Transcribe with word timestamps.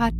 Pod 0.00 0.14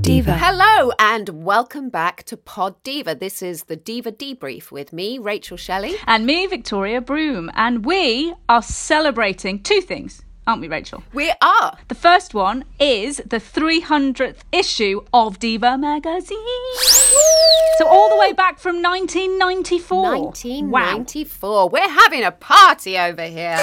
Diva. 0.00 0.38
Hello 0.38 0.92
and 0.98 1.44
welcome 1.44 1.90
back 1.90 2.22
to 2.22 2.38
Pod 2.38 2.82
Diva. 2.82 3.14
This 3.14 3.42
is 3.42 3.64
the 3.64 3.76
Diva 3.76 4.12
Debrief 4.12 4.70
with 4.70 4.94
me, 4.94 5.18
Rachel 5.18 5.58
Shelley. 5.58 5.96
And 6.06 6.24
me, 6.24 6.46
Victoria 6.46 7.02
Broom. 7.02 7.50
And 7.52 7.84
we 7.84 8.32
are 8.48 8.62
celebrating 8.62 9.62
two 9.62 9.82
things, 9.82 10.22
aren't 10.46 10.62
we, 10.62 10.68
Rachel? 10.68 11.02
We 11.12 11.34
are. 11.42 11.76
The 11.88 11.94
first 11.94 12.32
one 12.32 12.64
is 12.78 13.18
the 13.18 13.36
300th 13.36 14.38
issue 14.52 15.02
of 15.12 15.38
Diva 15.38 15.76
magazine. 15.76 16.38
So, 17.76 17.86
all 17.86 18.08
the 18.08 18.16
way 18.16 18.32
back 18.32 18.58
from 18.58 18.76
1994. 18.76 20.18
1994. 20.18 21.68
We're 21.68 21.90
having 21.90 22.24
a 22.24 22.32
party 22.32 22.96
over 22.96 23.26
here. 23.26 23.60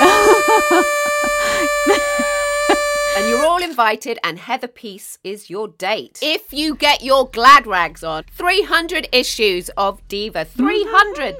and 3.18 3.28
you're 3.28 3.44
all 3.44 3.60
invited, 3.60 4.16
and 4.22 4.38
Heather 4.38 4.68
Peace 4.68 5.18
is 5.24 5.50
your 5.50 5.66
date. 5.66 6.20
If 6.22 6.52
you 6.52 6.76
get 6.76 7.02
your 7.02 7.28
glad 7.28 7.66
rags 7.66 8.04
on, 8.04 8.22
300 8.30 9.08
issues 9.10 9.70
of 9.70 10.06
Diva. 10.06 10.44
300. 10.44 11.36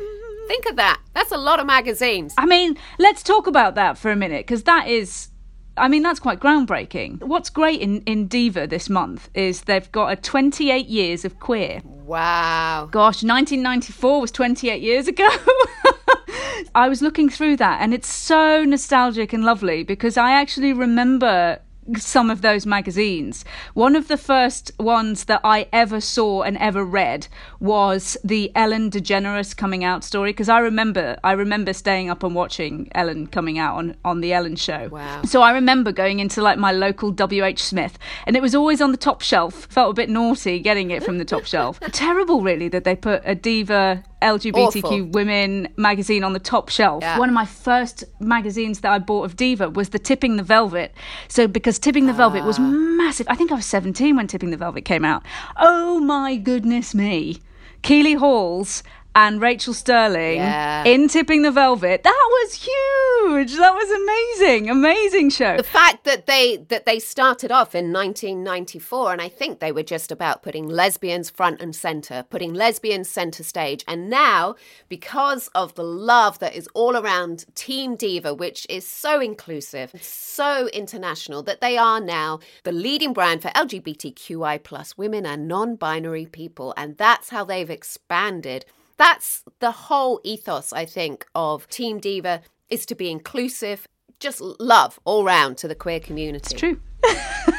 Think 0.48 0.66
of 0.66 0.74
that. 0.74 1.00
That's 1.14 1.30
a 1.30 1.36
lot 1.36 1.60
of 1.60 1.66
magazines. 1.66 2.34
I 2.36 2.46
mean, 2.46 2.76
let's 2.98 3.22
talk 3.22 3.46
about 3.46 3.76
that 3.76 3.96
for 3.96 4.10
a 4.10 4.16
minute 4.16 4.44
because 4.44 4.64
that 4.64 4.88
is. 4.88 5.28
I 5.76 5.86
mean, 5.86 6.02
that's 6.02 6.18
quite 6.18 6.40
groundbreaking. 6.40 7.22
What's 7.22 7.50
great 7.50 7.80
in, 7.80 8.02
in 8.02 8.26
Diva 8.26 8.66
this 8.66 8.90
month 8.90 9.30
is 9.34 9.60
they've 9.62 9.92
got 9.92 10.10
a 10.10 10.16
28 10.16 10.88
years 10.88 11.24
of 11.24 11.38
queer. 11.38 11.80
Wow. 11.84 12.88
Gosh, 12.90 13.22
1994 13.22 14.20
was 14.20 14.32
28 14.32 14.82
years 14.82 15.06
ago. 15.06 15.28
I 16.74 16.88
was 16.88 17.00
looking 17.00 17.28
through 17.28 17.58
that 17.58 17.80
and 17.80 17.94
it's 17.94 18.12
so 18.12 18.64
nostalgic 18.64 19.32
and 19.32 19.44
lovely 19.44 19.84
because 19.84 20.16
I 20.16 20.32
actually 20.32 20.72
remember 20.72 21.60
some 21.96 22.30
of 22.30 22.42
those 22.42 22.66
magazines. 22.66 23.44
One 23.74 23.96
of 23.96 24.08
the 24.08 24.16
first 24.16 24.72
ones 24.78 25.24
that 25.24 25.40
I 25.44 25.68
ever 25.72 26.00
saw 26.00 26.42
and 26.42 26.56
ever 26.58 26.84
read 26.84 27.28
was 27.60 28.16
the 28.22 28.52
Ellen 28.54 28.90
DeGeneres 28.90 29.56
coming 29.56 29.84
out 29.84 30.04
story 30.04 30.30
because 30.30 30.48
I 30.48 30.58
remember 30.58 31.18
I 31.24 31.32
remember 31.32 31.72
staying 31.72 32.10
up 32.10 32.22
and 32.22 32.34
watching 32.34 32.88
Ellen 32.94 33.26
coming 33.26 33.58
out 33.58 33.76
on 33.76 33.96
on 34.04 34.20
the 34.20 34.32
Ellen 34.32 34.56
show. 34.56 34.88
Wow. 34.88 35.22
So 35.22 35.42
I 35.42 35.52
remember 35.52 35.92
going 35.92 36.20
into 36.20 36.42
like 36.42 36.58
my 36.58 36.72
local 36.72 37.10
WH 37.12 37.58
Smith 37.58 37.98
and 38.26 38.36
it 38.36 38.42
was 38.42 38.54
always 38.54 38.80
on 38.80 38.90
the 38.90 38.98
top 38.98 39.22
shelf. 39.22 39.66
Felt 39.70 39.90
a 39.90 39.94
bit 39.94 40.10
naughty 40.10 40.60
getting 40.60 40.90
it 40.90 41.02
from 41.02 41.18
the 41.18 41.24
top 41.24 41.44
shelf. 41.44 41.80
Terrible 41.92 42.42
really 42.42 42.68
that 42.68 42.84
they 42.84 42.96
put 42.96 43.22
a 43.24 43.34
diva 43.34 44.02
LGBTQ 44.22 44.84
Awful. 44.84 45.04
women 45.06 45.68
magazine 45.76 46.24
on 46.24 46.32
the 46.32 46.38
top 46.40 46.68
shelf. 46.68 47.02
Yeah. 47.02 47.18
One 47.18 47.28
of 47.28 47.34
my 47.34 47.44
first 47.44 48.04
magazines 48.20 48.80
that 48.80 48.92
I 48.92 48.98
bought 48.98 49.24
of 49.24 49.36
Diva 49.36 49.70
was 49.70 49.90
the 49.90 49.98
Tipping 49.98 50.36
the 50.36 50.42
Velvet. 50.42 50.92
So 51.28 51.46
because 51.46 51.78
Tipping 51.78 52.06
the 52.06 52.12
Velvet 52.12 52.42
Ah. 52.42 52.46
was 52.46 52.58
massive. 52.58 53.26
I 53.30 53.34
think 53.36 53.52
I 53.52 53.54
was 53.54 53.66
17 53.66 54.16
when 54.16 54.26
Tipping 54.26 54.50
the 54.50 54.56
Velvet 54.56 54.84
came 54.84 55.04
out. 55.04 55.22
Oh 55.56 56.00
my 56.00 56.36
goodness 56.36 56.94
me. 56.94 57.38
Keeley 57.82 58.14
Hawes 58.14 58.82
and 59.14 59.40
Rachael 59.40 59.74
Stirling 59.74 60.36
Yeah. 60.36 60.84
in 60.84 61.08
Tipping 61.08 61.42
the 61.42 61.50
Velvet. 61.50 62.02
That 62.04 62.28
was 62.30 62.54
huge. 62.54 63.56
That 63.56 63.74
was 63.74 63.90
amazing. 63.90 64.70
Amazing 64.70 65.30
show. 65.30 65.56
The 65.56 65.62
fact 65.62 66.04
that 66.04 66.26
they 66.26 66.56
that 66.68 66.86
they 66.86 66.98
started 66.98 67.50
off 67.50 67.74
in 67.74 67.92
1994 67.92 69.12
and 69.12 69.20
I 69.20 69.28
think 69.28 69.58
they 69.58 69.72
were 69.72 69.82
just 69.82 70.12
about 70.12 70.42
putting 70.42 70.68
lesbians 70.68 71.30
front 71.30 71.60
and 71.60 71.74
center, 71.74 72.24
putting 72.30 72.54
lesbians 72.54 73.08
center 73.08 73.42
stage. 73.42 73.84
And 73.88 74.08
now 74.08 74.54
because 74.88 75.48
of 75.48 75.74
the 75.74 75.84
love 75.84 76.38
that 76.38 76.54
is 76.54 76.68
all 76.74 76.96
around 76.96 77.44
Team 77.54 77.96
Diva, 77.96 78.32
which 78.34 78.66
is 78.70 78.86
so 78.86 79.20
inclusive, 79.20 79.92
so 80.00 80.68
international 80.68 81.42
that 81.42 81.60
they 81.60 81.76
are 81.76 82.00
now 82.00 82.38
the 82.62 82.72
leading 82.72 83.12
brand 83.12 83.42
for 83.42 83.48
LGBTQI 83.48 84.62
plus 84.62 84.96
women 84.96 85.26
and 85.26 85.48
non-binary 85.48 86.26
people 86.26 86.72
and 86.76 86.96
that's 86.96 87.30
how 87.30 87.44
they've 87.44 87.70
expanded. 87.70 88.64
That's 88.98 89.44
the 89.60 89.70
whole 89.70 90.20
ethos 90.24 90.72
I 90.72 90.84
think 90.84 91.26
of 91.34 91.68
Team 91.68 91.98
Diva 91.98 92.42
is 92.68 92.84
to 92.86 92.94
be 92.94 93.10
inclusive 93.10 93.88
just 94.20 94.40
love 94.40 94.98
all 95.04 95.24
round 95.24 95.56
to 95.58 95.68
the 95.68 95.76
queer 95.76 96.00
community. 96.00 96.44
It's 96.44 96.52
true. 96.52 96.80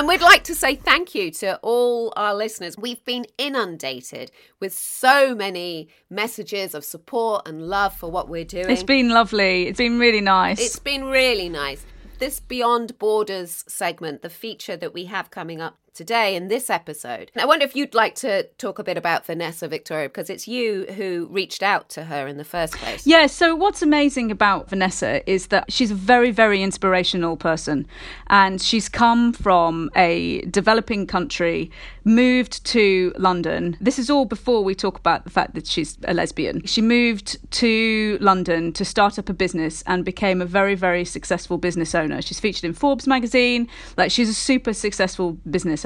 And 0.00 0.08
we'd 0.08 0.22
like 0.22 0.44
to 0.44 0.54
say 0.54 0.76
thank 0.76 1.14
you 1.14 1.30
to 1.32 1.58
all 1.58 2.12
our 2.16 2.34
listeners. 2.34 2.78
We've 2.78 3.04
been 3.04 3.26
inundated 3.36 4.30
with 4.58 4.72
so 4.72 5.34
many 5.34 5.88
messages 6.08 6.74
of 6.74 6.84
support 6.84 7.46
and 7.46 7.68
love 7.68 7.94
for 7.94 8.10
what 8.10 8.26
we're 8.26 8.46
doing. 8.46 8.70
It's 8.70 8.82
been 8.82 9.10
lovely. 9.10 9.66
It's 9.66 9.76
been 9.76 9.98
really 9.98 10.22
nice. 10.22 10.58
It's 10.58 10.78
been 10.78 11.04
really 11.04 11.50
nice. 11.50 11.84
This 12.18 12.40
Beyond 12.40 12.98
Borders 12.98 13.62
segment, 13.68 14.22
the 14.22 14.30
feature 14.30 14.76
that 14.76 14.94
we 14.94 15.04
have 15.04 15.30
coming 15.30 15.60
up 15.60 15.76
today 15.94 16.36
in 16.36 16.48
this 16.48 16.70
episode. 16.70 17.30
I 17.36 17.46
wonder 17.46 17.64
if 17.64 17.74
you'd 17.74 17.94
like 17.94 18.14
to 18.16 18.44
talk 18.58 18.78
a 18.78 18.84
bit 18.84 18.96
about 18.96 19.26
Vanessa 19.26 19.68
Victoria, 19.68 20.08
because 20.08 20.30
it's 20.30 20.46
you 20.46 20.86
who 20.96 21.28
reached 21.30 21.62
out 21.62 21.88
to 21.90 22.04
her 22.04 22.26
in 22.26 22.36
the 22.36 22.44
first 22.44 22.74
place. 22.74 23.06
Yeah, 23.06 23.26
so 23.26 23.54
what's 23.56 23.82
amazing 23.82 24.30
about 24.30 24.70
Vanessa 24.70 25.28
is 25.30 25.48
that 25.48 25.72
she's 25.72 25.90
a 25.90 25.94
very, 25.94 26.30
very 26.30 26.62
inspirational 26.62 27.36
person. 27.36 27.86
And 28.28 28.60
she's 28.60 28.88
come 28.88 29.32
from 29.32 29.90
a 29.96 30.42
developing 30.42 31.06
country, 31.06 31.70
moved 32.04 32.64
to 32.66 33.12
London. 33.18 33.76
This 33.80 33.98
is 33.98 34.10
all 34.10 34.24
before 34.24 34.62
we 34.62 34.74
talk 34.74 34.98
about 34.98 35.24
the 35.24 35.30
fact 35.30 35.54
that 35.54 35.66
she's 35.66 35.98
a 36.04 36.14
lesbian. 36.14 36.64
She 36.66 36.82
moved 36.82 37.38
to 37.52 38.18
London 38.20 38.72
to 38.74 38.84
start 38.84 39.18
up 39.18 39.28
a 39.28 39.34
business 39.34 39.82
and 39.86 40.04
became 40.04 40.40
a 40.40 40.46
very, 40.46 40.74
very 40.74 41.04
successful 41.04 41.58
business 41.58 41.94
owner. 41.94 42.22
She's 42.22 42.40
featured 42.40 42.64
in 42.64 42.72
Forbes 42.72 43.06
magazine. 43.06 43.68
Like, 43.96 44.10
she's 44.10 44.28
a 44.28 44.34
super 44.34 44.72
successful 44.72 45.32
business. 45.50 45.84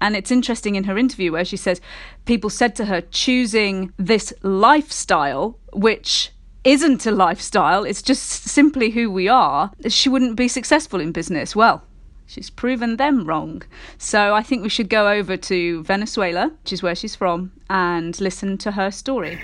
And 0.00 0.16
it's 0.16 0.30
interesting 0.30 0.74
in 0.74 0.84
her 0.84 0.98
interview 0.98 1.32
where 1.32 1.44
she 1.44 1.56
says 1.56 1.80
people 2.24 2.50
said 2.50 2.74
to 2.76 2.86
her, 2.86 3.00
choosing 3.00 3.92
this 3.96 4.32
lifestyle, 4.42 5.58
which 5.72 6.30
isn't 6.64 7.04
a 7.06 7.10
lifestyle, 7.10 7.84
it's 7.84 8.02
just 8.02 8.24
simply 8.24 8.90
who 8.90 9.10
we 9.10 9.28
are, 9.28 9.70
she 9.88 10.08
wouldn't 10.08 10.36
be 10.36 10.48
successful 10.48 11.00
in 11.00 11.12
business. 11.12 11.54
Well, 11.54 11.82
she's 12.26 12.48
proven 12.50 12.96
them 12.96 13.26
wrong. 13.26 13.62
So 13.98 14.34
I 14.34 14.42
think 14.42 14.62
we 14.62 14.70
should 14.70 14.88
go 14.88 15.08
over 15.08 15.36
to 15.36 15.82
Venezuela, 15.82 16.52
which 16.62 16.72
is 16.72 16.82
where 16.82 16.94
she's 16.94 17.14
from, 17.14 17.52
and 17.68 18.18
listen 18.20 18.56
to 18.58 18.72
her 18.72 18.90
story. 18.90 19.38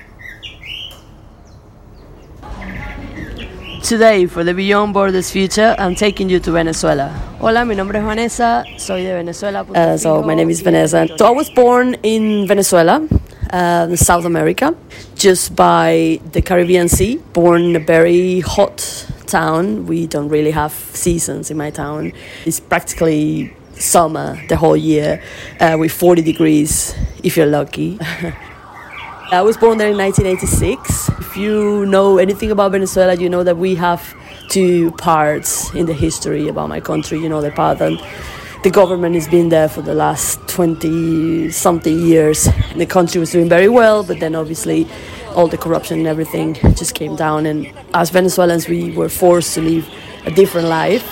Today, 3.82 4.26
for 4.26 4.44
the 4.44 4.52
Beyond 4.52 4.92
Borders 4.92 5.30
future, 5.30 5.74
I'm 5.78 5.94
taking 5.94 6.28
you 6.28 6.38
to 6.40 6.52
Venezuela. 6.52 7.08
Hola, 7.40 7.64
mi 7.64 7.74
nombre 7.74 7.98
es 7.98 8.04
Vanessa, 8.04 8.64
soy 8.76 9.02
de 9.02 9.14
Venezuela. 9.14 9.62
Uh, 9.62 9.96
so 9.96 10.22
my 10.22 10.34
name 10.34 10.50
is 10.50 10.60
Vanessa. 10.60 11.08
So 11.16 11.26
I 11.26 11.30
was 11.30 11.48
born 11.50 11.94
in 12.02 12.46
Venezuela, 12.46 13.08
uh, 13.50 13.96
South 13.96 14.26
America, 14.26 14.76
just 15.16 15.56
by 15.56 16.20
the 16.32 16.42
Caribbean 16.42 16.88
Sea. 16.88 17.16
Born 17.32 17.62
in 17.62 17.76
a 17.76 17.80
very 17.80 18.40
hot 18.40 19.10
town. 19.26 19.86
We 19.86 20.06
don't 20.06 20.28
really 20.28 20.52
have 20.52 20.72
seasons 20.72 21.50
in 21.50 21.56
my 21.56 21.70
town. 21.70 22.12
It's 22.44 22.60
practically 22.60 23.56
summer 23.72 24.38
the 24.48 24.56
whole 24.56 24.76
year, 24.76 25.22
uh, 25.58 25.76
with 25.80 25.90
40 25.90 26.22
degrees 26.22 26.94
if 27.22 27.36
you're 27.36 27.46
lucky. 27.46 27.98
I 29.32 29.42
was 29.42 29.56
born 29.56 29.78
there 29.78 29.88
in 29.88 29.96
1986. 29.96 31.08
If 31.20 31.36
you 31.36 31.86
know 31.86 32.18
anything 32.18 32.50
about 32.50 32.72
Venezuela, 32.72 33.14
you 33.14 33.28
know 33.28 33.44
that 33.44 33.56
we 33.56 33.76
have 33.76 34.12
two 34.48 34.90
parts 34.92 35.72
in 35.72 35.86
the 35.86 35.92
history 35.92 36.48
about 36.48 36.68
my 36.68 36.80
country. 36.80 37.20
You 37.20 37.28
know, 37.28 37.40
the 37.40 37.52
part 37.52 37.78
that 37.78 37.92
the 38.64 38.70
government 38.70 39.14
has 39.14 39.28
been 39.28 39.48
there 39.48 39.68
for 39.68 39.82
the 39.82 39.94
last 39.94 40.40
20 40.48 41.48
something 41.52 41.96
years. 42.00 42.48
The 42.74 42.86
country 42.86 43.20
was 43.20 43.30
doing 43.30 43.48
very 43.48 43.68
well, 43.68 44.02
but 44.02 44.18
then 44.18 44.34
obviously 44.34 44.88
all 45.36 45.46
the 45.46 45.58
corruption 45.58 46.00
and 46.00 46.08
everything 46.08 46.54
just 46.74 46.96
came 46.96 47.14
down. 47.14 47.46
And 47.46 47.72
as 47.94 48.10
Venezuelans, 48.10 48.66
we 48.66 48.90
were 48.96 49.08
forced 49.08 49.54
to 49.54 49.60
live 49.60 49.88
a 50.26 50.32
different 50.32 50.66
life. 50.66 51.08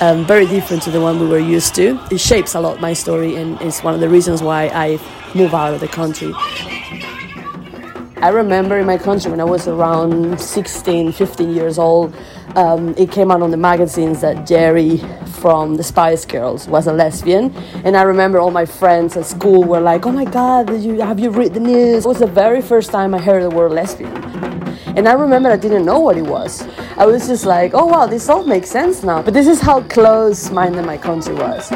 Um, 0.00 0.24
very 0.24 0.46
different 0.46 0.82
to 0.82 0.90
the 0.90 1.00
one 1.00 1.20
we 1.20 1.28
were 1.28 1.38
used 1.38 1.76
to. 1.76 2.00
It 2.10 2.18
shapes 2.18 2.56
a 2.56 2.60
lot 2.60 2.80
my 2.80 2.92
story, 2.92 3.36
and 3.36 3.60
it's 3.60 3.84
one 3.84 3.94
of 3.94 4.00
the 4.00 4.08
reasons 4.08 4.42
why 4.42 4.66
I 4.74 4.98
moved 5.36 5.54
out 5.54 5.74
of 5.74 5.80
the 5.80 5.88
country. 5.88 6.34
I 8.20 8.30
remember 8.30 8.76
in 8.76 8.84
my 8.86 8.98
country 8.98 9.30
when 9.30 9.40
I 9.40 9.44
was 9.44 9.68
around 9.68 10.40
16, 10.40 11.12
15 11.12 11.54
years 11.54 11.78
old, 11.78 12.16
um, 12.56 12.92
it 12.98 13.12
came 13.12 13.30
out 13.30 13.42
on 13.42 13.52
the 13.52 13.56
magazines 13.56 14.20
that 14.22 14.44
Geri 14.44 14.98
from 15.38 15.76
the 15.76 15.84
Spice 15.84 16.24
Girls 16.24 16.66
was 16.66 16.88
a 16.88 16.92
lesbian. 16.92 17.54
And 17.84 17.96
I 17.96 18.02
remember 18.02 18.40
all 18.40 18.50
my 18.50 18.66
friends 18.66 19.16
at 19.16 19.24
school 19.24 19.62
were 19.62 19.80
like, 19.80 20.04
oh 20.04 20.10
my 20.10 20.24
God, 20.24 20.68
you, 20.82 21.00
have 21.00 21.20
you 21.20 21.30
read 21.30 21.54
the 21.54 21.60
news? 21.60 22.04
It 22.04 22.08
was 22.08 22.18
the 22.18 22.26
very 22.26 22.60
first 22.60 22.90
time 22.90 23.14
I 23.14 23.18
heard 23.18 23.44
the 23.44 23.50
word 23.50 23.70
lesbian. 23.70 24.12
And 24.96 25.08
I 25.08 25.12
remember 25.12 25.48
I 25.48 25.56
didn't 25.56 25.84
know 25.84 26.00
what 26.00 26.16
it 26.16 26.26
was. 26.26 26.66
I 26.96 27.06
was 27.06 27.28
just 27.28 27.46
like, 27.46 27.70
oh 27.72 27.86
wow, 27.86 28.06
this 28.06 28.28
all 28.28 28.44
makes 28.44 28.68
sense 28.68 29.04
now. 29.04 29.22
But 29.22 29.32
this 29.32 29.46
is 29.46 29.60
how 29.60 29.82
close 29.82 30.50
minded 30.50 30.84
my 30.84 30.98
country 30.98 31.34
was. 31.34 31.70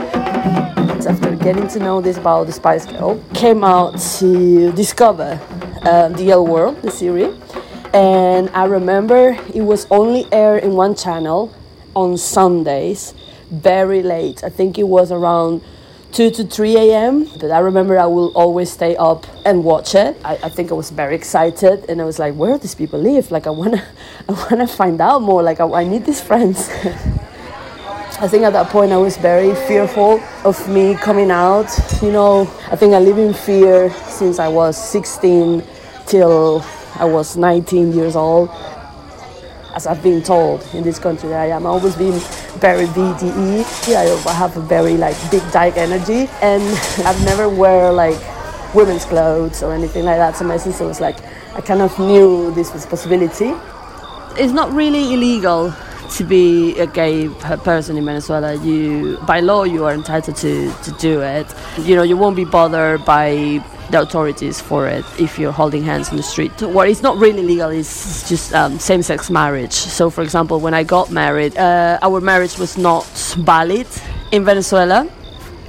After 1.07 1.37
getting 1.37 1.69
to 1.69 1.79
know 1.79 2.01
this 2.01 2.19
about 2.19 2.47
the 2.47 2.53
Spice 2.53 2.85
Girl, 2.85 3.23
came 3.33 3.63
out 3.63 4.01
to 4.19 4.73
discover 4.73 5.41
uh, 5.85 6.09
the 6.09 6.31
L 6.31 6.47
Word, 6.47 6.81
the 6.83 6.91
series. 6.91 7.35
And 7.95 8.49
I 8.51 8.65
remember 8.65 9.37
it 9.55 9.63
was 9.63 9.87
only 9.91 10.27
aired 10.33 10.65
in 10.65 10.73
one 10.73 10.95
channel 10.95 11.55
on 11.95 12.17
Sundays, 12.17 13.15
very 13.51 14.03
late. 14.03 14.43
I 14.43 14.49
think 14.49 14.79
it 14.79 14.89
was 14.89 15.13
around 15.13 15.63
2 16.13 16.31
to 16.31 16.45
3 16.45 16.77
a.m. 16.77 17.29
But 17.39 17.51
I 17.51 17.59
remember 17.59 17.99
I 17.99 18.07
will 18.07 18.33
always 18.35 18.71
stay 18.71 18.97
up 18.97 19.27
and 19.45 19.65
watch 19.65 19.95
it. 19.95 20.17
I, 20.25 20.35
I 20.43 20.49
think 20.49 20.71
I 20.71 20.75
was 20.75 20.91
very 20.91 21.15
excited 21.15 21.85
and 21.89 22.01
I 22.01 22.05
was 22.05 22.19
like, 22.19 22.35
where 22.35 22.53
do 22.53 22.59
these 22.59 22.75
people 22.75 23.01
live? 23.01 23.31
Like, 23.31 23.47
I 23.47 23.51
wanna, 23.51 23.83
I 24.29 24.33
wanna 24.33 24.67
find 24.67 25.01
out 25.01 25.21
more. 25.23 25.43
Like, 25.43 25.61
I, 25.61 25.71
I 25.71 25.85
need 25.85 26.05
these 26.05 26.21
friends. 26.21 26.71
I 28.23 28.29
think 28.29 28.45
at 28.45 28.53
that 28.53 28.69
point 28.69 28.93
I 28.93 28.99
was 28.99 29.17
very 29.17 29.53
fearful 29.67 30.23
of 30.45 30.69
me 30.69 30.95
coming 30.95 31.33
out. 31.33 31.67
You 32.01 32.13
know, 32.13 32.43
I 32.71 32.77
think 32.77 32.95
I 32.95 33.01
live 33.01 33.19
in 33.19 33.35
fear 33.35 33.91
since 34.07 34.39
I 34.39 34.47
was 34.47 34.77
16 34.77 35.61
till 36.07 36.65
I 37.01 37.05
was 37.05 37.37
19 37.37 37.93
years 37.93 38.15
old. 38.15 38.49
As 39.75 39.89
I've 39.89 40.05
been 40.05 40.23
told 40.23 40.65
in 40.73 40.85
this 40.85 41.01
country, 41.01 41.35
I 41.35 41.47
am 41.47 41.67
always 41.67 41.97
been 41.97 42.13
very 42.61 42.87
BDE. 42.87 43.89
Yeah, 43.89 44.03
I 44.31 44.35
have 44.35 44.57
a 44.57 44.61
very 44.61 44.97
like 44.97 45.17
big 45.33 45.43
dyke 45.51 45.77
energy, 45.77 46.31
and 46.41 46.63
I've 47.05 47.25
never 47.25 47.49
wear 47.49 47.91
like 47.91 48.21
women's 48.73 49.05
clothes 49.05 49.65
or 49.65 49.75
anything 49.75 50.05
like 50.05 50.19
that. 50.19 50.37
So 50.37 50.45
my 50.45 50.59
sister 50.59 50.87
was 50.87 51.01
like, 51.01 51.17
I 51.57 51.61
kind 51.61 51.83
of 51.83 51.99
knew 51.99 52.55
this 52.55 52.73
was 52.73 52.87
possibility. 52.87 53.53
It's 54.41 54.53
not 54.53 54.73
really 54.73 55.13
illegal 55.13 55.75
to 56.17 56.25
be 56.25 56.79
a 56.79 56.87
gay 56.87 57.29
person 57.65 57.97
in 57.97 58.05
Venezuela, 58.05 58.55
you 58.55 59.19
by 59.27 59.41
law 59.41 59.65
you 59.65 59.85
are 59.85 59.93
entitled 59.93 60.37
to, 60.37 60.73
to 60.85 60.91
do 60.93 61.21
it. 61.21 61.47
You 61.79 61.97
know, 61.97 62.03
you 62.03 62.17
won't 62.17 62.37
be 62.37 62.45
bothered 62.45 63.05
by 63.05 63.65
the 63.91 64.01
authorities 64.01 64.61
for 64.61 64.89
it 64.89 65.05
if 65.19 65.39
you're 65.39 65.53
holding 65.53 65.83
hands 65.83 66.11
in 66.11 66.17
the 66.17 66.23
street. 66.23 66.53
What 66.63 66.89
is 66.89 67.03
not 67.03 67.17
really 67.19 67.43
legal 67.43 67.71
is 67.71 68.25
just 68.29 68.55
um, 68.55 68.79
same-sex 68.79 69.31
marriage. 69.31 69.73
So, 69.73 70.09
for 70.11 70.23
example, 70.23 70.61
when 70.61 70.75
I 70.75 70.83
got 70.83 71.11
married, 71.11 71.57
uh, 71.57 71.99
our 72.03 72.21
marriage 72.21 72.59
was 72.59 72.79
not 72.79 73.07
valid 73.37 73.87
in 74.31 74.45
Venezuela 74.45 75.09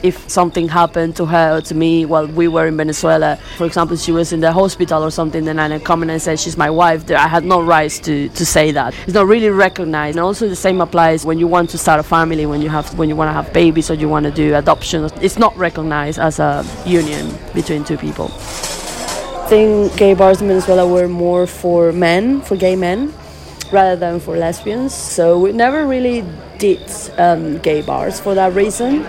if 0.04 0.30
something 0.30 0.68
happened 0.68 1.16
to 1.16 1.26
her 1.26 1.58
or 1.58 1.62
to 1.62 1.74
me 1.74 2.06
while 2.06 2.28
we 2.28 2.50
were 2.50 2.68
in 2.68 2.76
Venezuela, 2.76 3.38
for 3.58 3.66
example, 3.66 3.96
she 3.96 4.12
was 4.12 4.34
in 4.34 4.42
the 4.42 4.52
hospital 4.52 5.02
or 5.02 5.10
something, 5.10 5.46
then 5.46 5.58
I 5.58 5.80
come 5.80 6.04
in 6.04 6.10
and 6.10 6.22
say 6.22 6.36
she's 6.36 6.58
my 6.58 6.70
wife, 6.70 7.10
I 7.10 7.28
had 7.28 7.46
no 7.46 7.62
rights 7.62 8.00
to, 8.00 8.28
to 8.30 8.46
say 8.46 8.72
that. 8.72 8.94
It's 9.06 9.14
not 9.14 9.28
really 9.28 9.50
recognized. 9.50 10.18
And 10.18 10.24
also 10.26 10.50
the 10.50 10.56
same 10.58 10.82
applies 10.82 11.26
when 11.26 11.40
you 11.40 11.48
want 11.48 11.70
to 11.70 11.78
start 11.78 12.02
a 12.02 12.04
family, 12.04 12.46
when 12.46 12.62
you 12.62 12.70
have 12.70 12.98
when 13.00 13.08
you 13.08 13.16
want 13.16 13.30
to 13.30 13.34
have 13.34 13.54
babies 13.54 13.90
or 13.90 13.94
you 13.94 14.10
want 14.10 14.26
to 14.26 14.32
do 14.32 14.56
adoption. 14.56 15.10
It's 15.22 15.40
not 15.40 15.56
recognized 15.58 16.20
as 16.20 16.40
a 16.40 16.66
union 16.86 17.34
between 17.54 17.86
two 17.86 17.98
people. 17.98 18.30
I 18.34 19.48
think 19.48 19.96
gay 19.98 20.14
bars 20.14 20.42
in 20.42 20.48
Venezuela 20.48 20.86
were 20.88 21.08
more 21.08 21.48
for 21.48 21.94
men, 21.94 22.42
for 22.42 22.56
gay 22.58 22.76
men, 22.76 23.14
rather 23.72 23.96
than 23.96 24.20
for 24.20 24.38
lesbians. 24.38 24.94
So 24.94 25.40
we 25.40 25.52
never 25.52 25.86
really 25.86 26.26
did 26.58 26.82
um, 27.18 27.60
gay 27.60 27.82
bars 27.82 28.20
for 28.20 28.36
that 28.36 28.54
reason. 28.54 29.06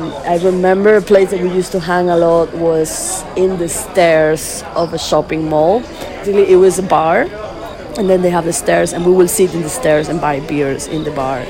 I 0.00 0.40
remember 0.42 0.96
a 0.96 1.02
place 1.02 1.30
that 1.30 1.40
we 1.40 1.48
used 1.50 1.70
to 1.70 1.78
hang 1.78 2.10
a 2.10 2.16
lot 2.16 2.52
was 2.54 3.22
in 3.36 3.58
the 3.58 3.68
stairs 3.68 4.64
of 4.74 4.92
a 4.92 4.98
shopping 4.98 5.48
mall. 5.48 5.84
It 6.26 6.56
was 6.56 6.80
a 6.80 6.82
bar, 6.82 7.28
and 7.96 8.10
then 8.10 8.20
they 8.20 8.30
have 8.30 8.44
the 8.44 8.52
stairs, 8.52 8.92
and 8.92 9.06
we 9.06 9.12
will 9.12 9.28
sit 9.28 9.54
in 9.54 9.62
the 9.62 9.68
stairs 9.68 10.08
and 10.08 10.20
buy 10.20 10.40
beers 10.40 10.88
in 10.88 11.04
the 11.04 11.12
bar. 11.12 11.44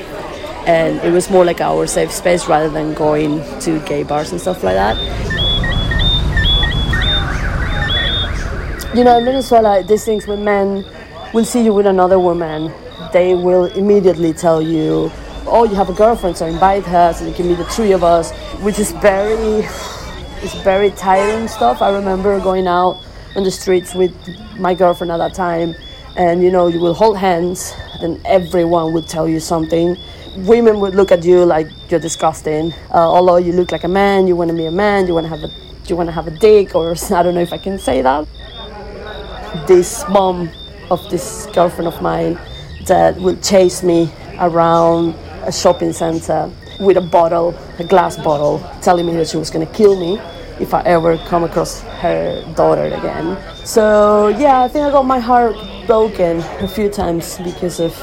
And 0.67 0.99
it 0.99 1.11
was 1.11 1.27
more 1.31 1.43
like 1.43 1.59
our 1.59 1.87
safe 1.87 2.11
space 2.11 2.47
rather 2.47 2.69
than 2.69 2.93
going 2.93 3.41
to 3.61 3.79
gay 3.79 4.03
bars 4.03 4.31
and 4.31 4.39
stuff 4.39 4.63
like 4.63 4.75
that. 4.75 4.95
You 8.95 9.03
know, 9.03 9.17
in 9.17 9.25
Venezuela, 9.25 9.81
these 9.81 10.05
things 10.05 10.27
when 10.27 10.43
men 10.43 10.85
will 11.33 11.45
see 11.45 11.63
you 11.63 11.73
with 11.73 11.87
another 11.87 12.19
woman, 12.19 12.71
they 13.11 13.33
will 13.33 13.65
immediately 13.65 14.33
tell 14.33 14.61
you 14.61 15.11
oh, 15.47 15.63
you 15.63 15.75
have 15.75 15.89
a 15.89 15.93
girlfriend, 15.93 16.37
so 16.37 16.45
invite 16.45 16.85
her 16.85 17.13
so 17.13 17.25
you 17.25 17.33
can 17.33 17.47
meet 17.47 17.57
the 17.57 17.65
three 17.65 17.91
of 17.91 18.03
us, 18.03 18.31
which 18.61 18.79
is 18.79 18.91
very, 18.93 19.65
it's 20.41 20.55
very 20.63 20.91
tiring 20.91 21.47
stuff. 21.47 21.81
I 21.81 21.91
remember 21.91 22.39
going 22.39 22.67
out 22.67 23.01
on 23.35 23.43
the 23.43 23.51
streets 23.51 23.93
with 23.93 24.13
my 24.57 24.73
girlfriend 24.73 25.11
at 25.11 25.17
that 25.17 25.33
time, 25.33 25.75
and 26.17 26.41
you 26.41 26.51
know, 26.51 26.67
you 26.67 26.79
will 26.79 26.93
hold 26.93 27.17
hands, 27.17 27.73
and 28.01 28.19
everyone 28.25 28.93
would 28.93 29.07
tell 29.07 29.27
you 29.27 29.39
something. 29.39 29.97
Women 30.37 30.79
would 30.79 30.95
look 30.95 31.11
at 31.11 31.23
you 31.23 31.45
like 31.45 31.67
you're 31.89 31.99
disgusting. 31.99 32.73
Uh, 32.93 32.97
although 32.97 33.37
you 33.37 33.53
look 33.53 33.71
like 33.71 33.83
a 33.83 33.89
man, 33.89 34.27
you 34.27 34.35
want 34.35 34.51
to 34.51 34.57
be 34.57 34.65
a 34.65 34.71
man, 34.71 35.07
you 35.07 35.13
want 35.13 35.25
to 35.25 35.29
have 35.29 35.43
a, 35.43 35.51
you 35.85 35.95
want 35.95 36.07
to 36.07 36.13
have 36.13 36.27
a 36.27 36.31
dick, 36.31 36.75
or 36.75 36.91
I 37.11 37.23
don't 37.23 37.35
know 37.35 37.41
if 37.41 37.53
I 37.53 37.57
can 37.57 37.79
say 37.79 38.01
that. 38.01 38.27
This 39.67 40.03
mom 40.09 40.49
of 40.91 41.09
this 41.09 41.47
girlfriend 41.53 41.87
of 41.87 42.01
mine 42.01 42.37
that 42.85 43.15
would 43.17 43.41
chase 43.41 43.81
me 43.81 44.11
around 44.39 45.15
a 45.45 45.51
shopping 45.51 45.93
center 45.93 46.51
with 46.79 46.97
a 46.97 47.01
bottle, 47.01 47.55
a 47.79 47.83
glass 47.83 48.17
bottle, 48.17 48.59
telling 48.81 49.05
me 49.05 49.13
that 49.13 49.27
she 49.27 49.37
was 49.37 49.49
going 49.49 49.65
to 49.65 49.73
kill 49.73 49.99
me 49.99 50.19
if 50.59 50.73
I 50.73 50.81
ever 50.83 51.17
come 51.17 51.43
across 51.43 51.81
her 51.81 52.43
daughter 52.55 52.85
again. 52.85 53.37
So 53.65 54.29
yeah, 54.29 54.61
I 54.61 54.67
think 54.67 54.85
I 54.85 54.91
got 54.91 55.05
my 55.05 55.19
heart 55.19 55.55
broken 55.85 56.39
a 56.59 56.67
few 56.67 56.89
times 56.89 57.37
because 57.39 57.79
of 57.79 57.93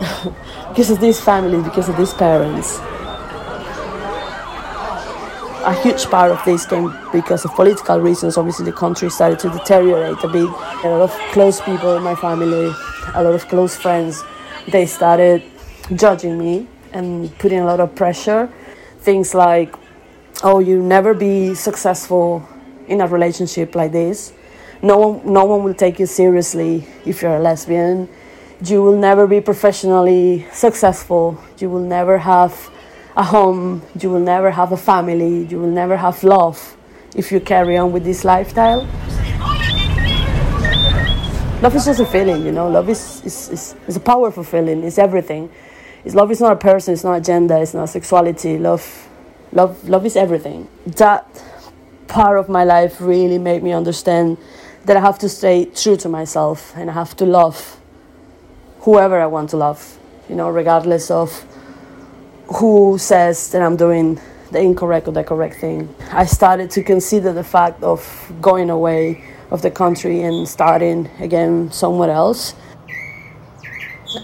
because 0.68 0.90
of 0.90 1.00
this 1.00 1.20
family, 1.20 1.62
because 1.62 1.88
of 1.88 1.96
these 1.96 2.12
parents. 2.12 2.78
A 5.66 5.72
huge 5.82 6.04
part 6.06 6.30
of 6.30 6.44
this 6.44 6.66
came 6.66 6.94
because 7.10 7.46
of 7.46 7.52
political 7.52 7.98
reasons. 7.98 8.36
Obviously, 8.36 8.66
the 8.66 8.72
country 8.72 9.08
started 9.08 9.38
to 9.38 9.48
deteriorate 9.48 10.22
a 10.22 10.28
bit. 10.28 10.44
A 10.44 10.88
lot 10.88 11.02
of 11.02 11.10
close 11.32 11.58
people 11.62 11.96
in 11.96 12.02
my 12.02 12.14
family, 12.14 12.70
a 13.14 13.22
lot 13.22 13.34
of 13.34 13.48
close 13.48 13.74
friends, 13.74 14.22
they 14.68 14.84
started 14.84 15.42
judging 15.94 16.38
me 16.38 16.66
and 16.94 17.36
putting 17.38 17.58
a 17.58 17.66
lot 17.66 17.80
of 17.80 17.94
pressure. 17.94 18.48
Things 19.00 19.34
like, 19.34 19.74
oh, 20.42 20.60
you'll 20.60 20.82
never 20.82 21.12
be 21.12 21.54
successful 21.54 22.48
in 22.88 23.00
a 23.00 23.06
relationship 23.06 23.74
like 23.74 23.92
this. 23.92 24.32
No 24.80 24.98
one, 24.98 25.32
no 25.32 25.44
one 25.44 25.64
will 25.64 25.74
take 25.74 25.98
you 25.98 26.06
seriously 26.06 26.86
if 27.04 27.20
you're 27.20 27.36
a 27.36 27.40
lesbian. 27.40 28.08
You 28.64 28.82
will 28.82 28.96
never 28.96 29.26
be 29.26 29.40
professionally 29.40 30.46
successful. 30.52 31.38
You 31.58 31.68
will 31.68 31.80
never 31.80 32.18
have 32.18 32.70
a 33.16 33.24
home. 33.24 33.82
You 34.00 34.10
will 34.10 34.20
never 34.20 34.50
have 34.50 34.72
a 34.72 34.76
family. 34.76 35.44
You 35.46 35.58
will 35.58 35.70
never 35.70 35.96
have 35.96 36.22
love 36.22 36.76
if 37.14 37.30
you 37.32 37.40
carry 37.40 37.76
on 37.76 37.92
with 37.92 38.04
this 38.04 38.24
lifestyle. 38.24 38.86
Love 41.62 41.74
is 41.76 41.86
just 41.86 42.00
a 42.00 42.06
feeling, 42.06 42.44
you 42.44 42.52
know. 42.52 42.68
Love 42.68 42.88
is, 42.90 43.22
is, 43.24 43.48
is, 43.48 43.74
is 43.86 43.96
a 43.96 44.00
powerful 44.00 44.44
feeling. 44.44 44.82
It's 44.84 44.98
everything. 44.98 45.50
It's 46.04 46.14
love 46.14 46.30
is 46.30 46.40
not 46.40 46.52
a 46.52 46.56
person, 46.56 46.94
it's 46.94 47.04
not 47.04 47.22
gender, 47.22 47.56
it's 47.56 47.74
not 47.74 47.88
sexuality. 47.88 48.58
Love, 48.58 49.08
love, 49.52 49.88
love 49.88 50.04
is 50.04 50.16
everything. 50.16 50.68
That 50.86 51.26
part 52.08 52.38
of 52.38 52.48
my 52.48 52.64
life 52.64 53.00
really 53.00 53.38
made 53.38 53.62
me 53.62 53.72
understand 53.72 54.36
that 54.84 54.96
I 54.96 55.00
have 55.00 55.18
to 55.20 55.28
stay 55.28 55.64
true 55.64 55.96
to 55.96 56.08
myself 56.08 56.74
and 56.76 56.90
I 56.90 56.92
have 56.92 57.16
to 57.16 57.26
love 57.26 57.80
whoever 58.80 59.18
I 59.18 59.26
want 59.26 59.50
to 59.50 59.56
love, 59.56 59.98
you 60.28 60.36
know, 60.36 60.50
regardless 60.50 61.10
of 61.10 61.46
who 62.56 62.98
says 62.98 63.50
that 63.52 63.62
I'm 63.62 63.76
doing 63.76 64.20
the 64.50 64.60
incorrect 64.60 65.08
or 65.08 65.12
the 65.12 65.24
correct 65.24 65.56
thing. 65.56 65.94
I 66.10 66.26
started 66.26 66.70
to 66.72 66.82
consider 66.82 67.32
the 67.32 67.42
fact 67.42 67.82
of 67.82 68.32
going 68.42 68.68
away 68.68 69.24
of 69.50 69.62
the 69.62 69.70
country 69.70 70.20
and 70.20 70.46
starting 70.46 71.08
again 71.18 71.72
somewhere 71.72 72.10
else. 72.10 72.54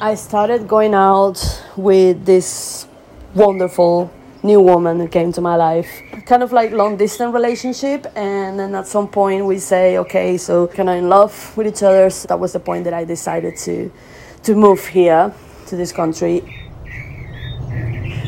I 0.00 0.14
started 0.14 0.68
going 0.68 0.94
out 0.94 1.38
with 1.82 2.24
this 2.24 2.86
wonderful 3.34 4.10
new 4.42 4.60
woman 4.60 5.00
who 5.00 5.08
came 5.08 5.32
to 5.32 5.40
my 5.40 5.56
life. 5.56 5.88
Kind 6.26 6.42
of 6.42 6.52
like 6.52 6.72
long 6.72 6.96
distance 6.96 7.32
relationship 7.32 8.06
and 8.16 8.58
then 8.58 8.74
at 8.74 8.86
some 8.86 9.08
point 9.08 9.44
we 9.44 9.58
say, 9.58 9.98
okay, 9.98 10.38
so 10.38 10.66
kind 10.66 10.88
of 10.88 10.96
in 10.96 11.08
love 11.08 11.56
with 11.56 11.66
each 11.66 11.82
other. 11.82 12.08
So 12.10 12.28
that 12.28 12.38
was 12.38 12.52
the 12.52 12.60
point 12.60 12.84
that 12.84 12.94
I 12.94 13.04
decided 13.04 13.56
to 13.58 13.90
to 14.42 14.54
move 14.54 14.86
here 14.86 15.34
to 15.66 15.76
this 15.76 15.92
country. 15.92 16.40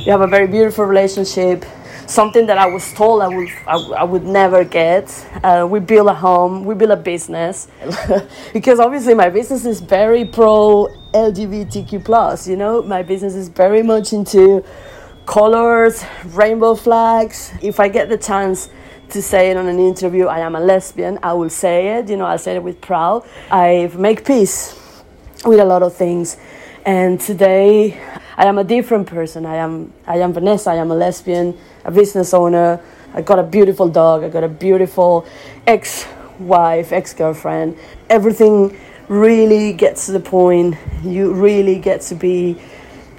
We 0.05 0.11
have 0.11 0.21
a 0.21 0.27
very 0.27 0.47
beautiful 0.47 0.85
relationship 0.85 1.65
something 2.07 2.47
that 2.47 2.59
I 2.59 2.67
was 2.67 2.93
told 2.93 3.23
I 3.23 3.29
would 3.29 3.49
I, 3.67 3.77
I 3.99 4.05
would 4.05 4.25
never 4.25 4.65
get. 4.65 5.09
Uh, 5.43 5.67
we 5.69 5.81
build 5.81 6.09
a 6.09 6.15
home, 6.15 6.65
we 6.65 6.75
build 6.75 6.91
a 6.91 6.97
business, 6.97 7.69
because 8.53 8.79
obviously 8.79 9.15
my 9.15 9.31
business 9.31 9.65
is 9.65 9.81
very 9.81 10.25
pro 10.25 10.89
LGBTQ 11.13 12.05
plus. 12.05 12.49
You 12.49 12.57
know, 12.57 12.83
my 12.83 13.03
business 13.03 13.35
is 13.35 13.49
very 13.49 13.83
much 13.83 14.13
into 14.13 14.65
colors, 15.27 16.05
rainbow 16.27 16.75
flags. 16.75 17.53
If 17.63 17.81
I 17.81 17.89
get 17.89 18.09
the 18.09 18.19
chance 18.19 18.71
to 19.11 19.23
say 19.23 19.51
it 19.51 19.57
on 19.57 19.67
an 19.69 19.79
interview, 19.79 20.27
I 20.27 20.41
am 20.41 20.55
a 20.55 20.61
lesbian, 20.61 21.19
I 21.23 21.35
will 21.35 21.51
say 21.51 21.99
it. 21.99 22.09
You 22.09 22.17
know, 22.17 22.25
I'll 22.25 22.39
say 22.39 22.57
it 22.57 22.63
with 22.63 22.81
proud. 22.81 23.27
I 23.51 23.91
make 23.95 24.25
peace 24.25 24.79
with 25.45 25.61
a 25.61 25.65
lot 25.65 25.83
of 25.83 25.95
things, 25.95 26.37
and 26.85 27.21
today 27.21 28.01
I 28.37 28.47
am 28.47 28.59
a 28.59 28.65
different 28.65 29.07
person. 29.07 29.45
I 29.45 29.57
am 29.57 29.93
I 30.07 30.17
am 30.19 30.33
Vanessa. 30.33 30.71
I 30.71 30.77
am 30.77 30.91
a 30.91 30.95
lesbian, 30.95 31.59
a 31.85 31.91
business 31.91 32.33
owner. 32.33 32.81
I 33.15 33.21
got 33.21 33.39
a 33.39 33.43
beautiful 33.43 33.89
dog. 33.89 34.25
I 34.25 34.31
got 34.31 34.45
a 34.45 34.49
beautiful 34.49 35.27
ex-wife, 35.67 36.93
ex-girlfriend. 36.93 37.77
Everything 38.09 38.75
really 39.09 39.73
get 39.73 39.97
to 39.97 40.13
the 40.13 40.21
point. 40.21 40.77
You 41.03 41.33
really 41.33 41.79
get 41.79 42.01
to 42.03 42.15
be 42.15 42.61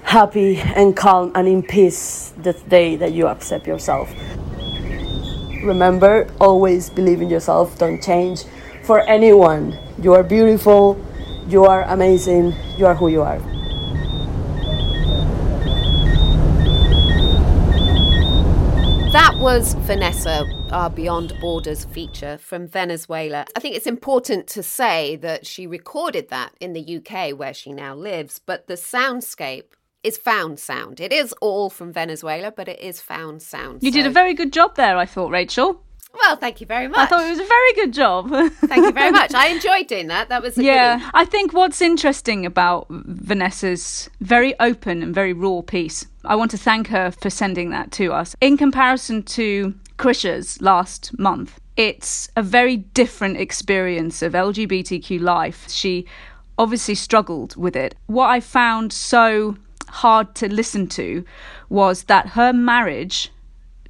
happy 0.04 0.58
and 0.58 0.96
calm 0.96 1.32
and 1.36 1.48
in 1.48 1.64
peace 1.64 2.34
the 2.42 2.54
day 2.54 2.96
that 2.98 3.14
you 3.14 3.28
accept 3.28 3.68
yourself. 3.68 4.14
Remember, 5.64 6.28
always 6.42 6.90
believe 6.90 7.22
in 7.22 7.30
yourself. 7.30 7.78
Don't 7.78 8.02
change 8.02 8.44
for 8.84 9.00
anyone. 9.02 9.78
You 10.02 10.14
are 10.14 10.24
beautiful. 10.24 11.04
You 11.48 11.66
are 11.66 11.84
amazing. 11.84 12.54
You 12.78 12.86
are 12.86 12.96
who 12.96 13.08
you 13.08 13.22
are. 13.22 13.40
That 19.12 19.36
was 19.38 19.76
Vanessa, 19.76 20.46
our 20.74 20.90
Beyond 20.90 21.34
Borders 21.40 21.86
feature 21.86 22.40
from 22.40 22.68
Venezuela. 22.68 23.46
I 23.56 23.60
think 23.60 23.76
it's 23.76 23.86
important 23.86 24.48
to 24.48 24.64
say 24.64 25.16
that 25.18 25.46
she 25.46 25.68
recorded 25.68 26.30
that 26.30 26.54
in 26.60 26.74
the 26.74 26.98
UK 26.98 27.38
where 27.38 27.54
she 27.54 27.72
now 27.72 27.94
lives, 27.94 28.40
but 28.44 28.66
the 28.66 28.74
soundscape 28.74 29.66
is 30.04 30.18
found 30.18 30.60
sound. 30.60 31.00
It 31.00 31.14
is 31.14 31.32
all 31.42 31.70
from 31.70 31.94
Venezuela, 31.94 32.52
but 32.52 32.68
it 32.68 32.80
is 32.80 33.00
found 33.00 33.44
sound. 33.44 33.84
You 33.84 33.92
so- 33.92 33.98
did 33.98 34.08
a 34.08 34.10
very 34.10 34.34
good 34.34 34.52
job 34.52 34.76
there, 34.76 34.98
I 34.98 35.06
thought, 35.06 35.30
Rachel. 35.30 35.80
well. 36.12 36.36
Thank 36.38 36.60
you 36.60 36.66
very 36.66 36.88
much. 36.88 36.98
I 36.98 37.06
thought 37.06 37.24
it 37.24 37.30
was 37.30 37.40
a 37.40 37.46
very 37.46 37.74
good 37.74 37.94
job. 37.94 38.30
Thank 38.66 38.86
you 38.86 38.92
very 38.92 39.12
much. 39.20 39.34
I 39.36 39.48
enjoyed 39.50 39.86
doing 39.88 40.08
that. 40.08 40.30
That 40.30 40.42
was 40.42 40.58
a 40.58 40.64
yeah, 40.64 40.98
goodie. 40.98 41.10
I 41.14 41.26
think 41.26 41.54
what's 41.54 41.82
interesting 41.82 42.48
about 42.48 42.88
Vanessa's 42.90 44.10
very 44.22 44.60
open 44.60 45.04
and 45.04 45.14
very 45.14 45.34
raw 45.34 45.62
piece, 45.62 46.08
I 46.26 46.36
want 46.36 46.50
to 46.52 46.58
thank 46.58 46.88
her 46.88 47.12
for 47.12 47.30
sending 47.30 47.70
that 47.70 47.92
to 47.94 48.12
us. 48.12 48.36
In 48.42 48.58
comparison 48.58 49.22
to 49.24 49.76
Krisha's 50.04 50.62
last 50.62 51.18
month, 51.18 51.62
it's 51.78 52.28
a 52.36 52.44
very 52.44 52.76
different 52.76 53.38
experience 53.38 54.22
of 54.22 54.34
LGBTQ 54.34 55.22
life. 55.22 55.72
She 55.72 56.06
obviously 56.58 56.94
struggled 56.94 57.56
with 57.56 57.74
it. 57.78 57.96
What 58.08 58.28
I 58.30 58.42
found 58.42 58.92
so 58.92 59.56
hard 59.88 60.36
to 60.36 60.54
listen 60.54 60.88
to 60.88 61.24
was 61.70 62.04
that 62.04 62.28
her 62.28 62.52
marriage 62.52 63.32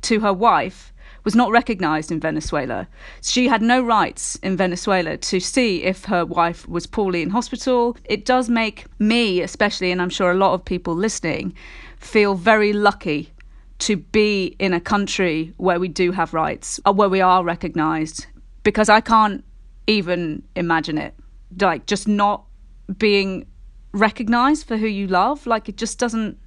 to 0.02 0.20
her 0.20 0.32
wife 0.32 0.94
was 1.24 1.34
not 1.34 1.50
recognized 1.50 2.12
in 2.12 2.20
Venezuela. 2.20 2.88
She 3.24 3.48
had 3.48 3.64
no 3.64 3.82
rights 3.82 4.36
in 4.44 4.56
Venezuela 4.56 5.18
to 5.18 5.40
see 5.40 5.82
if 5.82 6.06
her 6.06 6.28
wife 6.28 6.70
was 6.70 6.86
poorly 6.86 7.24
in 7.24 7.32
hospital. 7.32 7.98
It 8.06 8.24
does 8.24 8.50
make 8.50 8.86
me, 9.00 9.42
especially, 9.42 9.92
and 9.92 10.00
I'm 10.00 10.12
sure 10.12 10.30
a 10.30 10.36
lot 10.36 10.54
of 10.54 10.64
people 10.64 10.94
listening, 10.94 11.56
feel 11.98 12.36
very 12.36 12.72
lucky 12.72 13.33
to 13.88 13.98
be 13.98 14.56
in 14.60 14.74
a 14.74 14.80
country 14.80 15.54
where 15.58 15.80
we 15.80 15.88
do 15.88 16.12
have 16.12 16.34
rights, 16.34 16.80
or 16.86 16.94
where 16.94 17.10
we 17.10 17.22
are 17.22 17.44
recognized, 17.44 18.28
because 18.64 18.90
I 18.90 19.02
can't 19.02 19.44
even 19.88 20.44
imagine 20.56 20.98
it. 20.98 21.14
Like, 21.60 21.86
just 21.86 22.08
not 22.08 22.46
being 22.98 23.46
recognized 23.92 24.68
for 24.68 24.78
who 24.78 24.88
you 24.88 25.08
love. 25.08 25.46
Like, 25.46 25.68
it 25.68 25.78
just 25.78 26.00
doesn't 26.00 26.38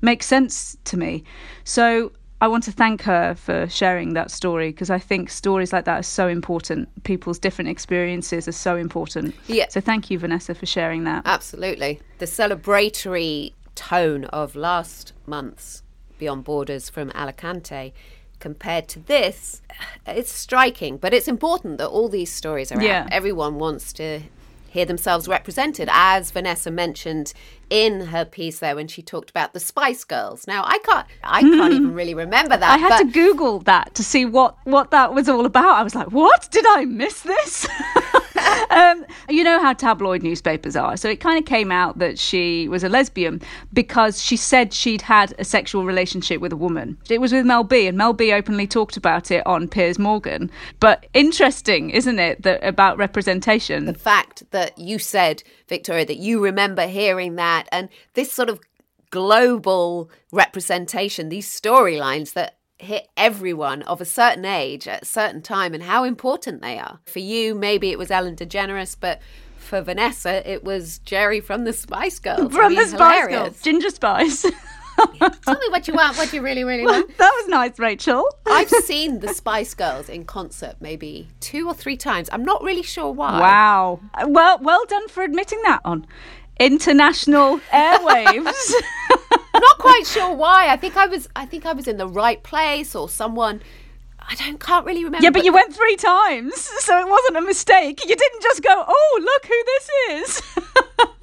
make 0.00 0.22
sense 0.22 0.76
to 0.84 0.96
me. 0.96 1.24
So, 1.64 2.12
I 2.42 2.48
want 2.48 2.64
to 2.64 2.72
thank 2.72 3.02
her 3.02 3.36
for 3.36 3.68
sharing 3.68 4.14
that 4.14 4.30
story 4.30 4.70
because 4.70 4.90
I 4.90 4.98
think 4.98 5.30
stories 5.30 5.72
like 5.72 5.84
that 5.84 6.00
are 6.00 6.02
so 6.02 6.26
important. 6.26 6.88
People's 7.04 7.38
different 7.38 7.70
experiences 7.70 8.48
are 8.48 8.58
so 8.66 8.76
important. 8.76 9.36
Yeah. 9.46 9.68
So 9.68 9.80
thank 9.80 10.10
you, 10.10 10.18
Vanessa, 10.18 10.52
for 10.52 10.66
sharing 10.66 11.04
that. 11.04 11.22
Absolutely. 11.24 12.00
The 12.18 12.26
celebratory 12.26 13.52
tone 13.76 14.24
of 14.24 14.56
last 14.56 15.12
month's 15.24 15.84
Beyond 16.22 16.44
Borders 16.44 16.88
from 16.88 17.10
Alicante 17.16 17.92
compared 18.38 18.86
to 18.90 19.00
this, 19.00 19.60
it's 20.06 20.30
striking, 20.30 20.96
but 20.96 21.12
it's 21.12 21.26
important 21.26 21.78
that 21.78 21.88
all 21.88 22.08
these 22.08 22.32
stories 22.32 22.70
are 22.70 22.80
Yeah. 22.80 23.02
out. 23.02 23.12
Everyone 23.12 23.58
wants 23.58 23.92
to 23.94 24.20
hear 24.68 24.84
themselves 24.84 25.26
represented, 25.26 25.88
as 25.90 26.30
Vanessa 26.30 26.70
mentioned 26.70 27.32
in 27.70 28.06
her 28.06 28.24
piece 28.24 28.60
there 28.60 28.76
when 28.76 28.86
she 28.86 29.02
talked 29.02 29.30
about 29.30 29.52
the 29.52 29.58
Spice 29.58 30.04
Girls. 30.04 30.46
Now, 30.46 30.62
I 30.64 30.78
can't, 30.84 31.06
I 31.24 31.40
can't 31.40 31.72
hmm. 31.74 31.80
even 31.80 31.94
really 31.94 32.14
remember 32.14 32.56
that. 32.56 32.70
I 32.70 32.78
had 32.78 32.98
to 32.98 33.10
Google 33.10 33.58
that 33.60 33.96
to 33.96 34.04
see 34.04 34.24
what, 34.24 34.54
what 34.62 34.92
that 34.92 35.12
was 35.12 35.28
all 35.28 35.44
about. 35.44 35.70
I 35.70 35.82
was 35.82 35.96
like, 35.96 36.12
what? 36.12 36.48
Did 36.52 36.64
I 36.68 36.84
miss 36.84 37.22
this? 37.22 37.66
um, 38.70 39.04
you 39.28 39.44
know 39.44 39.60
how 39.60 39.72
tabloid 39.72 40.22
newspapers 40.22 40.76
are. 40.76 40.96
So 40.96 41.08
it 41.08 41.20
kind 41.20 41.38
of 41.38 41.44
came 41.44 41.70
out 41.70 41.98
that 41.98 42.18
she 42.18 42.68
was 42.68 42.84
a 42.84 42.88
lesbian 42.88 43.40
because 43.72 44.22
she 44.22 44.36
said 44.36 44.72
she'd 44.72 45.02
had 45.02 45.34
a 45.38 45.44
sexual 45.44 45.84
relationship 45.84 46.40
with 46.40 46.52
a 46.52 46.56
woman. 46.56 46.98
It 47.08 47.20
was 47.20 47.32
with 47.32 47.46
Mel 47.46 47.64
B, 47.64 47.86
and 47.86 47.96
Mel 47.96 48.12
B 48.12 48.32
openly 48.32 48.66
talked 48.66 48.96
about 48.96 49.30
it 49.30 49.46
on 49.46 49.68
Piers 49.68 49.98
Morgan. 49.98 50.50
But 50.80 51.06
interesting, 51.14 51.90
isn't 51.90 52.18
it, 52.18 52.42
that 52.42 52.62
about 52.62 52.96
representation? 52.96 53.86
the 53.86 53.94
fact 53.94 54.50
that 54.50 54.76
you 54.78 54.98
said, 54.98 55.42
Victoria, 55.68 56.06
that 56.06 56.16
you 56.16 56.42
remember 56.42 56.86
hearing 56.86 57.36
that 57.36 57.68
and 57.72 57.88
this 58.14 58.32
sort 58.32 58.48
of 58.48 58.60
global 59.10 60.10
representation, 60.32 61.28
these 61.28 61.48
storylines 61.48 62.32
that 62.32 62.56
hit 62.82 63.08
everyone 63.16 63.82
of 63.82 64.00
a 64.00 64.04
certain 64.04 64.44
age 64.44 64.88
at 64.88 65.02
a 65.02 65.06
certain 65.06 65.40
time 65.40 65.74
and 65.74 65.82
how 65.82 66.04
important 66.04 66.62
they 66.62 66.78
are. 66.78 66.98
For 67.06 67.20
you, 67.20 67.54
maybe 67.54 67.90
it 67.90 67.98
was 67.98 68.10
Ellen 68.10 68.36
DeGeneres, 68.36 68.96
but 68.98 69.20
for 69.56 69.80
Vanessa, 69.80 70.48
it 70.48 70.64
was 70.64 70.98
Geri 70.98 71.40
from 71.40 71.64
the 71.64 71.72
Spice 71.72 72.18
Girls. 72.18 72.52
From 72.54 72.74
the 72.74 72.86
Spice. 72.86 73.28
Girls, 73.28 73.62
Ginger 73.62 73.90
Spice. 73.90 74.42
Tell 75.42 75.58
me 75.58 75.68
what 75.70 75.88
you 75.88 75.94
want, 75.94 76.18
what 76.18 76.32
you 76.32 76.42
really, 76.42 76.64
really 76.64 76.84
want. 76.84 77.16
that 77.16 77.32
was 77.40 77.48
nice, 77.48 77.78
Rachel. 77.78 78.28
I've 78.46 78.68
seen 78.68 79.20
the 79.20 79.32
Spice 79.32 79.74
Girls 79.74 80.08
in 80.08 80.24
concert 80.24 80.76
maybe 80.80 81.28
two 81.40 81.66
or 81.66 81.74
three 81.74 81.96
times. 81.96 82.28
I'm 82.32 82.44
not 82.44 82.62
really 82.62 82.82
sure 82.82 83.10
why. 83.10 83.40
Wow. 83.40 84.00
Well, 84.26 84.58
well 84.60 84.84
done 84.86 85.08
for 85.08 85.22
admitting 85.22 85.62
that 85.62 85.80
on 85.84 86.06
international 86.58 87.58
airwaves. 87.72 88.72
Not 89.62 89.78
quite 89.78 90.06
sure 90.06 90.34
why. 90.34 90.68
I 90.68 90.76
think 90.76 90.96
I 90.96 91.06
was 91.06 91.28
I 91.34 91.46
think 91.46 91.64
I 91.66 91.72
was 91.72 91.88
in 91.88 91.96
the 91.96 92.06
right 92.08 92.42
place 92.42 92.94
or 92.94 93.08
someone 93.08 93.60
I 94.28 94.34
don't 94.36 94.60
can't 94.60 94.86
really 94.86 95.04
remember. 95.04 95.24
yeah, 95.24 95.30
but 95.30 95.44
you 95.44 95.52
went 95.52 95.74
three 95.74 95.96
times, 95.96 96.54
so 96.80 96.98
it 96.98 97.08
wasn't 97.08 97.38
a 97.38 97.40
mistake. 97.40 98.00
You 98.06 98.14
didn't 98.16 98.42
just 98.42 98.62
go, 98.62 98.84
"Oh, 98.86 99.20
look 99.22 99.46
who 99.46 99.64
this 99.66 99.88
is." 100.10 100.42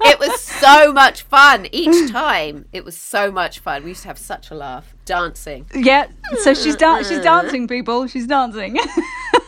it 0.02 0.18
was 0.18 0.40
so 0.40 0.92
much 0.92 1.22
fun 1.22 1.66
each 1.72 2.10
time. 2.10 2.66
It 2.72 2.84
was 2.84 2.96
so 2.96 3.30
much 3.30 3.60
fun. 3.60 3.84
We 3.84 3.90
used 3.90 4.02
to 4.02 4.08
have 4.08 4.18
such 4.18 4.50
a 4.50 4.54
laugh 4.54 4.94
dancing. 5.04 5.66
yeah. 5.74 6.08
So 6.42 6.54
she's 6.54 6.76
da- 6.76 7.02
she's 7.02 7.20
dancing, 7.20 7.68
people. 7.68 8.06
She's 8.06 8.26
dancing. 8.26 8.78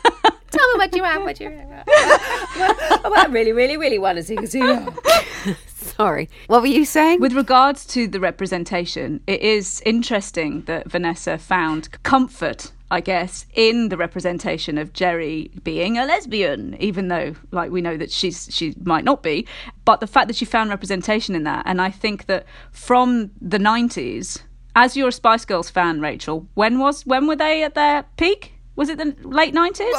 Tell 0.52 0.72
me 0.72 0.78
what 0.78 0.94
you 0.94 1.02
want, 1.02 1.24
what 1.24 1.40
you 1.40 1.50
want. 1.50 1.86
what, 1.86 3.02
what 3.04 3.18
I 3.18 3.26
really, 3.30 3.52
really, 3.52 3.76
really 3.76 3.98
want 3.98 4.18
to 4.18 4.22
see. 4.22 4.62
Sorry. 5.76 6.28
What 6.46 6.60
were 6.60 6.68
you 6.68 6.84
saying? 6.84 7.20
With 7.20 7.32
regards 7.32 7.86
to 7.86 8.06
the 8.06 8.20
representation, 8.20 9.20
it 9.26 9.40
is 9.40 9.82
interesting 9.84 10.62
that 10.62 10.90
Vanessa 10.90 11.38
found 11.38 11.90
comfort, 12.02 12.72
I 12.90 13.00
guess, 13.00 13.46
in 13.54 13.88
the 13.88 13.96
representation 13.96 14.78
of 14.78 14.92
Geri 14.92 15.50
being 15.64 15.98
a 15.98 16.04
lesbian, 16.04 16.76
even 16.80 17.08
though, 17.08 17.34
like, 17.50 17.70
we 17.70 17.80
know 17.80 17.96
that 17.96 18.10
she's 18.10 18.48
she 18.50 18.74
might 18.82 19.04
not 19.04 19.22
be. 19.22 19.46
But 19.84 20.00
the 20.00 20.06
fact 20.06 20.28
that 20.28 20.36
she 20.36 20.44
found 20.44 20.70
representation 20.70 21.34
in 21.34 21.44
that, 21.44 21.64
and 21.66 21.80
I 21.80 21.90
think 21.90 22.26
that 22.26 22.46
from 22.70 23.30
the 23.40 23.58
'90s, 23.58 24.42
as 24.74 24.96
you're 24.96 25.08
a 25.08 25.12
Spice 25.12 25.44
Girls 25.44 25.70
fan, 25.70 26.00
Rachel, 26.00 26.46
when 26.54 26.78
was 26.78 27.04
when 27.06 27.26
were 27.26 27.36
they 27.36 27.62
at 27.62 27.74
their 27.74 28.04
peak? 28.16 28.51
Was 28.74 28.88
it 28.88 28.96
the 28.96 29.14
late 29.28 29.54
90s? 29.54 29.92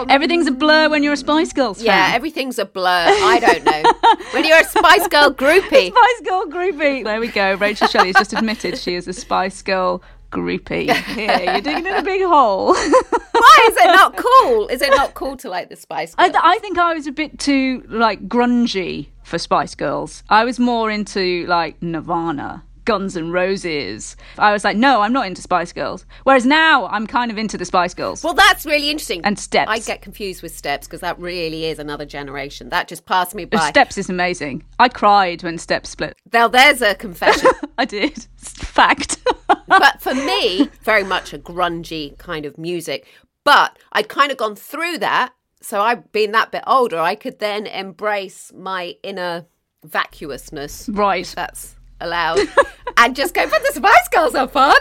Um, 0.00 0.06
Everything's 0.10 0.46
a 0.46 0.50
blur 0.52 0.90
when 0.90 1.02
you're 1.02 1.14
a 1.14 1.16
Spice 1.16 1.52
Girls 1.54 1.78
fan. 1.78 1.86
yeah, 1.86 2.12
everything's 2.14 2.58
a 2.58 2.66
blur. 2.66 3.06
I 3.08 3.38
don't 3.40 3.64
know. 3.64 3.82
when 4.32 4.44
you're 4.44 4.58
a 4.60 4.64
Spice 4.64 5.08
Girl 5.08 5.32
groupie. 5.32 5.88
Spice 5.92 6.20
Girl 6.24 6.44
groupie. 6.46 7.02
There 7.04 7.18
we 7.18 7.28
go. 7.28 7.54
Rachel 7.54 7.88
Shelley 7.88 8.08
has 8.08 8.16
just 8.16 8.32
admitted 8.34 8.76
she 8.78 8.94
is 8.94 9.08
a 9.08 9.14
Spice 9.14 9.62
Girl 9.62 10.02
groupie. 10.30 10.92
Here, 10.92 11.40
you're 11.44 11.60
digging 11.62 11.86
in 11.86 11.94
a 11.94 12.02
big 12.12 12.22
hole. 12.24 12.74
Why 12.74 13.68
is 13.68 13.76
it 13.76 13.86
not 13.86 14.16
cool? 14.16 14.68
Is 14.68 14.82
it 14.82 14.90
not 14.90 15.14
cool 15.14 15.36
to 15.38 15.48
like 15.48 15.70
the 15.70 15.76
Spice 15.76 16.14
I, 16.18 16.28
Girls? 16.28 16.42
I 16.44 16.58
think 16.58 16.76
I 16.78 16.92
was 16.94 17.06
a 17.06 17.12
bit 17.12 17.38
too 17.38 17.84
like 17.88 18.28
grungy 18.28 19.08
for 19.24 19.38
Spice 19.38 19.74
Girls. 19.74 20.22
I 20.28 20.44
was 20.44 20.58
more 20.60 20.90
into 20.90 21.46
like 21.46 21.80
Nirvana, 21.82 22.64
Guns 22.84 23.16
and 23.16 23.32
Roses. 23.32 24.16
I 24.38 24.52
was 24.52 24.64
like, 24.64 24.76
no, 24.76 25.00
I'm 25.00 25.12
not 25.12 25.26
into 25.26 25.42
Spice 25.42 25.72
Girls. 25.72 26.06
Whereas 26.24 26.46
now 26.46 26.86
I'm 26.86 27.06
kind 27.06 27.30
of 27.30 27.38
into 27.38 27.58
the 27.58 27.64
Spice 27.64 27.94
Girls. 27.94 28.22
well, 28.22 28.34
that's 28.34 28.66
really 28.66 28.90
interesting. 28.90 29.24
And 29.24 29.38
Steps. 29.38 29.70
I 29.70 29.78
get 29.78 30.02
confused 30.02 30.42
with 30.42 30.54
Steps 30.54 30.86
because 30.86 31.00
that 31.00 31.18
really 31.18 31.66
is 31.66 31.78
another 31.78 32.06
generation. 32.06 32.68
That 32.70 32.88
just 32.88 33.06
passed 33.06 33.34
me 33.34 33.44
by. 33.44 33.68
Steps 33.70 33.98
is 33.98 34.08
amazing. 34.10 34.64
I 34.78 34.88
cried 34.88 35.42
when 35.42 35.58
Steps 35.58 35.90
split. 35.90 36.16
Now, 36.32 36.48
there's 36.48 36.82
a 36.82 36.94
confession. 36.94 37.50
I 37.78 37.84
did. 37.84 38.26
Fact. 38.36 39.18
but 39.68 40.00
for 40.00 40.14
me, 40.14 40.68
very 40.82 41.04
much 41.04 41.32
a 41.32 41.38
grungy 41.38 42.16
kind 42.18 42.44
of 42.46 42.58
music. 42.58 43.06
But 43.44 43.78
I'd 43.92 44.08
kind 44.08 44.30
of 44.30 44.38
gone 44.38 44.56
through 44.56 44.98
that. 44.98 45.32
So 45.62 45.80
I've 45.80 46.10
been 46.12 46.32
that 46.32 46.52
bit 46.52 46.62
older. 46.66 46.98
I 46.98 47.14
could 47.14 47.38
then 47.38 47.66
embrace 47.66 48.52
my 48.54 48.96
inner 49.02 49.46
vacuousness. 49.84 50.88
Right. 50.88 51.30
That's 51.36 51.76
allowed. 52.00 52.38
and 52.96 53.14
just 53.16 53.34
go, 53.34 53.48
but 53.48 53.62
the 53.62 53.72
Spice 53.74 54.08
Girls 54.12 54.34
are 54.34 54.48
fun. 54.48 54.76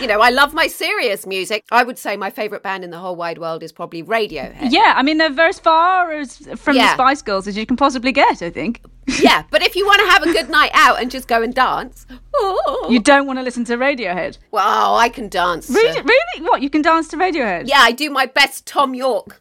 You 0.00 0.06
know, 0.06 0.20
I 0.20 0.30
love 0.30 0.54
my 0.54 0.66
serious 0.66 1.26
music. 1.26 1.64
I 1.70 1.82
would 1.84 1.98
say 1.98 2.16
my 2.16 2.30
favourite 2.30 2.62
band 2.62 2.84
in 2.84 2.90
the 2.90 2.98
whole 2.98 3.14
wide 3.16 3.38
world 3.38 3.62
is 3.62 3.72
probably 3.72 4.02
Radiohead. 4.02 4.70
yeah, 4.70 4.94
I 4.96 5.02
mean 5.02 5.18
they're 5.18 5.30
very 5.30 5.50
as 5.50 5.60
far 5.60 6.10
as 6.12 6.38
from 6.56 6.74
Yeah. 6.76 6.88
the 6.88 6.94
Spice 6.94 7.22
Girls 7.22 7.46
as 7.46 7.56
you 7.56 7.66
can 7.66 7.76
possibly 7.76 8.10
get. 8.12 8.42
I 8.42 8.50
think 8.50 8.80
Yeah, 9.20 9.44
but 9.50 9.62
if 9.62 9.76
you 9.76 9.84
want 9.86 10.00
to 10.00 10.06
have 10.06 10.22
a 10.22 10.32
good 10.32 10.48
night 10.50 10.70
out 10.74 11.00
and 11.00 11.10
just 11.10 11.28
go 11.28 11.42
and 11.42 11.54
dance, 11.54 12.06
oh, 12.34 12.88
you 12.90 12.98
don't 12.98 13.26
want 13.26 13.38
to 13.38 13.42
listen 13.42 13.64
to 13.66 13.76
Radiohead. 13.76 14.38
well, 14.50 14.96
I 14.96 15.08
can 15.10 15.28
dance. 15.28 15.66
to- 15.68 15.74
Really? 15.74 16.00
Really? 16.00 16.42
What? 16.48 16.62
You 16.62 16.70
can 16.70 16.82
dance 16.82 17.08
to 17.08 17.16
Radiohead? 17.16 17.68
Yeah, 17.68 17.80
I 17.80 17.92
do 17.92 18.10
my 18.10 18.26
best 18.26 18.66
Thom 18.66 18.94
Yorke. 18.94 19.38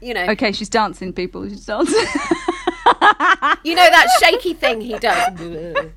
You 0.00 0.12
know, 0.14 0.26
Okay, 0.30 0.52
she's 0.52 0.68
dancing. 0.68 1.12
People, 1.12 1.48
she's 1.48 1.64
dancing. 1.66 1.94
you 3.64 3.74
know 3.74 3.88
that 3.90 4.06
shaky 4.20 4.52
thing 4.54 4.80
he 4.80 4.98
does. 4.98 5.38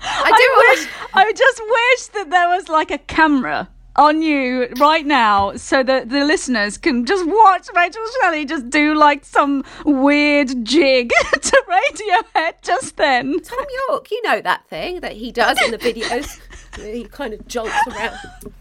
I 0.00 0.30
do. 0.36 0.48
wish, 0.68 0.88
I 1.14 1.32
just 1.32 1.60
wish 1.60 2.06
that 2.14 2.30
there 2.30 2.48
was 2.48 2.68
like 2.68 2.90
a 2.90 2.98
camera 2.98 3.68
on 3.98 4.22
you 4.22 4.68
right 4.78 5.04
now 5.04 5.56
so 5.56 5.82
that 5.82 6.08
the 6.08 6.24
listeners 6.24 6.78
can 6.78 7.04
just 7.04 7.26
watch 7.26 7.68
Rachel 7.74 8.02
Shelley 8.20 8.44
just 8.44 8.70
do 8.70 8.94
like 8.94 9.24
some 9.24 9.64
weird 9.84 10.64
jig 10.64 11.10
to 11.32 11.64
Radiohead 11.68 12.62
just 12.62 12.96
then. 12.96 13.40
Thom 13.40 13.66
Yorke, 13.88 14.10
you 14.12 14.22
know 14.22 14.40
that 14.40 14.68
thing 14.68 15.00
that 15.00 15.12
he 15.12 15.32
does 15.32 15.60
in 15.62 15.72
the 15.72 15.78
videos. 15.78 16.38
he 16.76 17.04
kind 17.04 17.34
of 17.34 17.46
jolts 17.48 17.74
around. 17.88 18.16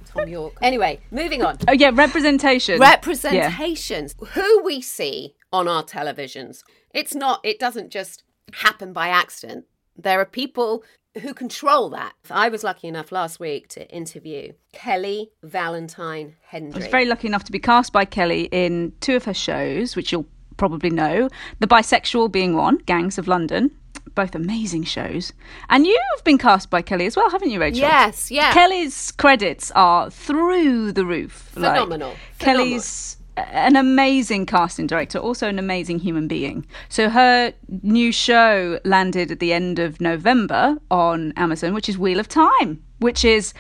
Thom 0.05 0.27
Yorke. 0.27 0.57
Anyway, 0.61 0.99
moving 1.11 1.43
on. 1.43 1.57
Oh 1.67 1.73
yeah, 1.73 1.91
representation. 1.93 2.79
Representations. 2.79 4.15
Who 4.31 4.63
we 4.63 4.81
see 4.81 5.35
on 5.53 5.67
our 5.67 5.83
televisions. 5.83 6.63
It's 6.93 7.13
not. 7.13 7.41
It 7.43 7.59
doesn't 7.59 7.91
just 7.91 8.23
happen 8.53 8.93
by 8.93 9.09
accident. 9.09 9.65
There 9.95 10.19
are 10.19 10.25
people 10.25 10.83
who 11.21 11.33
control 11.33 11.89
that. 11.89 12.13
I 12.29 12.49
was 12.49 12.63
lucky 12.63 12.87
enough 12.87 13.11
last 13.11 13.39
week 13.39 13.67
to 13.69 13.89
interview 13.89 14.53
Kelly 14.71 15.31
Valentine 15.43 16.35
I 16.53 16.59
was 16.73 16.87
very 16.87 17.05
lucky 17.05 17.27
enough 17.27 17.43
to 17.45 17.51
be 17.51 17.59
cast 17.59 17.91
by 17.91 18.05
Kelly 18.05 18.49
in 18.51 18.93
two 19.01 19.15
of 19.15 19.25
her 19.25 19.33
shows, 19.33 19.95
which 19.95 20.11
you'll 20.11 20.27
probably 20.57 20.89
know. 20.89 21.29
The 21.59 21.67
Bisexual 21.67 22.31
being 22.31 22.55
one, 22.55 22.77
Gangs 22.79 23.17
of 23.17 23.27
London. 23.27 23.71
Both 24.15 24.33
amazing 24.33 24.83
shows. 24.83 25.33
And 25.69 25.85
you've 25.85 26.23
been 26.23 26.39
cast 26.39 26.69
by 26.69 26.81
Kelly 26.81 27.05
as 27.05 27.15
well, 27.15 27.29
haven't 27.29 27.51
you, 27.51 27.59
Rachel? 27.59 27.81
Yes, 27.81 28.31
yeah. 28.31 28.51
Kelly's 28.51 29.11
credits 29.11 29.71
are 29.71 30.09
through 30.09 30.93
the 30.93 31.05
roof. 31.05 31.55
like, 31.55 31.73
Phenomenal. 31.73 32.15
Kelly's 32.39 33.17
an 33.37 33.75
amazing 33.75 34.45
casting 34.45 34.87
director, 34.87 35.19
also 35.19 35.47
an 35.47 35.59
amazing 35.59 35.99
human 35.99 36.27
being. 36.27 36.65
So 36.89 37.09
her 37.09 37.53
new 37.83 38.11
show 38.11 38.79
landed 38.83 39.31
at 39.31 39.39
the 39.39 39.53
end 39.53 39.79
of 39.79 40.01
November 40.01 40.77
on 40.89 41.33
Amazon, 41.37 41.73
which 41.73 41.87
is 41.87 41.97
Wheel 41.97 42.19
of 42.19 42.27
Time, 42.27 42.83
which 42.99 43.23
is 43.23 43.53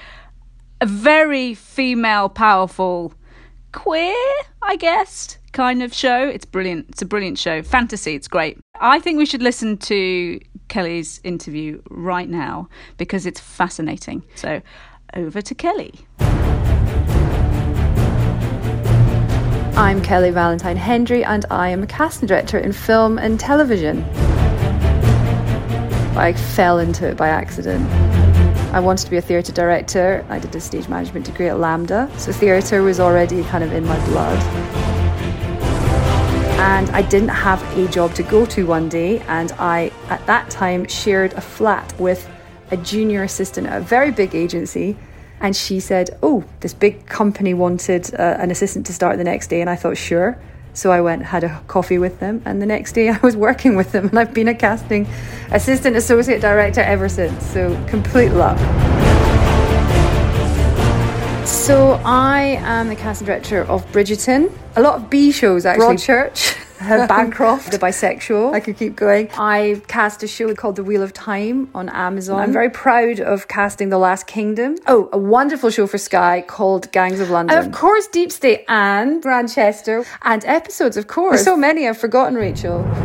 a 0.81 0.85
very 0.85 1.53
female, 1.53 2.29
powerful, 2.29 3.13
queer, 3.71 4.15
I 4.61 4.75
guess, 4.75 5.37
kind 5.51 5.83
of 5.83 5.93
show. 5.93 6.27
It's 6.27 6.45
brilliant. 6.45 6.87
It's 6.89 7.01
a 7.01 7.05
brilliant 7.05 7.37
show. 7.37 7.61
Fantasy, 7.61 8.15
it's 8.15 8.27
great. 8.27 8.57
I 8.79 8.99
think 8.99 9.17
we 9.17 9.25
should 9.25 9.43
listen 9.43 9.77
to 9.77 10.39
Kelly's 10.67 11.21
interview 11.23 11.81
right 11.89 12.29
now 12.29 12.69
because 12.97 13.25
it's 13.25 13.39
fascinating. 13.39 14.23
So 14.35 14.61
over 15.13 15.41
to 15.41 15.55
Kelly. 15.55 15.93
I'm 19.77 20.01
Kelly 20.01 20.31
Valentine 20.31 20.75
Hendry, 20.75 21.23
and 21.23 21.45
I 21.51 21.69
am 21.69 21.83
a 21.83 21.85
casting 21.85 22.27
director 22.27 22.57
in 22.57 22.73
film 22.73 23.19
and 23.19 23.39
television. 23.39 24.03
I 26.17 26.33
fell 26.33 26.79
into 26.79 27.07
it 27.07 27.15
by 27.15 27.27
accident. 27.27 27.87
I 28.73 28.79
wanted 28.79 29.05
to 29.05 29.11
be 29.11 29.17
a 29.17 29.21
theatre 29.21 29.51
director. 29.51 30.25
I 30.29 30.39
did 30.39 30.55
a 30.55 30.59
stage 30.59 30.87
management 30.89 31.27
degree 31.27 31.47
at 31.49 31.57
LAMDA, 31.57 32.19
so 32.19 32.31
theatre 32.31 32.81
was 32.81 32.99
already 32.99 33.43
kind 33.43 33.63
of 33.63 33.71
in 33.71 33.85
my 33.85 34.03
blood. 34.07 34.41
And 36.59 36.89
I 36.89 37.03
didn't 37.03 37.29
have 37.29 37.61
a 37.77 37.87
job 37.89 38.15
to 38.15 38.23
go 38.23 38.47
to 38.47 38.65
one 38.65 38.89
day, 38.89 39.19
and 39.27 39.51
I, 39.59 39.91
at 40.09 40.25
that 40.25 40.49
time, 40.49 40.87
shared 40.87 41.33
a 41.33 41.41
flat 41.41 41.93
with 41.99 42.27
a 42.71 42.77
junior 42.77 43.21
assistant 43.21 43.67
at 43.67 43.77
a 43.77 43.85
very 43.85 44.09
big 44.09 44.33
agency. 44.33 44.97
And 45.39 45.55
she 45.55 45.79
said, 45.79 46.17
Oh, 46.21 46.43
this 46.61 46.73
big 46.73 47.05
company 47.05 47.53
wanted 47.53 48.13
uh, 48.15 48.37
an 48.39 48.51
assistant 48.51 48.85
to 48.87 48.93
start 48.93 49.17
the 49.17 49.23
next 49.23 49.47
day. 49.47 49.61
And 49.61 49.69
I 49.69 49.75
thought, 49.75 49.97
Sure. 49.97 50.37
So 50.73 50.91
I 50.91 51.01
went, 51.01 51.23
had 51.23 51.43
a 51.43 51.59
coffee 51.67 51.97
with 51.97 52.19
them, 52.19 52.43
and 52.45 52.61
the 52.61 52.67
next 52.67 52.91
day 52.91 53.09
I 53.17 53.17
was 53.23 53.35
working 53.35 53.75
with 53.75 53.91
them. 53.93 54.09
And 54.09 54.19
I've 54.19 54.33
been 54.33 54.47
a 54.47 54.53
casting 54.53 55.07
assistant 55.51 55.95
associate 55.95 56.39
director 56.39 56.81
ever 56.81 57.09
since. 57.09 57.43
So 57.47 57.83
complete 57.87 58.29
luck. 58.29 58.57
So 61.47 61.99
I 62.05 62.59
am 62.61 62.89
the 62.89 62.95
casting 62.95 63.25
director 63.25 63.63
of 63.63 63.85
Bridgerton. 63.91 64.51
A 64.75 64.81
lot 64.81 64.95
of 64.95 65.09
B 65.09 65.31
shows 65.31 65.65
actually. 65.65 65.95
Broadchurch. 65.95 66.63
Bancroft, 67.07 67.71
the 67.71 67.79
bisexual. 67.79 68.53
I 68.53 68.59
could 68.59 68.77
keep 68.77 68.95
going. 68.95 69.29
I 69.33 69.81
cast 69.87 70.21
a 70.21 70.27
show 70.27 70.53
called 70.53 70.75
The 70.75 70.83
Wheel 70.83 71.01
of 71.01 71.11
Time 71.11 71.69
on 71.73 71.89
Amazon. 71.89 72.39
I'm 72.39 72.53
very 72.53 72.69
proud 72.69 73.19
of 73.19 73.47
casting 73.47 73.89
The 73.89 73.97
Last 73.97 74.27
Kingdom. 74.27 74.77
Oh, 74.85 75.09
a 75.11 75.17
wonderful 75.17 75.71
show 75.71 75.87
for 75.87 75.97
Sky 75.97 76.43
called 76.47 76.91
Gangs 76.91 77.19
of 77.19 77.31
London. 77.31 77.57
And 77.57 77.65
of 77.65 77.73
course, 77.73 78.07
Deep 78.07 78.31
State 78.31 78.63
and 78.67 79.23
Grantchester. 79.23 80.05
And 80.21 80.45
episodes, 80.45 80.97
of 80.97 81.07
course. 81.07 81.37
There's 81.37 81.45
so 81.45 81.57
many 81.57 81.87
I've 81.87 81.97
forgotten, 81.97 82.35
Rachel. 82.35 82.83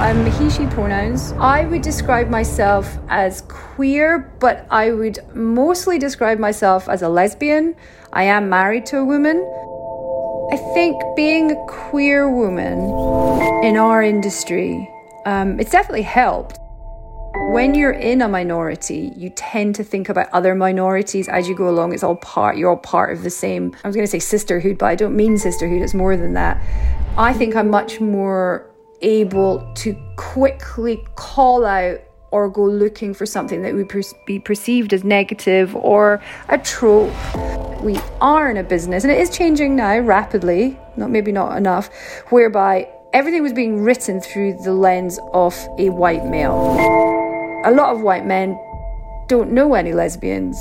I'm 0.00 0.24
he, 0.32 0.48
she 0.48 0.64
pronouns. 0.66 1.32
I 1.32 1.64
would 1.64 1.82
describe 1.82 2.28
myself 2.28 2.98
as 3.08 3.42
queer, 3.48 4.32
but 4.38 4.64
I 4.70 4.92
would 4.92 5.18
mostly 5.34 5.98
describe 5.98 6.38
myself 6.38 6.88
as 6.88 7.02
a 7.02 7.08
lesbian. 7.08 7.74
I 8.12 8.22
am 8.24 8.48
married 8.48 8.86
to 8.86 8.98
a 8.98 9.04
woman. 9.04 9.44
I 10.50 10.56
think 10.56 11.02
being 11.14 11.50
a 11.50 11.66
queer 11.66 12.30
woman 12.30 12.78
in 13.62 13.76
our 13.76 14.02
industry, 14.02 14.90
um, 15.26 15.60
it's 15.60 15.70
definitely 15.70 16.02
helped. 16.02 16.58
When 17.50 17.74
you're 17.74 17.92
in 17.92 18.22
a 18.22 18.28
minority, 18.28 19.12
you 19.14 19.28
tend 19.28 19.74
to 19.74 19.84
think 19.84 20.08
about 20.08 20.30
other 20.32 20.54
minorities 20.54 21.28
as 21.28 21.48
you 21.48 21.54
go 21.54 21.68
along. 21.68 21.92
It's 21.92 22.02
all 22.02 22.16
part, 22.16 22.56
you're 22.56 22.70
all 22.70 22.78
part 22.78 23.12
of 23.12 23.24
the 23.24 23.30
same, 23.30 23.76
I 23.84 23.88
was 23.88 23.94
going 23.94 24.06
to 24.06 24.10
say 24.10 24.20
sisterhood, 24.20 24.78
but 24.78 24.86
I 24.86 24.94
don't 24.94 25.14
mean 25.14 25.36
sisterhood, 25.36 25.82
it's 25.82 25.92
more 25.92 26.16
than 26.16 26.32
that. 26.32 26.62
I 27.18 27.34
think 27.34 27.54
I'm 27.54 27.68
much 27.68 28.00
more 28.00 28.70
able 29.02 29.70
to 29.74 29.94
quickly 30.16 31.04
call 31.14 31.66
out 31.66 32.00
or 32.30 32.48
go 32.48 32.64
looking 32.64 33.14
for 33.14 33.26
something 33.26 33.62
that 33.62 33.74
would 33.74 33.88
per- 33.88 34.02
be 34.26 34.38
perceived 34.38 34.92
as 34.92 35.04
negative 35.04 35.74
or 35.76 36.22
a 36.48 36.58
trope. 36.58 37.12
We 37.82 37.98
are 38.20 38.50
in 38.50 38.56
a 38.56 38.64
business, 38.64 39.04
and 39.04 39.12
it 39.12 39.18
is 39.18 39.30
changing 39.30 39.76
now 39.76 39.98
rapidly, 40.00 40.78
not 40.96 41.10
maybe 41.10 41.32
not 41.32 41.56
enough, 41.56 41.90
whereby 42.30 42.88
everything 43.12 43.42
was 43.42 43.52
being 43.52 43.82
written 43.82 44.20
through 44.20 44.58
the 44.64 44.72
lens 44.72 45.18
of 45.32 45.54
a 45.78 45.90
white 45.90 46.26
male. 46.26 46.76
A 47.64 47.70
lot 47.70 47.94
of 47.94 48.02
white 48.02 48.26
men 48.26 48.58
don't 49.28 49.52
know 49.52 49.74
any 49.74 49.92
lesbians, 49.92 50.56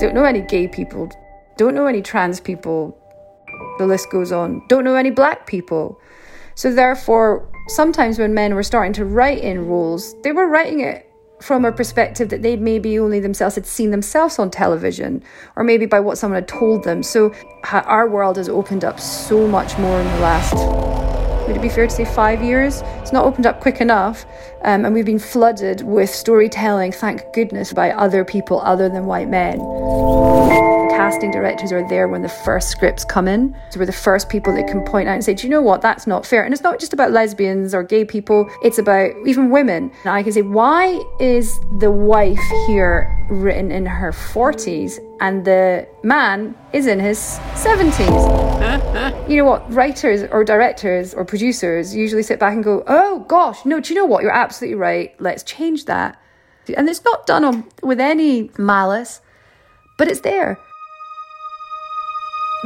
don't 0.00 0.14
know 0.14 0.24
any 0.24 0.40
gay 0.40 0.68
people, 0.68 1.08
don't 1.56 1.74
know 1.74 1.86
any 1.86 2.02
trans 2.02 2.40
people. 2.40 2.98
The 3.78 3.86
list 3.86 4.10
goes 4.10 4.32
on. 4.32 4.62
Don't 4.68 4.84
know 4.84 4.94
any 4.94 5.10
black 5.10 5.46
people. 5.46 5.98
So 6.54 6.72
therefore, 6.72 7.48
sometimes 7.68 8.18
when 8.18 8.34
men 8.34 8.54
were 8.54 8.62
starting 8.62 8.92
to 8.94 9.04
write 9.04 9.38
in 9.38 9.66
roles, 9.66 10.14
they 10.22 10.32
were 10.32 10.48
writing 10.48 10.80
it 10.80 11.05
from 11.40 11.64
a 11.64 11.72
perspective 11.72 12.28
that 12.30 12.42
they'd 12.42 12.60
maybe 12.60 12.98
only 12.98 13.20
themselves 13.20 13.54
had 13.54 13.66
seen 13.66 13.90
themselves 13.90 14.38
on 14.38 14.50
television 14.50 15.22
or 15.54 15.64
maybe 15.64 15.86
by 15.86 16.00
what 16.00 16.18
someone 16.18 16.36
had 16.36 16.48
told 16.48 16.84
them. 16.84 17.02
So 17.02 17.34
our 17.64 18.08
world 18.08 18.36
has 18.36 18.48
opened 18.48 18.84
up 18.84 18.98
so 18.98 19.46
much 19.46 19.76
more 19.78 20.00
in 20.00 20.06
the 20.06 20.20
last, 20.20 20.54
would 21.46 21.56
it 21.56 21.62
be 21.62 21.68
fair 21.68 21.86
to 21.86 21.92
say 21.92 22.04
five 22.04 22.42
years? 22.42 22.82
It's 23.02 23.12
not 23.12 23.24
opened 23.24 23.46
up 23.46 23.60
quick 23.60 23.80
enough. 23.80 24.24
Um, 24.62 24.84
and 24.84 24.94
we've 24.94 25.06
been 25.06 25.18
flooded 25.18 25.82
with 25.82 26.10
storytelling, 26.10 26.92
thank 26.92 27.22
goodness, 27.32 27.72
by 27.72 27.90
other 27.90 28.24
people 28.24 28.60
other 28.62 28.88
than 28.88 29.06
white 29.06 29.28
men 29.28 30.75
casting 30.96 31.30
directors 31.30 31.72
are 31.72 31.86
there 31.90 32.08
when 32.08 32.22
the 32.22 32.28
first 32.28 32.70
scripts 32.70 33.04
come 33.04 33.28
in. 33.28 33.54
So 33.68 33.78
we're 33.78 33.84
the 33.84 33.92
first 33.92 34.30
people 34.30 34.54
that 34.54 34.66
can 34.66 34.82
point 34.82 35.08
out 35.08 35.14
and 35.14 35.22
say, 35.22 35.34
do 35.34 35.46
you 35.46 35.50
know 35.50 35.60
what? 35.60 35.82
That's 35.82 36.06
not 36.06 36.24
fair. 36.24 36.42
And 36.42 36.54
it's 36.54 36.62
not 36.62 36.80
just 36.80 36.94
about 36.94 37.10
lesbians 37.10 37.74
or 37.74 37.82
gay 37.82 38.06
people, 38.06 38.50
it's 38.62 38.78
about 38.78 39.10
even 39.26 39.50
women. 39.50 39.92
And 40.04 40.14
I 40.14 40.22
can 40.22 40.32
say, 40.32 40.40
why 40.40 41.02
is 41.20 41.60
the 41.80 41.90
wife 41.90 42.40
here 42.66 43.14
written 43.28 43.70
in 43.70 43.84
her 43.84 44.10
40s 44.10 44.98
and 45.20 45.44
the 45.44 45.86
man 46.02 46.54
is 46.72 46.86
in 46.86 46.98
his 46.98 47.18
70s? 47.52 48.08
you 49.28 49.36
know 49.36 49.44
what? 49.44 49.70
Writers 49.70 50.22
or 50.32 50.44
directors 50.44 51.12
or 51.12 51.26
producers 51.26 51.94
usually 51.94 52.22
sit 52.22 52.40
back 52.40 52.54
and 52.54 52.64
go, 52.64 52.82
oh 52.86 53.20
gosh, 53.28 53.66
no, 53.66 53.80
do 53.80 53.92
you 53.92 54.00
know 54.00 54.06
what? 54.06 54.22
You're 54.22 54.32
absolutely 54.32 54.76
right. 54.76 55.14
Let's 55.20 55.42
change 55.42 55.84
that. 55.84 56.18
And 56.74 56.88
it's 56.88 57.04
not 57.04 57.26
done 57.26 57.44
on, 57.44 57.68
with 57.82 58.00
any 58.00 58.50
malice, 58.56 59.20
but 59.98 60.08
it's 60.08 60.20
there 60.20 60.58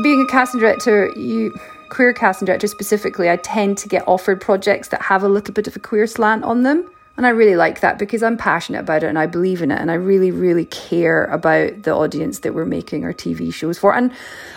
being 0.03 0.21
a 0.21 0.27
casting 0.27 0.61
director, 0.61 1.11
you 1.17 1.59
queer 1.89 2.13
casting 2.13 2.47
director 2.47 2.67
specifically, 2.67 3.29
I 3.29 3.37
tend 3.37 3.77
to 3.79 3.89
get 3.89 4.07
offered 4.07 4.41
projects 4.41 4.89
that 4.89 5.03
have 5.03 5.23
a 5.23 5.29
little 5.29 5.53
bit 5.53 5.67
of 5.67 5.77
a 5.77 5.81
queer 5.81 6.07
slant 6.07 6.45
on 6.45 6.63
them. 6.63 6.91
And 7.17 7.27
I 7.27 7.31
really 7.31 7.57
like 7.57 7.81
that 7.81 7.99
because 7.99 8.23
I'm 8.23 8.39
passionate 8.39 8.81
about 8.81 9.03
it 9.03 9.09
and 9.09 9.19
I 9.19 9.27
believe 9.27 9.61
in 9.61 9.71
it 9.71 9.79
and 9.79 9.91
I 9.91 9.95
really, 9.95 10.31
really 10.31 10.65
care 10.65 11.25
about 11.27 11.83
the 11.83 11.95
audience 11.95 12.39
that 12.39 12.55
we're 12.55 12.65
making 12.65 13.05
our 13.05 13.13
TV 13.13 13.53
shows 13.53 13.79
for. 13.79 13.95
And 13.95 14.11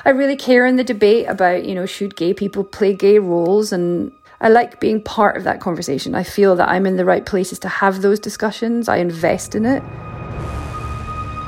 I 0.06 0.12
really 0.12 0.38
care 0.38 0.66
in 0.66 0.78
the 0.78 0.84
debate 0.84 1.28
about, 1.28 1.66
you 1.66 1.76
know, 1.76 1.86
should 1.86 2.16
gay 2.16 2.34
people 2.34 2.64
play 2.64 2.94
gay 2.94 3.20
roles 3.20 3.74
and 3.74 4.14
I 4.40 4.50
like 4.50 4.80
being 4.80 5.02
part 5.02 5.36
of 5.36 5.44
that 5.44 5.60
conversation. 5.60 6.16
I 6.16 6.24
feel 6.24 6.56
that 6.56 6.70
I'm 6.70 6.86
in 6.86 6.96
the 6.96 7.06
right 7.06 7.26
places 7.26 7.60
to 7.60 7.68
have 7.68 8.02
those 8.02 8.20
discussions. 8.20 8.88
I 8.88 8.98
invest 8.98 9.56
in 9.56 9.66
it. 9.66 9.84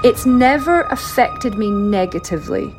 It's 0.04 0.26
never 0.26 0.82
affected 0.84 1.58
me 1.58 1.70
negatively 1.70 2.76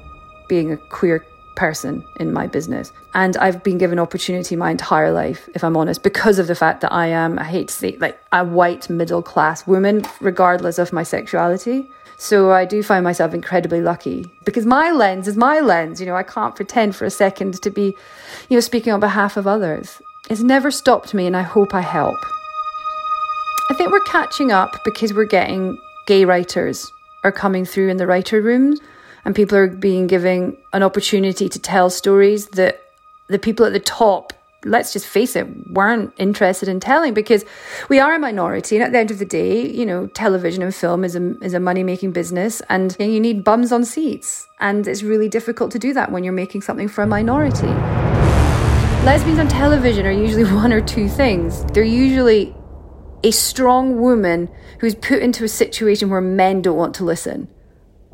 being 0.48 0.72
a 0.72 0.76
queer 0.76 1.24
person 1.56 2.04
in 2.16 2.32
my 2.32 2.46
business. 2.46 2.92
And 3.14 3.36
I've 3.38 3.64
been 3.64 3.78
given 3.78 3.98
opportunity 3.98 4.54
my 4.54 4.70
entire 4.70 5.10
life, 5.10 5.48
if 5.54 5.64
I'm 5.64 5.76
honest, 5.76 6.02
because 6.02 6.38
of 6.38 6.46
the 6.46 6.54
fact 6.54 6.82
that 6.82 6.92
I 6.92 7.06
am, 7.08 7.38
I 7.38 7.44
hate 7.44 7.68
to 7.68 7.74
say, 7.74 7.96
like 7.96 8.20
a 8.30 8.44
white 8.44 8.88
middle 8.88 9.22
class 9.22 9.66
woman, 9.66 10.04
regardless 10.20 10.78
of 10.78 10.92
my 10.92 11.02
sexuality. 11.02 11.90
So 12.18 12.52
I 12.52 12.64
do 12.64 12.82
find 12.82 13.04
myself 13.04 13.34
incredibly 13.34 13.80
lucky 13.80 14.30
because 14.44 14.64
my 14.64 14.90
lens 14.90 15.28
is 15.28 15.36
my 15.36 15.60
lens. 15.60 16.00
You 16.00 16.06
know, 16.06 16.16
I 16.16 16.22
can't 16.22 16.56
pretend 16.56 16.96
for 16.96 17.04
a 17.04 17.10
second 17.10 17.60
to 17.62 17.70
be, 17.70 17.96
you 18.48 18.56
know, 18.56 18.60
speaking 18.60 18.92
on 18.92 19.00
behalf 19.00 19.36
of 19.36 19.46
others. 19.46 20.00
It's 20.30 20.42
never 20.42 20.70
stopped 20.70 21.14
me, 21.14 21.26
and 21.26 21.36
I 21.36 21.42
hope 21.42 21.74
I 21.74 21.82
help. 21.82 22.18
I 23.70 23.74
think 23.74 23.90
we're 23.90 24.00
catching 24.00 24.50
up 24.50 24.82
because 24.84 25.12
we're 25.12 25.24
getting 25.24 25.78
gay 26.06 26.24
writers 26.24 26.90
are 27.22 27.32
coming 27.32 27.64
through 27.64 27.88
in 27.88 27.96
the 27.96 28.06
writer 28.06 28.40
rooms 28.40 28.80
and 29.26 29.34
people 29.34 29.58
are 29.58 29.66
being 29.66 30.06
given 30.06 30.56
an 30.72 30.82
opportunity 30.82 31.48
to 31.48 31.58
tell 31.58 31.90
stories 31.90 32.46
that 32.50 32.80
the 33.28 33.38
people 33.38 33.66
at 33.66 33.72
the 33.72 33.80
top 33.80 34.32
let's 34.64 34.92
just 34.92 35.06
face 35.06 35.36
it, 35.36 35.46
weren't 35.70 36.12
interested 36.18 36.68
in 36.68 36.80
telling 36.80 37.14
because 37.14 37.44
we 37.88 38.00
are 38.00 38.14
a 38.14 38.18
minority. 38.18 38.76
And 38.76 38.84
at 38.84 38.90
the 38.90 38.98
end 38.98 39.12
of 39.12 39.20
the 39.20 39.24
day, 39.24 39.64
you 39.64 39.86
know, 39.86 40.08
television 40.08 40.60
and 40.62 40.74
film 40.74 41.04
is 41.04 41.14
a, 41.14 41.38
is 41.40 41.54
a 41.54 41.60
money 41.60 41.84
making 41.84 42.10
business 42.10 42.60
and 42.68 42.96
you 42.98 43.20
need 43.20 43.44
bums 43.44 43.70
on 43.70 43.84
seats. 43.84 44.46
And 44.58 44.88
it's 44.88 45.04
really 45.04 45.28
difficult 45.28 45.70
to 45.72 45.78
do 45.78 45.94
that 45.94 46.10
when 46.10 46.24
you're 46.24 46.32
making 46.32 46.62
something 46.62 46.88
for 46.88 47.02
a 47.02 47.06
minority. 47.06 47.68
Lesbians 49.04 49.38
on 49.38 49.46
television 49.46 50.04
are 50.04 50.10
usually 50.10 50.44
one 50.52 50.72
or 50.72 50.80
two 50.80 51.08
things. 51.08 51.64
They're 51.66 51.84
usually 51.84 52.52
a 53.22 53.30
strong 53.30 54.00
woman 54.00 54.48
who's 54.80 54.96
put 54.96 55.20
into 55.20 55.44
a 55.44 55.48
situation 55.48 56.10
where 56.10 56.20
men 56.20 56.60
don't 56.60 56.76
want 56.76 56.94
to 56.96 57.04
listen. 57.04 57.48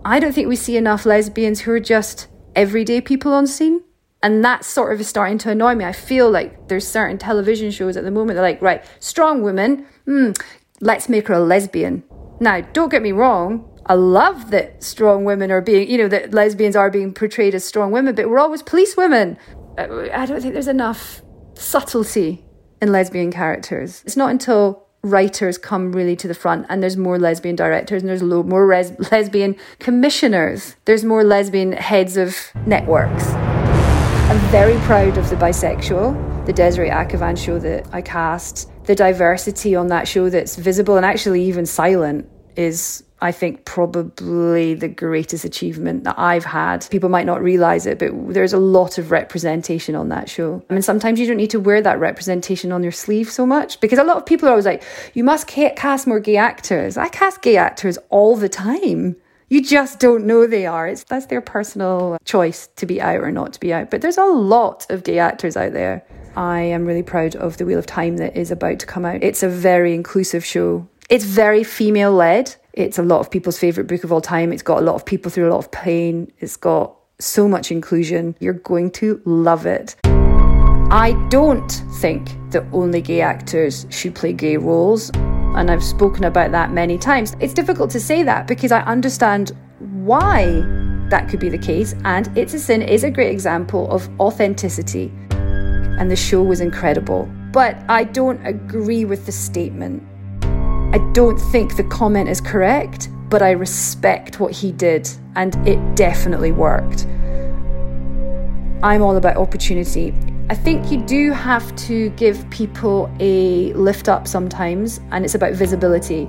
I 0.05 0.19
don't 0.19 0.33
think 0.33 0.49
we 0.49 0.57
see 0.57 0.77
enough 0.77 1.07
lesbians 1.07 1.61
who 1.61 1.73
are 1.73 1.81
just 1.81 2.29
everyday 2.57 3.01
people 3.01 3.33
on 3.33 3.47
scene. 3.47 3.83
And 4.23 4.45
that 4.45 4.65
sort 4.65 4.93
of 4.93 5.05
starting 5.05 5.39
to 5.39 5.51
annoy 5.51 5.75
me. 5.75 5.85
I 5.85 5.93
feel 5.93 6.31
like 6.31 6.69
there's 6.69 6.87
certain 6.87 7.19
television 7.19 7.71
shows 7.73 7.97
at 7.97 8.05
the 8.05 8.11
moment 8.11 8.37
they're 8.37 8.43
like, 8.43 8.63
right, 8.63 8.85
strong 9.01 9.43
woman, 9.43 9.85
mm, 10.07 10.41
let's 10.81 11.09
make 11.09 11.27
her 11.27 11.35
a 11.35 11.41
lesbian. 11.41 12.05
Now, 12.39 12.61
don't 12.61 12.89
get 12.89 13.03
me 13.03 13.11
wrong, 13.11 13.69
I 13.87 13.95
love 13.95 14.53
that 14.53 14.83
strong 14.83 15.25
women 15.25 15.51
are 15.51 15.61
being, 15.61 15.91
you 15.91 15.99
know, 15.99 16.09
that 16.09 16.33
lesbians 16.33 16.77
are 16.77 16.89
being 16.89 17.13
portrayed 17.13 17.55
as 17.55 17.65
strong 17.65 17.91
women, 17.91 18.15
but 18.15 18.29
we're 18.29 18.39
always 18.39 18.63
police 18.63 18.97
women. 18.97 19.39
Uh, 19.77 20.09
I 20.13 20.25
don't 20.27 20.41
think 20.41 20.55
there's 20.55 20.69
enough 20.69 21.23
subtlety 21.55 22.45
in 22.81 22.93
lesbian 22.93 23.33
characters. 23.33 24.03
It's 24.07 24.17
not 24.17 24.31
until 24.31 24.87
writers 25.03 25.59
come 25.59 25.93
really 25.93 26.17
to 26.17 26.29
the 26.29 26.35
front 26.35 26.67
and 26.69 26.83
there's 26.83 26.97
more 26.97 27.19
lesbian 27.19 27.57
directors 27.57 28.03
and 28.03 28.09
there's 28.09 28.23
more 28.23 28.67
res- 28.67 28.95
lesbian 29.13 29.57
commissioners. 29.79 30.77
There's 30.85 31.05
more 31.05 31.25
lesbian 31.25 31.73
heads 31.73 32.17
of 32.17 32.37
networks. 32.67 33.29
I'm 33.29 34.39
very 34.51 34.79
proud 34.81 35.19
of 35.19 35.29
the 35.29 35.37
bisexual 35.37 36.33
the 36.47 36.53
Desiree 36.53 36.91
Akhavan 36.91 37.39
show 37.39 37.59
that 37.61 37.87
i 37.93 38.03
cast. 38.03 38.69
The 38.85 38.95
diversity 38.95 39.77
on 39.77 39.87
that 39.89 40.09
show 40.09 40.29
that's 40.29 40.57
visible 40.57 40.97
and 40.97 41.07
actually 41.07 41.45
even 41.45 41.67
silent 41.67 42.29
is 42.57 43.05
I 43.23 43.31
think 43.31 43.65
probably 43.65 44.75
the 44.75 44.89
greatest 44.89 45.45
achievement 45.45 46.03
that 46.05 46.19
I've 46.19 46.45
had. 46.45 46.89
People 46.91 47.09
might 47.09 47.25
not 47.25 47.41
realize 47.41 47.87
it, 47.87 48.01
but 48.01 48.11
there's 48.35 48.53
a 48.53 48.59
lot 48.59 48.99
of 48.99 49.13
representation 49.13 49.95
on 49.95 50.09
that 50.09 50.29
show. 50.29 50.61
I 50.69 50.73
mean, 50.73 50.83
sometimes 50.83 51.21
you 51.21 51.29
don't 51.29 51.37
need 51.37 51.51
to 51.51 51.61
wear 51.61 51.81
that 51.81 52.01
representation 52.01 52.73
on 52.73 52.83
your 52.83 52.91
sleeve 52.91 53.31
so 53.31 53.47
much 53.47 53.79
because 53.81 54.01
a 54.01 54.05
lot 54.05 54.17
of 54.17 54.27
people 54.27 54.49
are 54.49 54.51
always 54.51 54.67
like, 54.67 54.83
you 55.15 55.23
must 55.23 55.47
cast 55.47 56.09
more 56.09 56.19
gay 56.19 56.37
actors. 56.37 56.97
I 56.97 57.09
cast 57.09 57.43
gay 57.43 57.57
actors 57.57 57.97
all 58.11 58.35
the 58.37 58.49
time. 58.49 59.15
You 59.49 59.63
just 59.63 60.01
don't 60.01 60.27
know 60.27 60.49
they 60.49 60.67
are. 60.67 60.89
It's 60.89 61.05
that's 61.05 61.27
their 61.27 61.41
personal 61.41 62.19
choice 62.25 62.67
to 62.75 62.87
be 62.87 63.01
out 63.01 63.21
or 63.21 63.31
not 63.31 63.53
to 63.53 63.61
be 63.61 63.73
out. 63.73 63.89
But 63.89 64.01
there's 64.01 64.19
a 64.19 64.25
lot 64.25 64.91
of 64.91 65.05
gay 65.05 65.21
actors 65.21 65.57
out 65.57 65.75
there. 65.75 66.05
I 66.35 66.61
am 66.61 66.87
really 66.87 67.05
proud 67.05 67.37
of 67.37 67.57
The 67.57 67.67
Wheel 67.67 67.79
of 67.79 67.87
Time 67.87 68.17
that 68.17 68.37
is 68.37 68.51
about 68.51 68.81
to 68.81 68.87
come 68.87 69.05
out. 69.05 69.23
It's 69.23 69.45
a 69.45 69.49
very 69.49 69.95
inclusive 69.95 70.45
show. 70.45 70.89
It's 71.09 71.25
very 71.25 71.63
female 71.63 72.13
led. 72.13 72.57
It's 72.75 72.99
a 72.99 73.03
lot 73.03 73.21
of 73.21 73.31
people's 73.31 73.59
favourite 73.59 73.87
book 73.87 74.03
of 74.03 74.13
all 74.13 74.23
time. 74.23 74.51
It's 74.51 74.63
got 74.63 74.79
a 74.79 74.81
lot 74.81 74.95
of 74.95 75.05
people 75.05 75.31
through 75.31 75.47
a 75.47 75.53
lot 75.53 75.59
of 75.59 75.71
pain. 75.71 76.33
It's 76.39 76.57
got 76.57 76.97
so 77.19 77.47
much 77.47 77.71
inclusion. 77.71 78.35
You're 78.41 78.55
going 78.55 78.91
to 78.93 79.21
love 79.27 79.67
it. 79.67 79.97
I 80.07 81.13
don't 81.29 81.71
think 82.01 82.31
that 82.51 82.65
only 82.73 83.03
gay 83.03 83.21
actors 83.21 83.87
should 83.91 84.15
play 84.15 84.33
gay 84.33 84.57
roles. 84.57 85.11
And 85.55 85.71
I've 85.71 85.85
spoken 85.85 86.25
about 86.25 86.51
that 86.53 86.73
many 86.73 86.97
times. 86.97 87.37
It's 87.41 87.53
difficult 87.53 87.91
to 87.91 88.01
say 88.01 88.23
that 88.23 88.47
because 88.47 88.73
I 88.73 88.81
understand 88.85 89.53
why 89.79 90.47
that 91.11 91.29
could 91.29 91.41
be 91.41 91.51
the 91.51 91.59
case. 91.59 91.95
And 92.05 92.35
It's 92.39 92.55
a 92.55 92.59
Sin 92.59 92.81
is 92.81 93.05
a 93.05 93.11
great 93.11 93.33
example 93.33 93.91
of 93.91 94.09
authenticity. 94.19 95.13
And 95.31 96.11
the 96.11 96.17
show 96.17 96.43
was 96.43 96.63
incredible. 96.63 97.29
But 97.53 97.77
I 97.91 98.05
don't 98.05 98.43
agree 98.47 99.05
with 99.05 99.27
the 99.27 99.33
statement 99.33 100.03
I 100.93 100.99
don't 101.15 101.39
think 101.39 101.77
the 101.77 101.85
comment 101.85 102.29
is 102.29 102.39
correct, 102.39 103.09
but 103.31 103.41
I 103.41 103.53
respect 103.53 104.41
what 104.41 104.53
he 104.53 104.73
did, 104.73 105.09
and 105.37 105.57
it 105.67 105.97
definitely 105.97 106.53
worked. 106.53 107.07
I'm 108.83 109.01
all 109.01 109.17
about 109.17 109.39
opportunity. 109.39 110.13
I 110.51 110.55
think 110.55 110.93
you 110.93 111.03
do 111.03 111.33
have 111.33 111.75
to 111.87 112.11
give 112.11 112.49
people 112.51 113.11
a 113.21 113.73
lift 113.73 114.11
up 114.11 114.29
sometimes, 114.29 115.01
and 115.13 115.25
it's 115.25 115.35
about 115.35 115.55
visibility. 115.55 116.29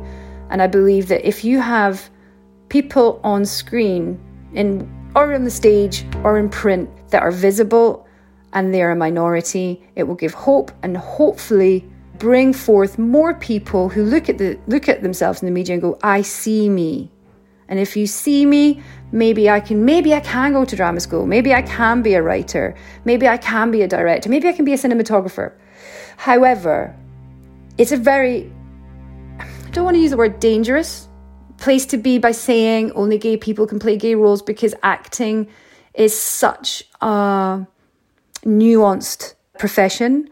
And 0.49 0.62
I 0.62 0.67
believe 0.67 1.10
that 1.10 1.28
if 1.28 1.43
you 1.43 1.60
have 1.60 2.10
people 2.69 3.19
on 3.21 3.43
screen 3.45 4.17
in 4.54 4.89
or 5.13 5.34
on 5.34 5.43
the 5.43 5.52
stage 5.52 6.06
or 6.23 6.38
in 6.38 6.47
print 6.47 6.89
that 7.10 7.21
are 7.21 7.32
visible 7.32 8.08
and 8.54 8.73
they're 8.73 8.91
a 8.91 8.95
minority, 8.95 9.84
it 9.97 10.04
will 10.04 10.15
give 10.15 10.34
hope 10.34 10.71
and 10.84 10.95
hopefully 10.95 11.86
bring 12.23 12.53
forth 12.53 12.97
more 12.97 13.33
people 13.33 13.89
who 13.89 14.01
look 14.01 14.29
at 14.29 14.38
the 14.38 14.57
look 14.67 14.88
at 14.88 15.03
themselves 15.03 15.41
in 15.41 15.45
the 15.45 15.51
media 15.51 15.73
and 15.73 15.81
go, 15.81 15.99
I 16.01 16.21
see 16.21 16.69
me. 16.69 17.12
And 17.67 17.79
if 17.79 17.97
you 17.97 18.07
see 18.07 18.45
me, 18.45 18.81
maybe 19.12 19.49
I 19.49 19.59
can 19.59 19.83
maybe 19.83 20.13
I 20.13 20.21
can 20.21 20.53
go 20.53 20.63
to 20.63 20.73
drama 20.73 21.01
school. 21.01 21.25
Maybe 21.25 21.53
I 21.53 21.62
can 21.63 22.01
be 22.01 22.13
a 22.13 22.21
writer. 22.21 22.75
Maybe 23.03 23.27
I 23.27 23.36
can 23.36 23.71
be 23.71 23.81
a 23.81 23.89
director. 23.89 24.29
Maybe 24.29 24.47
I 24.47 24.53
can 24.53 24.63
be 24.63 24.71
a 24.71 24.77
cinematographer. 24.77 25.51
However, 26.15 26.95
it's 27.77 27.91
a 27.91 27.97
very 27.97 28.49
I 29.39 29.69
don't 29.71 29.83
want 29.83 29.95
to 29.95 30.01
use 30.01 30.12
the 30.12 30.17
word 30.17 30.39
dangerous 30.39 31.09
place 31.57 31.86
to 31.88 31.97
be 31.97 32.19
by 32.19 32.31
saying 32.31 32.93
only 32.93 33.17
gay 33.17 33.36
people 33.36 33.67
can 33.67 33.79
play 33.79 33.97
gay 33.97 34.15
roles 34.15 34.41
because 34.41 34.73
acting 34.81 35.49
is 35.93 36.17
such 36.17 36.86
a 37.01 37.67
nuanced 38.45 39.33
profession 39.59 40.29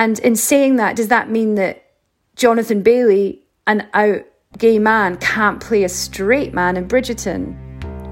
and 0.00 0.18
in 0.20 0.34
saying 0.34 0.76
that, 0.76 0.96
does 0.96 1.08
that 1.08 1.30
mean 1.30 1.56
that 1.56 1.84
Jonathan 2.34 2.82
Bailey, 2.82 3.42
an 3.66 3.86
out 3.92 4.22
gay 4.56 4.78
man 4.78 5.18
can't 5.18 5.60
play 5.60 5.84
a 5.84 5.90
straight 5.90 6.54
man 6.54 6.78
in 6.78 6.88
Bridgerton. 6.88 7.54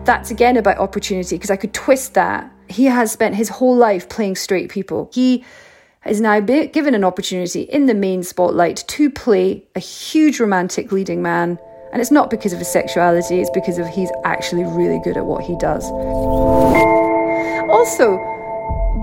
That's 0.04 0.30
again 0.30 0.58
about 0.58 0.76
opportunity 0.76 1.36
because 1.36 1.50
I 1.50 1.56
could 1.56 1.72
twist 1.72 2.12
that. 2.12 2.52
He 2.68 2.84
has 2.84 3.10
spent 3.10 3.36
his 3.36 3.48
whole 3.48 3.74
life 3.74 4.10
playing 4.10 4.36
straight 4.36 4.70
people. 4.70 5.10
He 5.14 5.46
is 6.04 6.20
now 6.20 6.40
given 6.40 6.94
an 6.94 7.04
opportunity 7.04 7.62
in 7.62 7.86
the 7.86 7.94
main 7.94 8.22
spotlight 8.22 8.84
to 8.86 9.08
play 9.08 9.66
a 9.74 9.80
huge 9.80 10.40
romantic 10.40 10.92
leading 10.92 11.22
man. 11.22 11.58
And 11.90 12.02
it's 12.02 12.10
not 12.10 12.28
because 12.28 12.52
of 12.52 12.58
his 12.58 12.68
sexuality, 12.68 13.40
it's 13.40 13.48
because 13.54 13.78
of 13.78 13.86
he's 13.86 14.10
actually 14.26 14.64
really 14.64 15.00
good 15.02 15.16
at 15.16 15.24
what 15.24 15.42
he 15.42 15.56
does. 15.56 15.84
Also, 17.70 18.18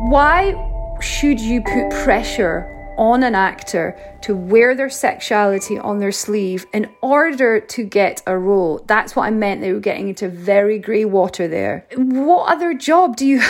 why 0.08 0.54
should 1.02 1.40
you 1.40 1.64
put 1.64 1.90
pressure 2.04 2.72
on 2.98 3.24
an 3.24 3.36
actor 3.36 3.98
to 4.22 4.36
wear 4.36 4.76
their 4.76 4.90
sexuality 4.90 5.78
on 5.78 6.00
their 6.00 6.12
sleeve 6.12 6.66
in 6.74 6.90
order 7.02 7.60
to 7.60 7.84
get 7.84 8.22
a 8.28 8.38
role. 8.38 8.84
That's 8.88 9.16
what 9.16 9.26
I 9.26 9.32
meant. 9.32 9.62
They 9.62 9.74
were 9.74 9.80
getting 9.80 10.10
into 10.10 10.30
very 10.30 10.80
grey 10.80 11.06
water 11.06 11.48
there. 11.48 11.88
What 11.96 12.52
other 12.52 12.74
job 12.74 13.16
do 13.16 13.26
you, 13.26 13.42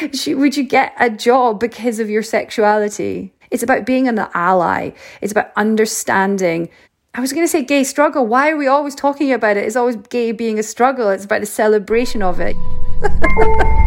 would 0.36 0.56
you 0.56 0.64
get 0.64 0.94
a 0.98 1.10
job 1.10 1.60
because 1.60 1.98
of 1.98 2.10
your 2.10 2.22
sexuality? 2.22 3.32
It's 3.50 3.62
about 3.62 3.86
being 3.86 4.08
an 4.08 4.18
ally. 4.34 4.90
It's 5.20 5.32
about 5.32 5.52
understanding. 5.56 6.68
I 7.14 7.20
was 7.20 7.32
going 7.32 7.44
to 7.44 7.50
say 7.50 7.62
gay 7.62 7.84
struggle. 7.84 8.26
Why 8.26 8.50
are 8.50 8.56
we 8.56 8.66
always 8.66 8.94
talking 8.94 9.32
about 9.32 9.56
it? 9.56 9.64
It's 9.64 9.76
always 9.76 9.96
gay 9.96 10.32
being 10.32 10.58
a 10.58 10.62
struggle. 10.62 11.08
It's 11.10 11.24
about 11.24 11.40
the 11.40 11.46
celebration 11.46 12.22
of 12.22 12.40
it. 12.40 12.56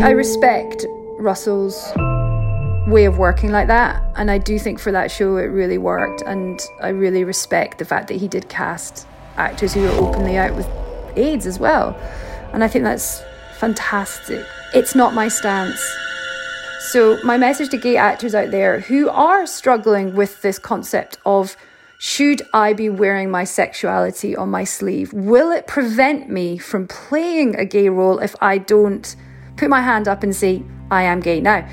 I 0.00 0.10
respect 0.10 0.86
Russell's 1.18 1.92
way 2.86 3.06
of 3.06 3.18
working 3.18 3.50
like 3.50 3.66
that. 3.68 4.02
And 4.16 4.30
I 4.30 4.38
do 4.38 4.58
think 4.58 4.78
for 4.78 4.92
that 4.92 5.10
show 5.10 5.36
it 5.36 5.44
really 5.44 5.78
worked. 5.78 6.22
And 6.22 6.60
I 6.80 6.88
really 6.88 7.24
respect 7.24 7.78
the 7.78 7.84
fact 7.84 8.08
that 8.08 8.16
he 8.16 8.28
did 8.28 8.48
cast 8.48 9.06
actors 9.36 9.74
who 9.74 9.82
were 9.82 9.88
openly 9.88 10.36
out 10.36 10.54
with 10.54 10.68
AIDS 11.16 11.46
as 11.46 11.58
well. 11.58 11.96
And 12.52 12.62
I 12.62 12.68
think 12.68 12.84
that's 12.84 13.22
fantastic. 13.58 14.44
It's 14.74 14.94
not 14.94 15.14
my 15.14 15.28
stance. 15.28 15.80
So, 16.90 17.18
my 17.24 17.38
message 17.38 17.70
to 17.70 17.78
gay 17.78 17.96
actors 17.96 18.34
out 18.34 18.50
there 18.50 18.80
who 18.80 19.08
are 19.08 19.46
struggling 19.46 20.14
with 20.14 20.42
this 20.42 20.58
concept 20.58 21.16
of 21.24 21.56
should 21.98 22.42
I 22.52 22.74
be 22.74 22.90
wearing 22.90 23.30
my 23.30 23.44
sexuality 23.44 24.36
on 24.36 24.50
my 24.50 24.64
sleeve? 24.64 25.12
Will 25.12 25.50
it 25.50 25.66
prevent 25.66 26.28
me 26.28 26.58
from 26.58 26.86
playing 26.86 27.56
a 27.56 27.64
gay 27.64 27.88
role 27.88 28.18
if 28.18 28.36
I 28.42 28.58
don't 28.58 29.16
put 29.56 29.70
my 29.70 29.80
hand 29.80 30.06
up 30.06 30.22
and 30.22 30.36
say, 30.36 30.62
I 30.90 31.04
am 31.04 31.20
gay? 31.20 31.40
Now, 31.40 31.66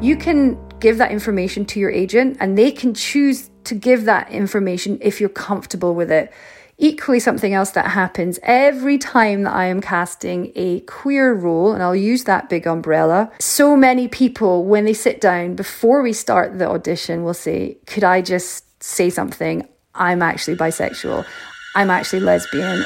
you 0.00 0.16
can 0.16 0.56
give 0.78 0.98
that 0.98 1.10
information 1.10 1.64
to 1.66 1.80
your 1.80 1.90
agent 1.90 2.36
and 2.40 2.56
they 2.56 2.70
can 2.70 2.94
choose 2.94 3.50
to 3.64 3.74
give 3.74 4.04
that 4.04 4.30
information 4.30 4.98
if 5.00 5.20
you're 5.20 5.28
comfortable 5.28 5.94
with 5.94 6.10
it. 6.10 6.32
Equally, 6.80 7.18
something 7.18 7.52
else 7.52 7.72
that 7.72 7.88
happens 7.88 8.38
every 8.44 8.98
time 8.98 9.42
that 9.42 9.52
I 9.52 9.64
am 9.64 9.80
casting 9.80 10.52
a 10.54 10.78
queer 10.80 11.34
role, 11.34 11.72
and 11.72 11.82
I'll 11.82 11.96
use 11.96 12.22
that 12.24 12.48
big 12.48 12.68
umbrella. 12.68 13.32
So 13.40 13.76
many 13.76 14.06
people, 14.06 14.64
when 14.64 14.84
they 14.84 14.94
sit 14.94 15.20
down 15.20 15.56
before 15.56 16.02
we 16.02 16.12
start 16.12 16.56
the 16.56 16.68
audition, 16.68 17.24
will 17.24 17.34
say, 17.34 17.78
Could 17.86 18.04
I 18.04 18.22
just 18.22 18.80
say 18.80 19.10
something? 19.10 19.66
I'm 19.96 20.22
actually 20.22 20.56
bisexual. 20.56 21.26
I'm 21.74 21.90
actually 21.90 22.20
lesbian. 22.20 22.84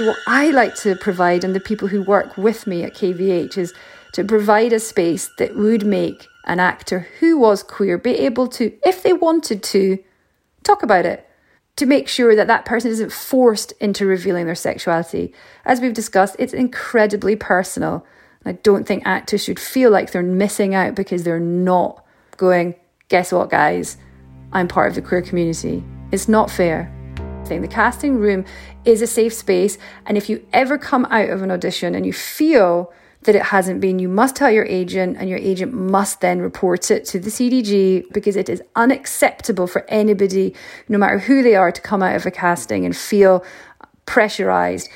What 0.00 0.18
I 0.26 0.50
like 0.50 0.74
to 0.82 0.94
provide, 0.94 1.44
and 1.44 1.54
the 1.54 1.60
people 1.60 1.88
who 1.88 2.02
work 2.02 2.36
with 2.36 2.66
me 2.66 2.82
at 2.82 2.92
KVH, 2.92 3.56
is 3.56 3.72
to 4.12 4.24
provide 4.24 4.72
a 4.72 4.78
space 4.78 5.30
that 5.38 5.56
would 5.56 5.86
make 5.86 6.28
an 6.44 6.60
actor 6.60 7.06
who 7.20 7.38
was 7.38 7.62
queer 7.62 7.98
be 7.98 8.18
able 8.18 8.48
to, 8.48 8.76
if 8.84 9.02
they 9.02 9.12
wanted 9.12 9.62
to, 9.62 9.98
talk 10.64 10.82
about 10.82 11.06
it, 11.06 11.28
to 11.76 11.86
make 11.86 12.08
sure 12.08 12.36
that 12.36 12.46
that 12.48 12.64
person 12.64 12.90
isn't 12.90 13.12
forced 13.12 13.72
into 13.80 14.04
revealing 14.04 14.46
their 14.46 14.54
sexuality. 14.54 15.32
As 15.64 15.80
we've 15.80 15.94
discussed, 15.94 16.36
it's 16.38 16.52
incredibly 16.52 17.36
personal. 17.36 18.04
I 18.44 18.52
don't 18.52 18.86
think 18.86 19.04
actors 19.06 19.44
should 19.44 19.60
feel 19.60 19.90
like 19.90 20.10
they're 20.10 20.22
missing 20.22 20.74
out 20.74 20.94
because 20.94 21.22
they're 21.22 21.40
not 21.40 22.04
going, 22.36 22.74
guess 23.08 23.32
what, 23.32 23.50
guys? 23.50 23.96
I'm 24.52 24.68
part 24.68 24.88
of 24.88 24.94
the 24.94 25.02
queer 25.02 25.22
community. 25.22 25.82
It's 26.10 26.28
not 26.28 26.50
fair. 26.50 26.92
The 27.48 27.68
casting 27.68 28.16
room 28.16 28.46
is 28.86 29.02
a 29.02 29.06
safe 29.06 29.34
space. 29.34 29.76
And 30.06 30.16
if 30.16 30.30
you 30.30 30.46
ever 30.54 30.78
come 30.78 31.04
out 31.06 31.28
of 31.28 31.42
an 31.42 31.50
audition 31.50 31.94
and 31.94 32.06
you 32.06 32.12
feel 32.12 32.90
that 33.24 33.34
it 33.34 33.42
hasn't 33.42 33.80
been, 33.80 33.98
you 33.98 34.08
must 34.08 34.34
tell 34.34 34.50
your 34.50 34.64
agent, 34.64 35.16
and 35.18 35.28
your 35.28 35.38
agent 35.38 35.72
must 35.72 36.20
then 36.20 36.40
report 36.40 36.90
it 36.90 37.04
to 37.06 37.20
the 37.20 37.30
CDG 37.30 38.12
because 38.12 38.36
it 38.36 38.48
is 38.48 38.62
unacceptable 38.74 39.66
for 39.66 39.84
anybody, 39.88 40.54
no 40.88 40.98
matter 40.98 41.18
who 41.18 41.42
they 41.42 41.54
are, 41.54 41.70
to 41.70 41.80
come 41.80 42.02
out 42.02 42.16
of 42.16 42.26
a 42.26 42.30
casting 42.30 42.84
and 42.84 42.96
feel 42.96 43.44
pressurized, 44.06 44.88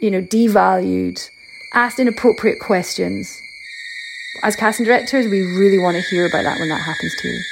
you 0.00 0.10
know, 0.10 0.22
devalued, 0.22 1.18
asked 1.74 1.98
inappropriate 1.98 2.58
questions. 2.60 3.40
As 4.44 4.54
casting 4.54 4.86
directors, 4.86 5.26
we 5.26 5.40
really 5.58 5.78
want 5.78 5.96
to 5.96 6.02
hear 6.02 6.26
about 6.26 6.44
that 6.44 6.58
when 6.58 6.68
that 6.68 6.82
happens 6.82 7.14
to 7.20 7.28
you. 7.28 7.42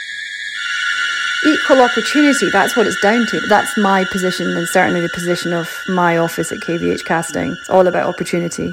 Equal 1.46 1.82
opportunity, 1.82 2.48
that's 2.50 2.76
what 2.76 2.86
it's 2.86 3.00
down 3.02 3.26
to. 3.26 3.40
That's 3.48 3.76
my 3.76 4.04
position 4.10 4.46
and 4.56 4.66
certainly 4.68 5.00
the 5.00 5.10
position 5.12 5.52
of 5.52 5.68
my 5.88 6.16
office 6.16 6.52
at 6.52 6.58
KVH 6.60 7.04
Casting. 7.04 7.54
It's 7.60 7.68
all 7.68 7.86
about 7.86 8.06
opportunity. 8.06 8.72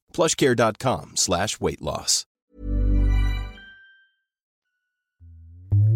plushcare.com 0.11 1.15
slash 1.15 1.59
weight 1.59 1.81
loss. 1.81 2.25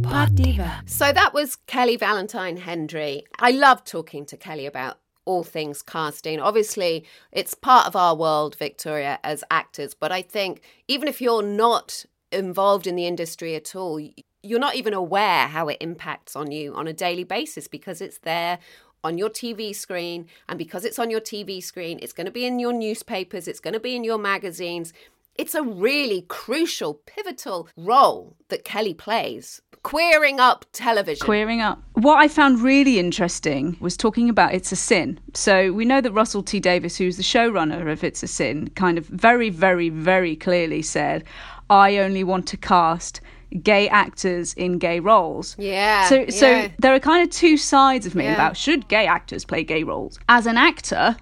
Pod 0.04 0.36
Diva. 0.36 0.84
So 0.86 1.12
that 1.12 1.34
was 1.34 1.56
Kelly 1.68 1.98
Valentine 1.98 2.58
Hendry. 2.58 3.24
I 3.40 3.52
love 3.52 3.84
talking 3.84 4.26
to 4.28 4.38
Kelly 4.38 4.66
about 4.66 5.00
all 5.26 5.44
things 5.44 5.82
casting. 5.82 6.40
Obviously, 6.40 7.06
it's 7.32 7.56
part 7.56 7.88
of 7.88 7.96
our 7.96 8.16
world, 8.16 8.56
Victoria, 8.56 9.20
as 9.24 9.44
actors, 9.50 9.94
but 9.96 10.12
I 10.12 10.22
think 10.22 10.62
even 10.88 11.08
if 11.08 11.22
you're 11.22 11.42
not 11.42 12.06
involved 12.32 12.86
in 12.86 12.96
the 12.96 13.08
industry 13.08 13.56
at 13.56 13.76
all, 13.76 14.00
you're 14.44 14.60
not 14.60 14.76
even 14.76 14.94
aware 14.94 15.48
how 15.48 15.68
it 15.68 15.78
impacts 15.82 16.36
on 16.36 16.52
you 16.52 16.74
on 16.76 16.88
a 16.88 16.94
daily 16.94 17.24
basis 17.24 17.68
because 17.68 18.00
it's 18.00 18.20
there 18.20 18.60
on 19.06 19.18
your 19.18 19.30
TV 19.30 19.74
screen. 19.76 20.28
And 20.50 20.58
because 20.58 20.84
it's 20.84 21.00
on 21.00 21.10
your 21.10 21.22
TV 21.22 21.64
screen, 21.64 22.00
it's 22.02 22.14
going 22.14 22.26
to 22.26 22.32
be 22.32 22.46
in 22.46 22.60
your 22.60 22.74
newspapers, 22.74 23.48
it's 23.48 23.60
going 23.60 23.74
to 23.74 23.80
be 23.80 23.96
in 23.96 24.04
your 24.04 24.18
magazines. 24.18 24.94
It's 25.36 25.54
a 25.54 25.64
really 25.64 26.22
crucial, 26.30 26.94
pivotal 27.06 27.68
role 27.76 28.38
that 28.48 28.64
Kelly 28.64 28.94
plays. 28.94 29.62
Queering 29.84 30.40
up 30.40 30.66
television. 30.72 31.24
Queering 31.24 31.62
up. 31.62 31.84
What 31.94 32.18
I 32.18 32.28
found 32.28 32.62
really 32.62 32.98
interesting 32.98 33.78
was 33.80 33.98
talking 33.98 34.30
about 34.30 34.54
It's 34.54 34.72
a 34.72 34.76
Sin. 34.76 35.20
So 35.34 35.74
we 35.74 35.86
know 35.86 36.02
that 36.02 36.12
Russell 36.14 36.42
T 36.42 36.60
Davies, 36.60 36.98
who's 36.98 37.18
the 37.18 37.24
showrunner 37.24 37.92
of 37.92 38.04
It's 38.04 38.24
a 38.24 38.28
Sin, 38.28 38.70
kind 38.70 38.98
of 38.98 39.06
very, 39.08 39.50
very, 39.50 39.90
very 39.90 40.36
clearly 40.36 40.82
said, 40.82 41.24
I 41.70 41.98
only 41.98 42.24
want 42.24 42.48
to 42.48 42.58
cast 42.58 43.22
gay 43.62 43.88
actors 43.90 44.54
in 44.54 44.78
gay 44.78 45.00
roles. 45.00 45.56
Yeah. 45.58 46.08
So 46.08 46.28
so 46.30 46.50
yeah. 46.50 46.68
there 46.80 46.94
are 46.94 47.00
kind 47.00 47.24
of 47.24 47.30
two 47.30 47.58
sides 47.58 48.06
of 48.06 48.16
me 48.16 48.26
Yeah. 48.26 48.34
about 48.34 48.58
should 48.58 48.88
gay 48.88 49.06
actors 49.08 49.46
play 49.46 49.64
gay 49.64 49.84
roles. 49.84 50.20
As 50.30 50.46
an 50.48 50.58
actor, 50.58 51.16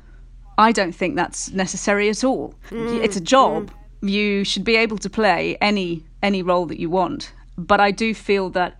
I 0.57 0.71
don't 0.71 0.93
think 0.93 1.15
that's 1.15 1.51
necessary 1.51 2.09
at 2.09 2.23
all. 2.23 2.55
Mm, 2.69 3.03
It's 3.03 3.17
a 3.17 3.21
job. 3.21 3.71
You 4.01 4.43
should 4.43 4.63
be 4.63 4.75
able 4.75 4.97
to 4.99 5.09
play 5.09 5.57
any 5.61 6.03
any 6.21 6.41
role 6.41 6.65
that 6.67 6.79
you 6.79 6.89
want. 6.89 7.33
But 7.57 7.79
I 7.79 7.91
do 7.91 8.13
feel 8.13 8.49
that 8.51 8.77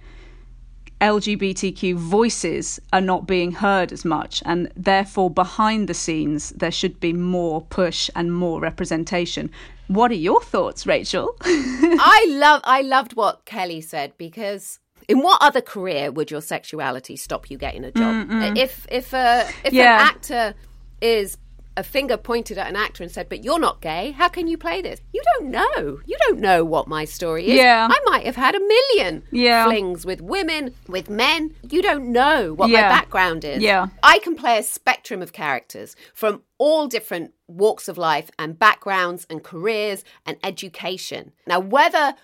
LGBTQ 1.02 1.96
voices 1.96 2.80
are 2.94 3.02
not 3.02 3.28
being 3.28 3.52
heard 3.52 3.92
as 3.92 4.06
much, 4.06 4.42
and 4.46 4.72
therefore 4.76 5.30
behind 5.30 5.90
the 5.90 5.94
scenes 5.94 6.52
there 6.52 6.72
should 6.72 7.00
be 7.00 7.12
more 7.12 7.62
push 7.62 8.10
and 8.16 8.34
more 8.34 8.62
representation. 8.62 9.50
What 9.88 10.12
are 10.12 10.16
your 10.16 10.42
thoughts, 10.42 10.86
Rachel? 10.88 11.36
I 11.42 12.26
love 12.30 12.62
I 12.64 12.82
loved 12.82 13.14
what 13.16 13.46
Kelly 13.46 13.82
said 13.82 14.14
because 14.18 14.80
in 15.10 15.20
what 15.22 15.42
other 15.42 15.62
career 15.62 16.12
would 16.12 16.32
your 16.32 16.42
sexuality 16.42 17.16
stop 17.18 17.50
you 17.52 17.58
getting 17.58 17.84
a 17.84 17.92
job? 17.92 18.28
Mm-mm. 18.30 18.58
If 18.58 18.88
if 18.90 19.14
a 19.14 19.48
if 19.64 19.74
Yeah. 19.74 19.96
an 20.02 20.08
actor 20.08 20.54
is 21.02 21.38
a 21.76 21.82
finger 21.84 22.18
pointed 22.18 22.56
at 22.60 22.68
an 22.70 22.76
actor 22.76 23.02
and 23.02 23.12
said, 23.12 23.28
"But 23.28 23.44
you're 23.44 23.60
not 23.60 23.82
gay. 23.82 24.12
How 24.12 24.30
can 24.30 24.48
you 24.48 24.60
play 24.60 24.84
this?" 24.84 25.02
You 25.12 25.24
don't 25.34 25.50
know. 25.50 26.00
You 26.06 26.16
don't 26.28 26.40
know 26.40 26.64
what 26.64 26.88
my 26.88 27.04
story 27.04 27.48
is. 27.48 27.56
Yeah. 27.56 27.88
I 27.92 28.00
might 28.12 28.26
have 28.28 28.36
had 28.36 28.54
a 28.54 28.60
million 28.60 29.24
Yeah. 29.32 29.66
flings 29.66 30.06
with 30.06 30.22
women, 30.22 30.76
with 30.88 31.10
men. 31.10 31.56
You 31.68 31.82
don't 31.82 32.12
know 32.12 32.54
what 32.54 32.70
Yeah. 32.70 32.84
my 32.84 32.90
background 32.90 33.44
is. 33.44 33.62
Yeah. 33.64 33.88
I 34.04 34.20
can 34.20 34.36
play 34.36 34.60
a 34.60 34.64
spectrum 34.64 35.24
of 35.24 35.34
characters 35.34 35.96
from 36.14 36.44
all 36.60 36.86
different 36.88 37.34
walks 37.58 37.88
of 37.88 37.98
life 37.98 38.30
and 38.40 38.58
backgrounds 38.60 39.26
and 39.30 39.44
careers 39.44 40.04
and 40.26 40.38
education. 40.44 41.32
Now, 41.48 41.60
whether 41.60 42.16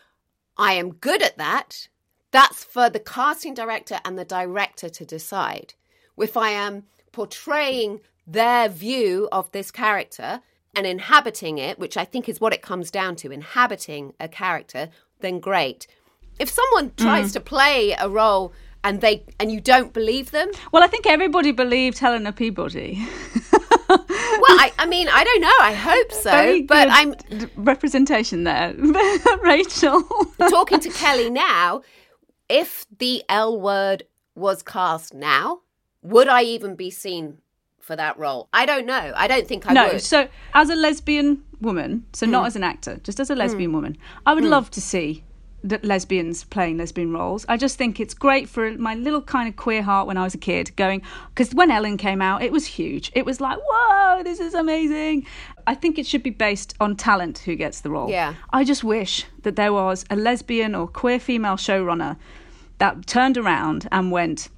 I 0.58 0.74
am 0.74 0.94
good 0.94 1.22
at 1.22 1.38
that, 1.38 1.88
that's 2.32 2.64
for 2.64 2.90
the 2.90 3.00
casting 3.00 3.54
director 3.54 4.00
and 4.06 4.18
the 4.18 4.26
director 4.26 4.90
to 4.90 5.06
decide. 5.06 5.74
If 6.18 6.36
I 6.38 6.50
am 6.50 6.84
portraying 7.12 8.02
their 8.28 8.70
view 8.70 9.28
of 9.32 9.52
this 9.52 9.72
character 9.72 10.42
and 10.76 10.86
inhabiting 10.86 11.58
it, 11.58 11.80
which 11.80 11.98
I 11.98 12.06
think 12.06 12.30
is 12.30 12.40
what 12.40 12.54
it 12.54 12.62
comes 12.62 12.92
down 12.92 13.16
to, 13.18 13.32
inhabiting 13.32 14.14
a 14.20 14.28
character, 14.28 14.90
then 15.22 15.40
great. 15.40 15.88
If 16.40 16.50
someone 16.50 16.92
tries 16.96 17.30
Mm. 17.30 17.34
to 17.34 17.40
play 17.40 17.96
a 18.00 18.08
role 18.08 18.54
and 18.84 19.02
they 19.02 19.24
and 19.40 19.52
you 19.52 19.60
don't 19.60 19.92
believe 19.92 20.32
them, 20.32 20.50
well, 20.72 20.84
I 20.84 20.88
think 20.88 21.06
everybody 21.08 21.52
believed 21.52 21.98
Helena 22.00 22.32
Peabody. 22.32 23.06
well, 23.90 24.00
I, 24.08 24.72
I 24.78 24.86
mean, 24.86 25.08
I 25.12 25.24
don't 25.24 25.42
know. 25.42 25.56
I 25.62 25.74
hope 25.74 26.12
so, 26.12 26.32
Very 26.32 26.62
but 26.62 26.88
I'm 26.92 27.16
representation 27.56 28.44
there, 28.44 28.74
Rachel. 29.44 30.04
talking 30.50 30.80
to 30.80 30.90
Kelly 30.90 31.30
now. 31.30 31.82
If 32.48 32.86
the 32.98 33.24
L 33.30 33.60
word 33.60 34.04
was 34.36 34.64
cast 34.64 35.14
now, 35.14 35.62
would 36.02 36.28
I 36.28 36.44
even 36.44 36.76
be 36.76 36.90
seen 36.90 37.40
for 37.80 37.96
that 37.96 38.18
role? 38.18 38.48
I 38.54 38.66
don't 38.66 38.86
know. 38.86 39.14
I 39.16 39.28
don't 39.28 39.48
think 39.48 39.70
I 39.70 39.74
no, 39.74 39.88
would. 39.94 40.02
so 40.02 40.28
as 40.54 40.70
a 40.70 40.76
lesbian 40.76 41.44
woman, 41.62 42.06
so 42.14 42.26
not 42.26 42.44
Mm. 42.44 42.48
as 42.48 42.56
an 42.56 42.64
actor, 42.64 43.00
just 43.04 43.20
as 43.20 43.30
a 43.30 43.36
lesbian 43.36 43.74
woman, 43.74 43.98
I 44.26 44.34
would 44.34 44.44
Mm. 44.44 44.50
love 44.50 44.72
to 44.72 44.82
see 44.82 45.24
lesbians 45.64 46.46
playing 46.46 46.78
lesbian 46.78 47.12
roles. 47.12 47.46
I 47.50 47.58
just 47.58 47.78
think 47.78 48.00
it's 48.00 48.14
great 48.14 48.48
for 48.48 48.72
my 48.78 48.96
little 48.96 49.22
kind 49.22 49.50
of 49.50 49.56
queer 49.56 49.82
heart 49.82 50.08
when 50.08 50.18
I 50.18 50.24
was 50.24 50.34
a 50.34 50.38
kid 50.38 50.76
going 50.76 51.02
because 51.34 51.54
when 51.54 51.70
Ellen 51.70 51.98
came 51.98 52.22
out, 52.22 52.42
it 52.42 52.52
was 52.52 52.66
huge. 52.66 53.12
It 53.14 53.26
was 53.26 53.42
like, 53.42 53.58
whoa, 53.62 54.24
this 54.24 54.40
is 54.40 54.54
amazing. 54.54 55.26
I 55.68 55.76
think 55.76 56.00
it 56.00 56.08
should 56.08 56.24
be 56.24 56.30
based 56.30 56.76
on 56.80 56.96
talent 56.96 57.40
who 57.40 57.56
gets 57.56 57.82
the 57.82 57.90
role. 57.90 58.10
Yeah. 58.10 58.36
I 58.52 58.64
just 58.64 58.84
wish 58.84 59.26
that 59.44 59.56
there 59.56 59.74
was 59.74 60.06
a 60.10 60.16
lesbian 60.16 60.76
or 60.76 60.88
queer 60.88 61.20
female 61.20 61.56
showrunner 61.56 62.18
that 62.78 63.06
turned 63.06 63.38
around 63.38 63.88
and 63.92 64.12
went, 64.12 64.50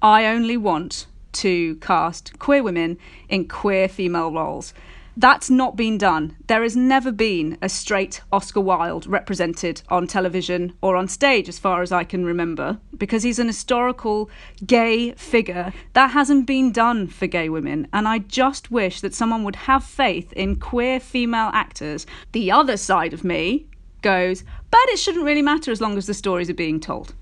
I 0.00 0.26
only 0.26 0.56
want 0.56 1.06
to 1.32 1.76
cast 1.76 2.38
queer 2.38 2.62
women 2.62 2.96
in 3.28 3.46
queer 3.46 3.88
female 3.88 4.32
roles. 4.32 4.72
That's 5.18 5.48
not 5.48 5.76
been 5.76 5.96
done. 5.96 6.36
There 6.46 6.62
has 6.62 6.76
never 6.76 7.10
been 7.10 7.56
a 7.62 7.70
straight 7.70 8.20
Oscar 8.30 8.60
Wilde 8.60 9.06
represented 9.06 9.80
on 9.88 10.06
television 10.06 10.74
or 10.82 10.94
on 10.94 11.08
stage, 11.08 11.48
as 11.48 11.58
far 11.58 11.80
as 11.80 11.90
I 11.90 12.04
can 12.04 12.26
remember, 12.26 12.78
because 12.96 13.22
he's 13.22 13.38
an 13.38 13.46
historical 13.46 14.28
gay 14.66 15.12
figure. 15.12 15.72
That 15.94 16.10
hasn't 16.10 16.46
been 16.46 16.70
done 16.70 17.06
for 17.06 17.26
gay 17.26 17.48
women. 17.48 17.88
And 17.94 18.06
I 18.06 18.18
just 18.18 18.70
wish 18.70 19.00
that 19.00 19.14
someone 19.14 19.42
would 19.44 19.56
have 19.56 19.84
faith 19.84 20.34
in 20.34 20.56
queer 20.56 21.00
female 21.00 21.50
actors. 21.54 22.06
The 22.32 22.50
other 22.50 22.76
side 22.76 23.14
of 23.14 23.24
me 23.24 23.68
goes, 24.02 24.44
but 24.70 24.88
it 24.88 24.98
shouldn't 24.98 25.24
really 25.24 25.40
matter 25.40 25.72
as 25.72 25.80
long 25.80 25.96
as 25.96 26.06
the 26.06 26.14
stories 26.14 26.50
are 26.50 26.54
being 26.54 26.78
told. 26.78 27.14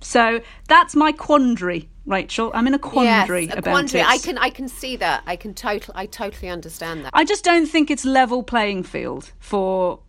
So 0.00 0.40
that's 0.68 0.94
my 0.94 1.10
quandary, 1.10 1.88
Rachel. 2.06 2.50
I'm 2.54 2.66
in 2.66 2.74
a 2.74 2.78
quandary 2.78 3.44
yes, 3.44 3.54
a 3.54 3.58
about 3.58 3.72
quandary. 3.72 4.00
it. 4.00 4.08
I 4.08 4.18
can 4.18 4.38
I 4.38 4.50
can 4.50 4.68
see 4.68 4.96
that. 4.96 5.22
I 5.26 5.36
can 5.36 5.54
totally 5.54 5.96
I 5.96 6.06
totally 6.06 6.48
understand 6.48 7.04
that. 7.04 7.10
I 7.14 7.24
just 7.24 7.44
don't 7.44 7.66
think 7.66 7.90
it's 7.90 8.04
level 8.04 8.42
playing 8.42 8.82
field 8.82 9.32
for 9.38 10.00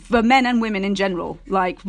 for 0.00 0.22
men 0.22 0.46
and 0.46 0.60
women 0.60 0.84
in 0.84 0.94
general, 0.94 1.38
like 1.46 1.80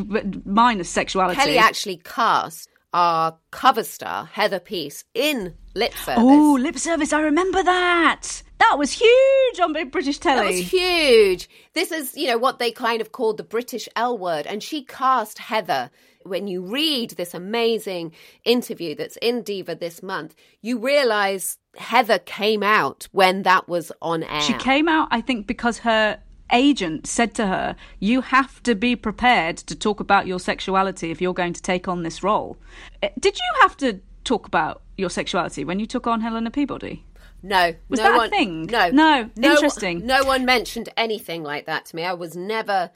minus 0.46 0.90
sexuality. 0.90 1.40
Kelly 1.40 1.58
actually 1.58 1.98
cast 1.98 2.70
our 2.94 3.38
cover 3.52 3.84
star 3.84 4.26
Heather 4.26 4.60
Peace 4.60 5.04
in 5.14 5.54
lip 5.74 5.94
service. 5.94 6.24
Oh, 6.24 6.58
lip 6.60 6.78
service! 6.78 7.12
I 7.12 7.22
remember 7.22 7.62
that. 7.62 8.42
That 8.60 8.78
was 8.78 8.92
huge 8.92 9.60
on 9.62 9.74
Big 9.74 9.92
British 9.92 10.18
Telly. 10.20 10.42
That 10.42 10.48
was 10.48 10.72
huge. 10.72 11.50
This 11.74 11.92
is, 11.92 12.16
you 12.16 12.28
know, 12.28 12.38
what 12.38 12.60
they 12.60 12.72
kind 12.72 13.02
of 13.02 13.12
called 13.12 13.38
the 13.38 13.44
British 13.44 13.88
L 13.96 14.18
word. 14.18 14.48
And 14.48 14.64
she 14.64 14.84
cast 14.84 15.40
Heather. 15.40 15.92
When 16.24 16.48
you 16.48 16.64
read 16.64 17.12
this 17.12 17.36
amazing 17.36 18.12
interview 18.46 18.96
that's 18.96 19.18
in 19.18 19.44
Diva 19.44 19.76
this 19.76 20.02
month, 20.02 20.34
you 20.62 20.80
realize 20.80 21.60
Heather 21.78 22.18
came 22.18 22.64
out 22.64 23.08
when 23.12 23.44
that 23.44 23.68
was 23.68 23.92
on 24.02 24.24
air. 24.24 24.42
She 24.42 24.54
came 24.54 24.88
out, 24.88 25.08
I 25.12 25.22
think, 25.22 25.46
because 25.46 25.80
her 25.80 26.20
agent 26.52 27.06
said 27.08 27.36
to 27.36 27.48
her, 27.48 27.76
You 28.00 28.22
have 28.22 28.64
to 28.64 28.74
be 28.74 28.96
prepared 28.96 29.58
to 29.58 29.76
talk 29.76 30.00
about 30.00 30.26
your 30.26 30.40
sexuality 30.40 31.12
if 31.12 31.22
you're 31.22 31.34
going 31.34 31.54
to 31.54 31.62
take 31.62 31.88
on 31.88 32.04
this 32.04 32.24
role. 32.24 32.58
Uh, 33.04 33.10
Did 33.20 33.38
you 33.38 33.62
have 33.62 33.78
to 33.78 34.00
talk 34.24 34.48
about 34.48 34.82
your 34.98 35.10
sexuality 35.10 35.64
when 35.64 35.80
you 35.80 35.86
took 35.86 36.08
on 36.08 36.22
Helena 36.22 36.50
Peabody? 36.52 37.04
No, 37.46 37.74
Was 37.90 38.00
no 38.00 38.04
that 38.18 38.28
a 38.28 38.30
thing? 38.30 38.66
No, 38.66 38.90
No, 38.90 39.30
interesting. 39.42 40.06
No 40.06 40.24
one 40.24 40.46
mentioned 40.46 40.90
anything 40.98 41.44
like 41.44 41.68
that 41.68 41.86
to 41.86 41.96
me. 41.96 42.04
I 42.04 42.14
was 42.14 42.36
never, 42.36 42.90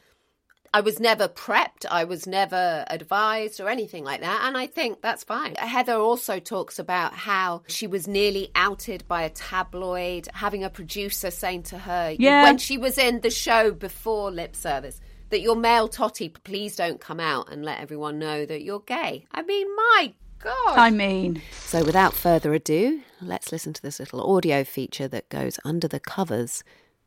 I 0.74 0.82
was 0.82 1.00
never 1.00 1.28
prepped. 1.28 1.86
I 1.90 2.04
was 2.06 2.26
never 2.26 2.84
advised 2.88 3.60
or 3.60 3.70
anything 3.70 4.04
like 4.04 4.22
that. 4.22 4.42
And 4.46 4.58
I 4.58 4.66
think 4.66 5.02
that's 5.02 5.24
fine. 5.24 5.54
Heather 5.56 5.94
also 5.98 6.40
talks 6.40 6.80
about 6.80 7.14
how 7.14 7.62
she 7.68 7.86
was 7.86 8.08
nearly 8.08 8.50
outed 8.56 9.08
by 9.08 9.22
a 9.22 9.30
tabloid, 9.30 10.28
having 10.34 10.64
a 10.64 10.70
producer 10.70 11.30
saying 11.30 11.64
to 11.64 11.78
her 11.78 12.16
Yeah. 12.18 12.44
when 12.44 12.58
she 12.58 12.78
was 12.78 12.98
in 12.98 13.22
the 13.22 13.30
show 13.30 13.72
before 13.72 14.32
lip 14.32 14.56
service. 14.56 15.00
That 15.30 15.42
your 15.42 15.56
male 15.56 15.88
totty, 15.88 16.30
please 16.30 16.76
don't 16.76 17.00
come 17.00 17.20
out 17.20 17.52
and 17.52 17.64
let 17.64 17.80
everyone 17.82 18.18
know 18.18 18.48
that 18.48 18.64
you're 18.64 18.80
gay. 18.80 19.28
I 19.32 19.44
mean, 19.44 19.68
my 19.76 20.14
God. 20.40 20.78
I 20.78 20.90
mean, 20.90 21.42
So, 21.52 21.84
without 21.84 22.14
further 22.14 22.54
ado, 22.54 23.02
let's 23.22 23.52
listen 23.52 23.74
to 23.74 23.82
this 23.82 24.00
little 24.00 24.36
audio 24.36 24.64
feature 24.64 25.08
that 25.10 25.28
goes 25.30 25.60
under 25.66 25.88
the 25.88 26.00
covers 26.00 26.64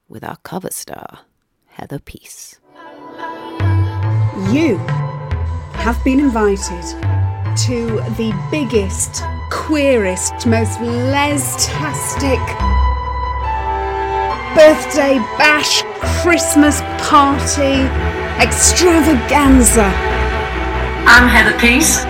with 0.08 0.22
our 0.22 0.36
cover 0.38 0.70
star, 0.70 1.20
Heather 1.68 1.98
Peace. 1.98 2.60
You 4.50 4.76
have 5.74 6.02
been 6.04 6.20
invited 6.20 6.84
to 7.56 7.86
the 8.16 8.32
biggest, 8.50 9.22
queerest, 9.50 10.46
most 10.46 10.78
lestastic 10.78 12.38
birthday 14.54 15.16
bash 15.38 15.82
Christmas 16.22 16.82
party 16.98 17.88
extravaganza. 18.42 19.84
I'm 21.04 21.28
Heather 21.28 21.58
Peace, 21.58 22.04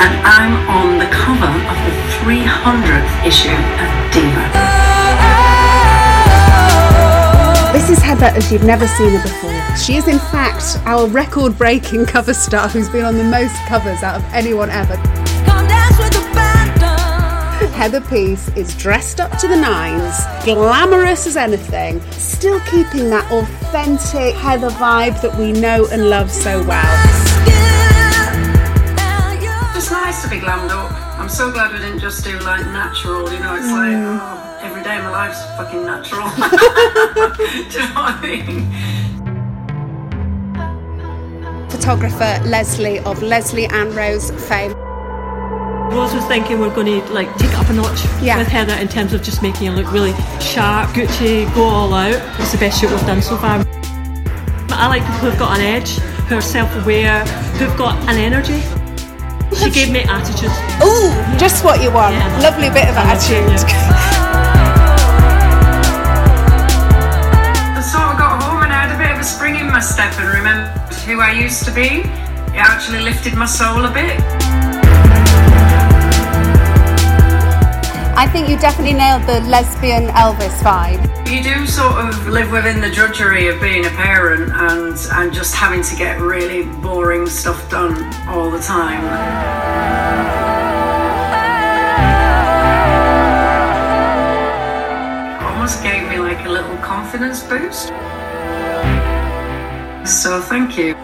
and 0.00 0.14
I'm 0.24 0.54
on 0.68 0.98
the 0.98 1.06
cover 1.06 1.46
of 1.46 1.76
the 1.86 1.94
300th 2.20 3.26
issue 3.26 3.50
of 3.50 3.90
Diva. 4.12 4.44
This 7.72 7.90
is 7.90 8.02
Heather 8.02 8.26
as 8.26 8.50
you've 8.50 8.64
never 8.64 8.86
seen 8.86 9.10
her 9.10 9.22
before. 9.22 9.76
She 9.76 9.96
is, 9.96 10.08
in 10.08 10.18
fact, 10.18 10.78
our 10.86 11.06
record 11.06 11.58
breaking 11.58 12.06
cover 12.14 12.32
star 12.32 12.68
who's 12.68 12.88
been 12.88 13.04
on 13.04 13.16
the 13.16 13.24
most 13.24 13.54
covers 13.66 14.02
out 14.02 14.16
of 14.16 14.24
anyone 14.32 14.70
ever. 14.70 14.96
Heather 17.74 18.00
Peace 18.00 18.48
is 18.56 18.74
dressed 18.76 19.20
up 19.20 19.36
to 19.38 19.48
the 19.48 19.56
nines, 19.56 20.16
glamorous 20.44 21.26
as 21.26 21.36
anything, 21.36 22.00
still 22.12 22.60
keeping 22.60 23.10
that 23.10 23.30
authentic 23.30 24.34
Heather 24.36 24.70
vibe 24.70 25.20
that 25.22 25.36
we 25.38 25.52
know 25.52 25.86
and 25.90 26.08
love 26.08 26.30
so 26.30 26.64
well. 26.66 27.23
It's 29.84 29.92
nice 29.92 30.22
to 30.22 30.28
be 30.30 30.36
glammed 30.36 30.70
up. 30.70 30.90
I'm 31.18 31.28
so 31.28 31.52
glad 31.52 31.74
we 31.74 31.78
didn't 31.78 31.98
just 31.98 32.24
do 32.24 32.38
like 32.38 32.64
natural, 32.68 33.30
you 33.30 33.38
know, 33.38 33.54
it's 33.54 33.70
like, 33.70 33.92
oh, 33.92 34.58
every 34.62 34.82
day 34.82 34.96
of 34.96 35.04
my 35.04 35.10
life's 35.10 35.44
fucking 35.58 35.84
natural. 35.84 36.26
do 36.34 36.40
you 36.40 36.48
know 37.80 37.92
what 37.92 38.16
I 38.16 38.20
mean? 38.22 38.72
Photographer 41.68 42.40
Leslie 42.46 43.00
of 43.00 43.22
Leslie 43.22 43.66
and 43.66 43.94
Rose 43.94 44.30
fame. 44.48 44.72
Rose 45.92 46.14
was 46.14 46.24
thinking 46.28 46.60
we're 46.60 46.74
going 46.74 46.86
to 46.86 47.02
like 47.12 47.28
take 47.36 47.50
it 47.50 47.56
up 47.56 47.68
a 47.68 47.74
notch 47.74 48.06
Yeah. 48.22 48.38
with 48.38 48.48
Heather 48.48 48.76
in 48.76 48.88
terms 48.88 49.12
of 49.12 49.22
just 49.22 49.42
making 49.42 49.66
her 49.66 49.74
look 49.74 49.92
really 49.92 50.14
sharp, 50.40 50.88
Gucci, 50.92 51.44
go 51.54 51.64
all 51.64 51.92
out. 51.92 52.22
It's 52.40 52.52
the 52.52 52.58
best 52.58 52.80
shoot 52.80 52.90
we've 52.90 53.00
done 53.00 53.20
so 53.20 53.36
far. 53.36 53.62
But 54.66 54.78
I 54.78 54.86
like 54.86 55.02
people 55.02 55.28
who've 55.28 55.38
got 55.38 55.58
an 55.58 55.64
edge, 55.66 55.98
who 56.30 56.36
are 56.36 56.40
self-aware, 56.40 57.26
who've 57.58 57.76
got 57.76 57.98
an 58.08 58.16
energy. 58.16 58.62
She 59.64 59.70
gave 59.70 59.90
me 59.90 60.00
attitude. 60.00 60.50
Ooh, 60.84 61.08
just 61.38 61.64
what 61.64 61.82
you 61.82 61.90
want. 61.90 62.14
Lovely 62.42 62.68
bit 62.68 62.86
of 62.86 62.96
attitude. 63.00 63.48
I 67.72 67.80
sort 67.80 68.12
of 68.12 68.18
got 68.18 68.42
home 68.42 68.62
and 68.62 68.70
I 68.70 68.84
had 68.84 68.94
a 68.94 68.98
bit 68.98 69.10
of 69.10 69.18
a 69.18 69.24
spring 69.24 69.56
in 69.56 69.68
my 69.68 69.80
step 69.80 70.12
and 70.18 70.28
remembered 70.36 70.92
who 71.06 71.18
I 71.22 71.32
used 71.32 71.64
to 71.64 71.72
be. 71.72 72.04
It 72.52 72.60
actually 72.60 73.00
lifted 73.00 73.36
my 73.36 73.46
soul 73.46 73.86
a 73.86 73.90
bit. 73.90 74.43
I 78.16 78.28
think 78.28 78.48
you 78.48 78.56
definitely 78.56 78.92
nailed 78.92 79.22
the 79.22 79.40
lesbian 79.50 80.06
Elvis 80.10 80.56
vibe. 80.60 81.02
You 81.28 81.42
do 81.42 81.66
sort 81.66 81.96
of 81.96 82.28
live 82.28 82.52
within 82.52 82.80
the 82.80 82.88
drudgery 82.88 83.48
of 83.48 83.60
being 83.60 83.86
a 83.86 83.90
parent 83.90 84.52
and, 84.54 84.96
and 85.14 85.34
just 85.34 85.52
having 85.52 85.82
to 85.82 85.96
get 85.96 86.20
really 86.20 86.62
boring 86.80 87.26
stuff 87.26 87.68
done 87.68 87.92
all 88.28 88.52
the 88.52 88.60
time. 88.60 89.02
Almost 95.42 95.82
gave 95.82 96.08
me 96.08 96.18
like 96.18 96.46
a 96.46 96.50
little 96.50 96.76
confidence 96.76 97.42
boost. 97.42 97.88
So 100.06 100.40
thank 100.40 100.78
you. 100.78 100.94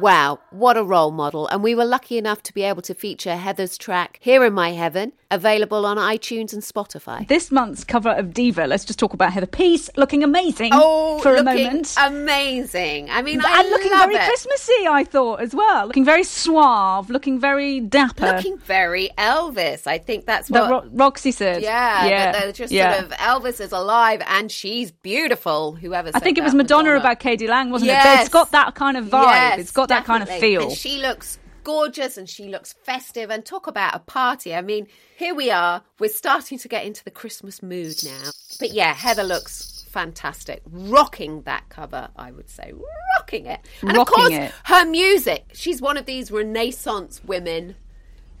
Wow, 0.00 0.40
what 0.50 0.76
a 0.76 0.82
role 0.82 1.10
model. 1.10 1.46
And 1.48 1.62
we 1.62 1.74
were 1.74 1.84
lucky 1.84 2.18
enough 2.18 2.42
to 2.44 2.54
be 2.54 2.62
able 2.62 2.82
to 2.82 2.94
feature 2.94 3.36
Heather's 3.36 3.78
track 3.78 4.18
Here 4.20 4.44
in 4.44 4.52
My 4.52 4.72
Heaven, 4.72 5.12
available 5.30 5.86
on 5.86 5.96
iTunes 5.96 6.52
and 6.52 6.62
Spotify. 6.62 7.26
This 7.28 7.50
month's 7.52 7.84
cover 7.84 8.10
of 8.10 8.34
Diva, 8.34 8.66
let's 8.66 8.84
just 8.84 8.98
talk 8.98 9.12
about 9.14 9.32
Heather 9.32 9.46
Peace 9.46 9.88
looking 9.96 10.22
amazing 10.24 10.70
Oh, 10.72 11.18
for 11.20 11.36
a 11.36 11.42
moment. 11.44 11.94
amazing. 11.98 13.08
I 13.10 13.22
mean, 13.22 13.40
I 13.44 13.60
and 13.60 13.70
looking 13.70 13.90
very 13.90 14.14
it. 14.16 14.22
Christmassy, 14.26 14.86
I 14.88 15.04
thought 15.04 15.40
as 15.40 15.54
well. 15.54 15.86
Looking 15.86 16.04
very 16.04 16.24
suave, 16.24 17.10
looking 17.10 17.38
very 17.38 17.80
dapper. 17.80 18.26
Looking 18.36 18.58
very 18.58 19.10
Elvis. 19.16 19.86
I 19.86 19.98
think 19.98 20.26
that's 20.26 20.48
that 20.48 20.70
what 20.70 20.84
Ro- 20.84 20.90
Roxy 20.92 21.30
said. 21.30 21.62
Yeah, 21.62 22.06
yeah, 22.06 22.32
that 22.32 22.42
they're 22.42 22.52
just 22.52 22.72
yeah. 22.72 23.00
sort 23.00 23.12
of 23.12 23.18
Elvis 23.18 23.60
is 23.60 23.72
alive 23.72 24.22
and 24.26 24.50
she's 24.50 24.90
beautiful. 24.90 25.72
Whoever 25.74 26.10
I 26.14 26.18
think 26.18 26.38
it 26.38 26.42
was 26.42 26.52
that, 26.52 26.58
Madonna, 26.58 26.94
about 26.96 27.20
k.d. 27.20 27.46
lang, 27.46 27.70
wasn't 27.70 27.90
it? 27.92 27.98
But 28.02 28.20
it's 28.20 28.28
got 28.28 28.50
that 28.52 28.74
kind 28.74 28.96
of 28.96 29.06
vibe. 29.06 29.24
Yes, 29.24 29.60
it's 29.60 29.70
got 29.72 29.83
that 29.88 30.04
kind 30.04 30.22
of 30.22 30.28
feel. 30.28 30.62
And 30.62 30.72
she 30.72 30.98
looks 30.98 31.38
gorgeous 31.64 32.16
and 32.16 32.28
she 32.28 32.48
looks 32.48 32.74
festive 32.84 33.30
and 33.30 33.44
talk 33.44 33.66
about 33.66 33.94
a 33.94 33.98
party. 33.98 34.54
I 34.54 34.60
mean, 34.60 34.86
here 35.16 35.34
we 35.34 35.50
are. 35.50 35.82
We're 35.98 36.10
starting 36.10 36.58
to 36.58 36.68
get 36.68 36.84
into 36.84 37.02
the 37.02 37.10
Christmas 37.10 37.62
mood 37.62 37.96
now. 38.04 38.30
But 38.60 38.72
yeah, 38.72 38.94
Heather 38.94 39.24
looks 39.24 39.84
fantastic. 39.88 40.62
Rocking 40.66 41.42
that 41.42 41.68
cover, 41.68 42.08
I 42.16 42.30
would 42.30 42.50
say. 42.50 42.72
Rocking 43.18 43.46
it. 43.46 43.60
And 43.82 43.96
of 43.96 44.06
course, 44.06 44.32
it. 44.32 44.52
her 44.64 44.84
music. 44.84 45.46
She's 45.54 45.80
one 45.80 45.96
of 45.96 46.06
these 46.06 46.30
Renaissance 46.30 47.22
women 47.24 47.76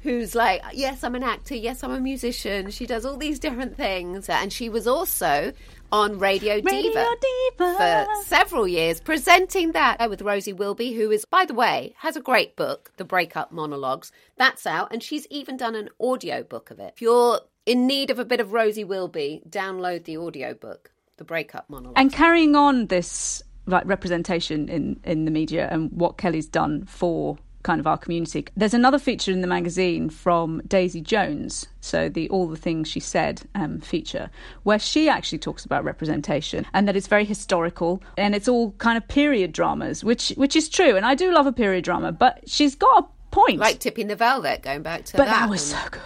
who's 0.04 0.34
like, 0.34 0.62
yes, 0.74 1.02
I'm 1.02 1.14
an 1.14 1.22
actor, 1.22 1.54
yes, 1.54 1.82
I'm 1.82 1.90
a 1.90 2.00
musician. 2.00 2.70
She 2.70 2.84
does 2.84 3.06
all 3.06 3.16
these 3.16 3.38
different 3.38 3.74
things. 3.76 4.28
And 4.28 4.52
she 4.52 4.68
was 4.68 4.86
also 4.86 5.52
on 5.94 6.18
Radio, 6.18 6.54
Radio 6.54 6.82
Diva, 6.82 7.06
Diva. 7.20 7.76
for 7.76 8.24
several 8.24 8.66
years, 8.66 9.00
presenting 9.00 9.70
that 9.72 10.10
with 10.10 10.22
Rosie 10.22 10.52
Wilby, 10.52 10.92
who 10.92 11.12
is, 11.12 11.24
by 11.24 11.44
the 11.44 11.54
way, 11.54 11.94
has 11.98 12.16
a 12.16 12.20
great 12.20 12.56
book, 12.56 12.90
The 12.96 13.04
Breakup 13.04 13.52
Monologues. 13.52 14.10
That's 14.36 14.66
out, 14.66 14.92
and 14.92 15.04
she's 15.04 15.24
even 15.30 15.56
done 15.56 15.76
an 15.76 15.90
audio 16.00 16.42
book 16.42 16.72
of 16.72 16.80
it. 16.80 16.94
If 16.96 17.00
you're 17.00 17.42
in 17.64 17.86
need 17.86 18.10
of 18.10 18.18
a 18.18 18.24
bit 18.24 18.40
of 18.40 18.52
Rosie 18.52 18.82
Wilby, 18.82 19.42
download 19.48 20.02
the 20.02 20.16
audio 20.16 20.52
book, 20.52 20.90
The 21.16 21.24
Breakup 21.24 21.70
Monologues. 21.70 21.94
And 21.96 22.12
carrying 22.12 22.56
on 22.56 22.86
this 22.86 23.40
like 23.66 23.86
representation 23.86 24.68
in 24.68 25.00
in 25.04 25.26
the 25.26 25.30
media 25.30 25.68
and 25.70 25.92
what 25.92 26.18
Kelly's 26.18 26.48
done 26.48 26.84
for 26.86 27.38
kind 27.64 27.80
of 27.80 27.86
our 27.86 27.98
community. 27.98 28.46
There's 28.56 28.74
another 28.74 28.98
feature 28.98 29.32
in 29.32 29.40
the 29.40 29.48
magazine 29.48 30.08
from 30.08 30.62
Daisy 30.68 31.00
Jones, 31.00 31.66
so 31.80 32.08
the 32.08 32.28
All 32.28 32.46
the 32.46 32.56
Things 32.56 32.88
She 32.88 33.00
Said 33.00 33.42
um, 33.56 33.80
feature, 33.80 34.30
where 34.62 34.78
she 34.78 35.08
actually 35.08 35.38
talks 35.38 35.64
about 35.64 35.82
representation 35.82 36.64
and 36.72 36.86
that 36.86 36.94
it's 36.94 37.08
very 37.08 37.24
historical 37.24 38.00
and 38.16 38.34
it's 38.34 38.46
all 38.46 38.72
kind 38.72 38.96
of 38.96 39.08
period 39.08 39.50
dramas, 39.52 40.04
which 40.04 40.28
which 40.36 40.54
is 40.54 40.68
true. 40.68 40.94
And 40.96 41.04
I 41.04 41.16
do 41.16 41.32
love 41.32 41.46
a 41.46 41.52
period 41.52 41.84
drama, 41.84 42.12
but 42.12 42.48
she's 42.48 42.76
got 42.76 43.04
a 43.04 43.08
point. 43.34 43.58
like 43.58 43.78
Tipping 43.80 44.06
the 44.06 44.16
Velvet, 44.16 44.62
going 44.62 44.82
back 44.82 45.04
to 45.06 45.12
that. 45.12 45.18
but 45.18 45.24
that. 45.26 45.40
that 45.40 45.50
was 45.50 45.66
so 45.66 45.78
good. 45.90 46.02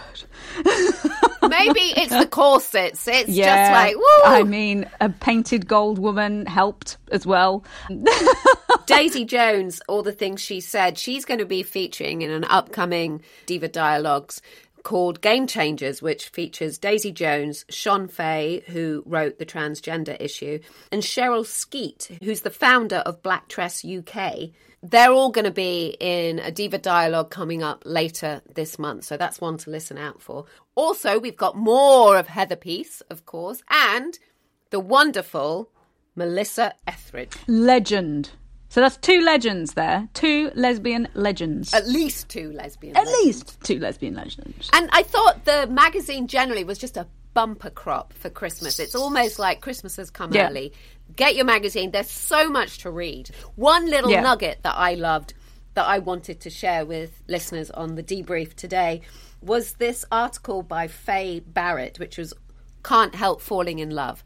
Maybe 1.49 1.79
it's 1.79 2.15
the 2.15 2.27
corsets. 2.27 3.07
It's 3.07 3.29
yeah, 3.29 3.69
just 3.69 3.73
like, 3.73 3.95
woo! 3.95 4.23
I 4.25 4.43
mean, 4.43 4.89
a 4.99 5.09
painted 5.09 5.67
gold 5.67 5.99
woman 5.99 6.45
helped 6.45 6.97
as 7.11 7.25
well. 7.25 7.63
Daisy 8.85 9.25
Jones, 9.25 9.81
all 9.87 10.03
the 10.03 10.11
things 10.11 10.41
she 10.41 10.59
said, 10.59 10.97
she's 10.97 11.25
going 11.25 11.39
to 11.39 11.45
be 11.45 11.63
featuring 11.63 12.21
in 12.21 12.31
an 12.31 12.43
upcoming 12.45 13.21
Diva 13.45 13.67
Dialogues 13.67 14.41
called 14.83 15.21
Game 15.21 15.47
Changers, 15.47 16.01
which 16.01 16.29
features 16.29 16.77
Daisy 16.77 17.11
Jones, 17.11 17.65
Shon 17.69 18.07
Faye, 18.07 18.63
who 18.67 19.03
wrote 19.05 19.37
the 19.37 19.45
transgender 19.45 20.19
issue, 20.19 20.59
and 20.91 21.03
Cheryl 21.03 21.45
Skeet, 21.45 22.17
who's 22.23 22.41
the 22.41 22.49
founder 22.49 22.97
of 22.97 23.21
Black 23.21 23.47
Dress 23.47 23.85
UK. 23.85 24.49
They're 24.81 25.11
all 25.11 25.29
going 25.29 25.45
to 25.45 25.51
be 25.51 25.97
in 25.99 26.39
a 26.39 26.51
Diva 26.51 26.77
Dialogue 26.77 27.29
coming 27.31 27.61
up 27.63 27.83
later 27.85 28.41
this 28.55 28.79
month, 28.79 29.03
so 29.03 29.17
that's 29.17 29.41
one 29.41 29.57
to 29.59 29.69
listen 29.69 29.97
out 29.97 30.21
for. 30.21 30.45
Also, 30.75 31.19
we've 31.19 31.35
got 31.35 31.57
more 31.57 32.17
of 32.17 32.27
Heather 32.27 32.55
Peace, 32.55 33.01
of 33.09 33.25
course, 33.25 33.61
and 33.69 34.17
the 34.69 34.79
wonderful 34.79 35.69
Melissa 36.15 36.73
Etheridge. 36.87 37.33
Legend. 37.47 38.31
So 38.69 38.81
that's 38.81 38.97
two 38.97 39.21
legends 39.21 39.73
there. 39.73 40.07
Two 40.13 40.51
lesbian 40.53 41.07
legends. 41.13 41.73
At 41.73 41.87
least 41.87 42.29
two 42.29 42.51
lesbian. 42.51 42.95
At 42.95 43.05
legends. 43.05 43.25
least 43.25 43.57
two 43.63 43.79
lesbian 43.79 44.13
legends. 44.13 44.69
And 44.73 44.89
I 44.93 45.03
thought 45.03 45.43
the 45.45 45.67
magazine 45.67 46.27
generally 46.27 46.63
was 46.63 46.77
just 46.77 46.95
a 46.95 47.07
bumper 47.33 47.69
crop 47.71 48.13
for 48.13 48.29
Christmas. 48.29 48.79
It's 48.79 48.95
almost 48.95 49.39
like 49.39 49.61
Christmas 49.61 49.95
has 49.95 50.09
come 50.11 50.31
Yeah. 50.33 50.49
early. 50.49 50.71
Get 51.15 51.35
your 51.35 51.45
magazine. 51.45 51.91
There's 51.91 52.09
so 52.09 52.49
much 52.49 52.79
to 52.79 52.91
read. 52.91 53.29
One 53.55 53.89
little 53.89 54.11
Yeah. 54.11 54.21
nugget 54.21 54.59
that 54.63 54.75
I 54.77 54.93
loved 54.93 55.33
that 55.73 55.85
I 55.85 55.99
wanted 55.99 56.39
to 56.41 56.49
share 56.49 56.85
with 56.85 57.21
listeners 57.27 57.69
on 57.71 57.95
the 57.95 58.03
debrief 58.03 58.53
today 58.55 59.01
was 59.41 59.73
this 59.73 60.03
article 60.11 60.61
by 60.63 60.87
Faye 60.87 61.39
Barrett, 61.39 61.99
which 61.99 62.17
was 62.17 62.33
Can't 62.83 63.15
Help 63.15 63.41
Falling 63.41 63.79
in 63.79 63.89
Love. 63.91 64.23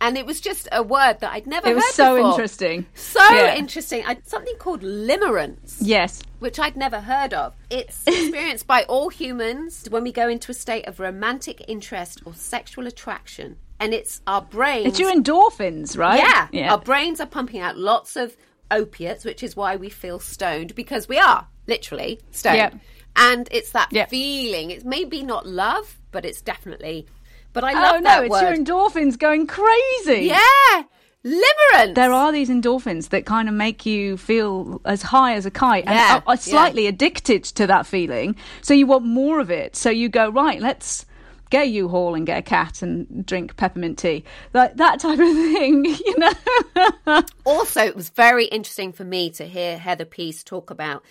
And 0.00 0.18
it 0.18 0.26
was 0.26 0.40
just 0.42 0.68
a 0.72 0.82
word 0.82 1.20
that 1.20 1.32
I'd 1.32 1.46
never 1.46 1.68
It 1.70 1.74
was 1.74 1.84
heard 1.84 1.92
so 1.94 2.16
before. 2.16 2.30
interesting. 2.32 2.86
So 2.94 3.18
Yeah. 3.34 3.56
interesting. 3.56 4.04
I, 4.06 4.18
something 4.24 4.54
called 4.58 4.82
limerence 4.82 5.78
Yes. 5.80 6.22
which 6.38 6.58
I'd 6.58 6.76
never 6.76 7.00
heard 7.00 7.32
of. 7.32 7.54
It's 7.70 8.02
experienced 8.06 8.66
by 8.66 8.82
all 8.84 9.08
humans 9.08 9.86
when 9.88 10.02
we 10.04 10.12
go 10.12 10.28
into 10.28 10.50
a 10.52 10.54
state 10.54 10.86
of 10.86 11.00
romantic 11.00 11.64
interest 11.66 12.20
or 12.26 12.34
sexual 12.34 12.86
attraction. 12.86 13.56
And 13.78 13.92
it's 13.92 14.20
our 14.26 14.42
brains. 14.42 14.86
It's 14.86 14.98
your 14.98 15.12
endorphins, 15.12 15.98
right? 15.98 16.18
Yeah. 16.18 16.48
Yeah. 16.52 16.72
Our 16.72 16.78
brains 16.78 17.20
are 17.20 17.26
pumping 17.26 17.60
out 17.60 17.76
lots 17.76 18.16
of 18.16 18.36
opiates, 18.70 19.24
which 19.24 19.42
is 19.42 19.54
why 19.54 19.76
we 19.76 19.90
feel 19.90 20.18
stoned 20.18 20.74
because 20.74 21.08
we 21.08 21.18
are 21.18 21.46
literally 21.66 22.20
stoned. 22.30 22.56
Yep. 22.56 22.74
And 23.16 23.48
it's 23.50 23.72
that 23.72 23.92
Yep. 23.92 24.10
feeling. 24.10 24.70
It's 24.70 24.84
maybe 24.84 25.22
not 25.22 25.46
love, 25.46 25.98
but 26.10 26.24
it's 26.24 26.40
definitely. 26.40 27.06
But 27.52 27.64
I 27.64 27.72
oh 27.72 27.82
love 27.82 28.02
no, 28.02 28.10
that 28.10 28.24
it's 28.24 28.30
word. 28.30 28.40
your 28.42 28.56
endorphins 28.56 29.18
going 29.18 29.46
crazy. 29.46 30.26
Yeah. 30.26 30.82
Limerence. 31.24 31.94
There 31.94 32.12
are 32.12 32.30
these 32.30 32.48
endorphins 32.48 33.08
that 33.08 33.26
kind 33.26 33.48
of 33.48 33.54
make 33.54 33.84
you 33.84 34.16
feel 34.16 34.80
as 34.84 35.02
high 35.02 35.34
as 35.34 35.44
a 35.44 35.50
kite 35.50 35.84
and 35.86 35.94
Yeah, 35.94 36.16
are, 36.26 36.34
are 36.34 36.36
slightly 36.36 36.86
addicted 36.86 37.42
to 37.44 37.66
that 37.66 37.84
feeling. 37.86 38.36
So 38.62 38.74
you 38.74 38.86
want 38.86 39.04
more 39.04 39.40
of 39.40 39.50
it. 39.50 39.74
So 39.74 39.90
you 39.90 40.08
go, 40.08 40.28
right, 40.30 40.60
let's 40.60 41.04
get 41.50 41.64
a 41.64 41.68
U-Haul 41.68 42.14
and 42.14 42.26
get 42.26 42.38
a 42.38 42.42
cat 42.42 42.82
and 42.82 43.24
drink 43.24 43.56
peppermint 43.56 43.98
tea. 43.98 44.24
Like 44.52 44.76
that 44.76 45.00
type 45.00 45.18
of 45.18 45.18
thing, 45.18 45.84
you 46.06 46.18
know. 46.18 47.22
also, 47.44 47.82
it 47.82 47.96
was 47.96 48.10
very 48.10 48.46
interesting 48.46 48.92
for 48.92 49.04
me 49.04 49.30
to 49.30 49.44
hear 49.44 49.78
Heather 49.78 50.04
Peace 50.04 50.42
talk 50.42 50.70
about 50.70 51.04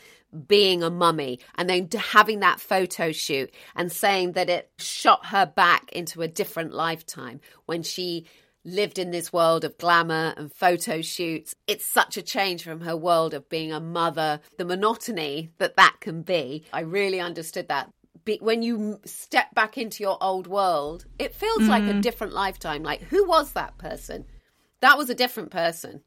being 0.48 0.84
a 0.84 0.90
mummy 0.90 1.40
and 1.56 1.70
then 1.70 1.88
having 1.98 2.42
that 2.42 2.60
photo 2.60 3.12
shoot 3.12 3.54
and 3.76 3.92
saying 3.92 4.34
that 4.34 4.50
it 4.50 4.70
shot 4.78 5.28
her 5.28 5.46
back 5.46 5.92
into 5.94 6.22
a 6.22 6.28
different 6.28 6.74
lifetime 6.74 7.40
when 7.66 7.84
she 7.84 8.26
lived 8.66 8.98
in 8.98 9.12
this 9.12 9.32
world 9.32 9.64
of 9.64 9.78
glamour 9.78 10.34
and 10.36 10.52
photo 10.52 11.02
shoots. 11.02 11.56
It's 11.68 11.86
such 11.86 12.18
a 12.18 12.22
change 12.22 12.64
from 12.64 12.82
her 12.82 12.98
world 12.98 13.34
of 13.34 13.48
being 13.48 13.72
a 13.72 13.80
mother, 13.80 14.42
the 14.58 14.66
monotony 14.66 15.52
that 15.60 15.78
that 15.78 15.98
can 16.02 16.24
be. 16.24 16.66
I 16.74 16.82
really 16.82 17.22
understood 17.22 17.68
that. 17.70 17.92
Be- 18.26 18.40
When 18.42 18.62
you 18.64 19.00
step 19.06 19.54
back 19.54 19.78
into 19.78 20.04
your 20.04 20.18
old 20.22 20.48
world, 20.48 21.06
it 21.20 21.34
feels 21.36 21.64
like 21.68 21.84
a 21.84 21.94
Mm. 21.94 22.02
different 22.02 22.34
lifetime. 22.34 22.82
Like, 22.84 23.02
who 23.04 23.26
was 23.28 23.54
that 23.54 23.78
person? 23.78 24.26
That 24.82 24.98
was 24.98 25.10
a 25.10 25.16
different 25.16 25.52
person 25.52 26.02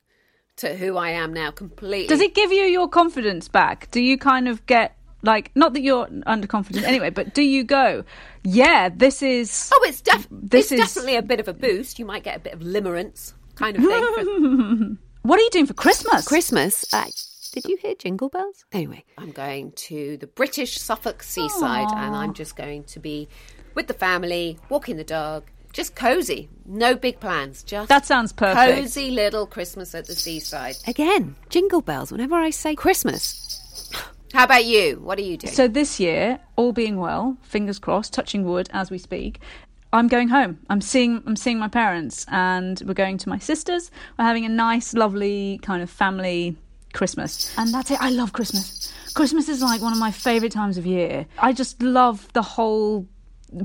to 0.56 0.74
who 0.76 0.96
I 0.96 1.10
am 1.10 1.32
now 1.32 1.50
completely. 1.52 2.08
Does 2.08 2.20
it 2.20 2.34
give 2.34 2.50
you 2.52 2.64
your 2.64 2.88
confidence 2.88 3.48
back? 3.48 3.88
Do 3.92 4.00
you 4.00 4.18
kind 4.18 4.48
of 4.48 4.66
get 4.66 4.94
like 5.22 5.50
not 5.56 5.72
that 5.74 5.80
you're 5.82 6.06
underconfident 6.06 6.82
anyway, 6.92 7.10
but 7.10 7.34
do 7.34 7.42
you 7.42 7.64
go, 7.64 8.04
yeah, 8.44 8.88
this 8.88 9.20
is 9.22 9.70
Oh, 9.74 9.84
it's, 9.88 10.00
def- 10.00 10.28
This 10.30 10.70
it's 10.70 10.72
is- 10.72 10.78
definitely 10.80 11.16
a 11.16 11.22
bit 11.22 11.40
of 11.40 11.48
a 11.48 11.52
boost. 11.54 11.98
You 11.98 12.04
might 12.04 12.22
get 12.24 12.36
a 12.36 12.40
bit 12.40 12.52
of 12.52 12.60
limerence 12.60 13.32
kind 13.54 13.76
of 13.76 13.82
thing. 13.84 14.98
What 15.22 15.38
are 15.38 15.42
you 15.42 15.50
doing 15.50 15.66
for 15.66 15.74
Christmas? 15.74 16.26
Christmas. 16.26 16.84
Uh, 16.94 17.04
did 17.50 17.64
you 17.66 17.76
hear 17.76 17.94
jingle 17.94 18.28
bells? 18.28 18.64
Anyway, 18.72 19.04
I'm 19.16 19.32
going 19.32 19.72
to 19.72 20.16
the 20.16 20.26
British 20.26 20.78
Suffolk 20.78 21.22
seaside 21.22 21.88
and 21.94 22.14
I'm 22.14 22.34
just 22.34 22.56
going 22.56 22.84
to 22.84 23.00
be 23.00 23.28
with 23.74 23.86
the 23.86 23.94
family, 23.94 24.58
walking 24.68 24.96
the 24.96 25.04
dog, 25.04 25.44
just 25.72 25.94
cozy. 25.94 26.48
No 26.66 26.94
big 26.94 27.20
plans. 27.20 27.62
Just 27.62 27.88
That 27.88 28.06
sounds 28.06 28.32
perfect. 28.32 28.76
Cozy 28.76 29.10
little 29.10 29.46
Christmas 29.46 29.94
at 29.94 30.06
the 30.06 30.14
seaside. 30.14 30.76
Again, 30.86 31.36
jingle 31.50 31.82
bells 31.82 32.10
whenever 32.10 32.34
I 32.34 32.50
say 32.50 32.74
Christmas. 32.74 33.92
How 34.32 34.44
about 34.44 34.64
you? 34.64 35.00
What 35.02 35.18
are 35.18 35.22
you 35.22 35.36
doing? 35.36 35.52
So 35.52 35.68
this 35.68 35.98
year, 35.98 36.40
all 36.56 36.72
being 36.72 36.98
well, 36.98 37.36
fingers 37.42 37.78
crossed, 37.78 38.12
touching 38.12 38.44
wood 38.44 38.68
as 38.72 38.90
we 38.90 38.98
speak, 38.98 39.40
I'm 39.92 40.08
going 40.08 40.28
home. 40.28 40.58
I'm 40.68 40.82
seeing 40.82 41.22
I'm 41.26 41.36
seeing 41.36 41.58
my 41.58 41.68
parents 41.68 42.26
and 42.28 42.82
we're 42.84 42.92
going 42.94 43.16
to 43.18 43.28
my 43.28 43.38
sisters. 43.38 43.90
We're 44.18 44.26
having 44.26 44.44
a 44.44 44.50
nice, 44.50 44.92
lovely 44.92 45.60
kind 45.62 45.82
of 45.82 45.88
family 45.88 46.56
Christmas. 46.92 47.54
And 47.58 47.72
that's 47.72 47.90
it. 47.90 48.00
I 48.00 48.10
love 48.10 48.32
Christmas. 48.32 48.92
Christmas 49.14 49.48
is 49.48 49.62
like 49.62 49.80
one 49.82 49.92
of 49.92 49.98
my 49.98 50.10
favorite 50.10 50.52
times 50.52 50.78
of 50.78 50.86
year. 50.86 51.26
I 51.38 51.52
just 51.52 51.82
love 51.82 52.32
the 52.32 52.42
whole 52.42 53.06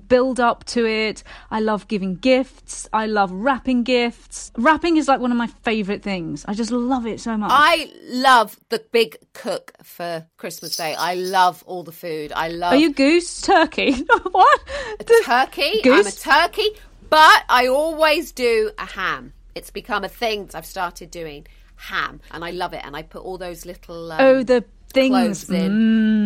build 0.08 0.40
up 0.40 0.64
to 0.64 0.86
it. 0.86 1.24
I 1.52 1.60
love 1.60 1.88
giving 1.88 2.16
gifts. 2.16 2.88
I 2.94 3.06
love 3.08 3.32
wrapping 3.32 3.84
gifts. 3.84 4.52
Wrapping 4.58 4.98
is 4.98 5.08
like 5.08 5.20
one 5.20 5.32
of 5.32 5.38
my 5.38 5.48
favorite 5.48 6.04
things. 6.04 6.46
I 6.48 6.54
just 6.54 6.72
love 6.72 7.06
it 7.06 7.20
so 7.20 7.38
much. 7.38 7.52
I 7.54 7.92
love 8.06 8.60
the 8.70 8.84
big 8.92 9.18
cook 9.34 9.74
for 9.84 10.26
Christmas 10.38 10.76
Day. 10.76 10.96
I 10.96 11.16
love 11.16 11.64
all 11.68 11.84
the 11.84 11.92
food. 11.92 12.32
I 12.36 12.50
love 12.50 12.74
Are 12.74 12.78
you 12.78 12.94
goose 12.94 13.42
turkey? 13.42 13.94
what? 14.32 14.62
a 15.00 15.04
turkey. 15.26 15.82
Goose? 15.84 16.26
I'm 16.26 16.42
a 16.42 16.48
turkey, 16.48 16.70
but 17.10 17.44
I 17.50 17.68
always 17.68 18.32
do 18.32 18.72
a 18.78 18.86
ham. 18.86 19.34
It's 19.56 19.70
become 19.70 20.04
a 20.04 20.10
thing 20.10 20.48
that 20.48 20.56
I've 20.56 20.66
started 20.66 21.12
doing 21.12 21.46
ham, 21.84 22.22
and 22.32 22.44
I 22.44 22.52
love 22.52 22.74
it. 22.74 22.82
And 22.84 22.96
I 22.96 23.04
put 23.04 23.24
all 23.24 23.38
those 23.38 23.66
little 23.66 24.12
um, 24.12 24.20
oh, 24.22 24.44
the 24.44 24.64
things. 24.94 25.50
in. 25.50 25.72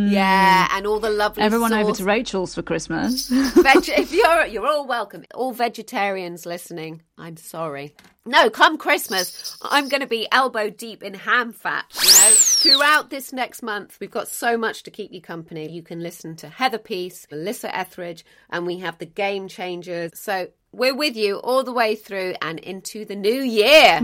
Mm. 0.07 0.11
Yeah, 0.11 0.67
and 0.71 0.85
all 0.85 0.99
the 0.99 1.09
lovely. 1.09 1.43
Everyone 1.43 1.73
over 1.73 1.93
to 1.93 2.03
Rachel's 2.03 2.53
for 2.53 2.61
Christmas. 2.61 3.27
Veg- 3.29 3.89
if 3.89 4.13
you're 4.13 4.45
you're 4.45 4.67
all 4.67 4.85
welcome. 4.85 5.23
All 5.33 5.53
vegetarians 5.53 6.45
listening, 6.45 7.01
I'm 7.17 7.37
sorry. 7.37 7.95
No, 8.25 8.49
come 8.49 8.77
Christmas, 8.77 9.57
I'm 9.61 9.87
going 9.87 10.01
to 10.01 10.07
be 10.07 10.27
elbow 10.33 10.69
deep 10.69 11.01
in 11.01 11.13
ham 11.13 11.53
fat. 11.53 11.85
You 11.95 12.09
know, 12.09 12.35
throughout 12.35 13.09
this 13.09 13.31
next 13.31 13.63
month, 13.63 13.97
we've 14.01 14.11
got 14.11 14.27
so 14.27 14.57
much 14.57 14.83
to 14.83 14.91
keep 14.91 15.13
you 15.13 15.21
company. 15.21 15.71
You 15.71 15.81
can 15.81 16.01
listen 16.01 16.35
to 16.37 16.49
Heather 16.49 16.77
Peace, 16.77 17.25
Melissa 17.31 17.73
Etheridge, 17.75 18.25
and 18.49 18.67
we 18.67 18.79
have 18.79 18.97
the 18.97 19.05
Game 19.05 19.47
Changers. 19.47 20.11
So 20.15 20.49
we're 20.73 20.95
with 20.95 21.15
you 21.15 21.37
all 21.37 21.63
the 21.63 21.71
way 21.71 21.95
through 21.95 22.35
and 22.41 22.59
into 22.59 23.05
the 23.05 23.15
new 23.15 23.41
year. 23.41 24.01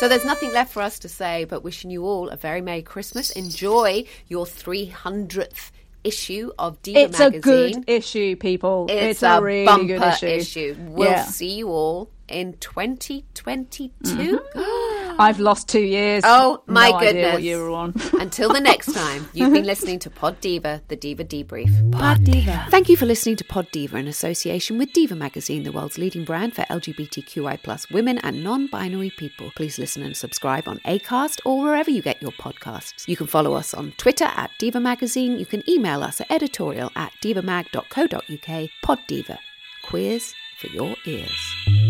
So 0.00 0.08
there's 0.08 0.24
nothing 0.24 0.50
left 0.54 0.72
for 0.72 0.80
us 0.80 0.98
to 1.00 1.10
say 1.10 1.44
but 1.44 1.62
wishing 1.62 1.90
you 1.90 2.06
all 2.06 2.30
a 2.30 2.36
very 2.38 2.62
Merry 2.62 2.80
Christmas. 2.80 3.28
Enjoy 3.32 4.04
your 4.28 4.46
300th 4.46 5.72
issue 6.02 6.50
of 6.58 6.80
Diva 6.80 7.00
it's 7.00 7.18
magazine. 7.18 7.38
a 7.38 7.42
good 7.42 7.84
issue, 7.86 8.34
people. 8.36 8.86
It's, 8.88 9.22
a, 9.22 9.28
a, 9.28 9.42
really 9.42 9.66
bumper 9.66 9.98
good 9.98 10.22
issue. 10.22 10.74
We'll 10.88 11.10
Yeah. 11.10 11.24
see 11.24 11.52
you 11.52 11.68
all 11.68 12.08
in 12.30 12.54
2022. 12.54 13.90
Mm-hmm. 14.04 15.20
I've 15.20 15.38
lost 15.38 15.68
two 15.68 15.80
years. 15.80 16.22
Oh 16.24 16.62
my 16.66 16.90
no 16.90 17.00
goodness! 17.00 17.24
Idea 17.24 17.32
what 17.32 17.42
you 17.42 17.58
were 17.58 17.70
on. 17.70 17.94
Until 18.20 18.52
the 18.52 18.60
next 18.60 18.92
time, 18.92 19.28
you've 19.34 19.52
been 19.52 19.66
listening 19.66 19.98
to 20.00 20.10
Pod 20.10 20.40
Diva, 20.40 20.80
the 20.88 20.96
Diva 20.96 21.24
Debrief. 21.24 21.92
Pod 21.92 22.24
Diva. 22.24 22.66
Thank 22.70 22.88
you 22.88 22.96
for 22.96 23.06
listening 23.06 23.36
to 23.36 23.44
Pod 23.44 23.68
Diva 23.72 23.96
in 23.98 24.08
association 24.08 24.78
with 24.78 24.92
Diva 24.92 25.14
Magazine, 25.14 25.64
the 25.64 25.72
world's 25.72 25.98
leading 25.98 26.24
brand 26.24 26.54
for 26.54 26.62
LGBTQI 26.62 27.62
plus 27.62 27.90
women 27.90 28.18
and 28.18 28.42
non-binary 28.42 29.10
people. 29.10 29.50
Please 29.56 29.78
listen 29.78 30.02
and 30.02 30.16
subscribe 30.16 30.68
on 30.68 30.78
Acast 30.80 31.40
or 31.44 31.60
wherever 31.62 31.90
you 31.90 32.02
get 32.02 32.22
your 32.22 32.32
podcasts. 32.32 33.06
You 33.06 33.16
can 33.16 33.26
follow 33.26 33.54
us 33.54 33.74
on 33.74 33.92
Twitter 33.98 34.24
at 34.24 34.50
Diva 34.58 34.80
Magazine. 34.80 35.38
You 35.38 35.46
can 35.46 35.68
email 35.68 36.02
us 36.02 36.20
at 36.20 36.30
editorial 36.30 36.90
at 36.96 37.12
divamag.co.uk. 37.22 38.70
Pod 38.82 38.98
Diva. 39.06 39.38
Queers 39.82 40.34
for 40.58 40.68
your 40.68 40.94
ears. 41.06 41.89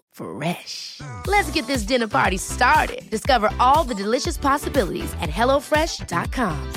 Fresh. 0.11 1.01
Let's 1.27 1.51
get 1.51 1.67
this 1.67 1.83
dinner 1.83 2.07
party 2.07 2.37
started. 2.37 3.09
Discover 3.09 3.49
all 3.59 3.83
the 3.83 3.95
delicious 3.95 4.37
possibilities 4.37 5.13
at 5.21 5.29
hellofresh.com. 5.29 6.73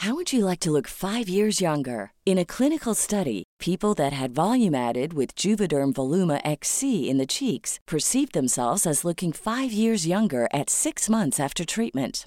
How 0.00 0.14
would 0.14 0.32
you 0.32 0.46
like 0.46 0.60
to 0.60 0.70
look 0.70 0.88
five 0.88 1.28
years 1.28 1.60
younger? 1.60 2.12
In 2.24 2.38
a 2.38 2.44
clinical 2.46 2.94
study, 2.94 3.42
people 3.58 3.92
that 3.96 4.14
had 4.14 4.34
volume 4.34 4.74
added 4.74 5.12
with 5.12 5.34
Juvederm 5.36 5.92
Voluma 5.92 6.40
XC 6.42 7.10
in 7.10 7.18
the 7.18 7.26
cheeks 7.26 7.78
perceived 7.86 8.32
themselves 8.32 8.86
as 8.86 9.04
looking 9.04 9.30
five 9.30 9.72
years 9.74 10.06
younger 10.06 10.48
at 10.54 10.70
six 10.70 11.10
months 11.10 11.38
after 11.38 11.66
treatment. 11.66 12.26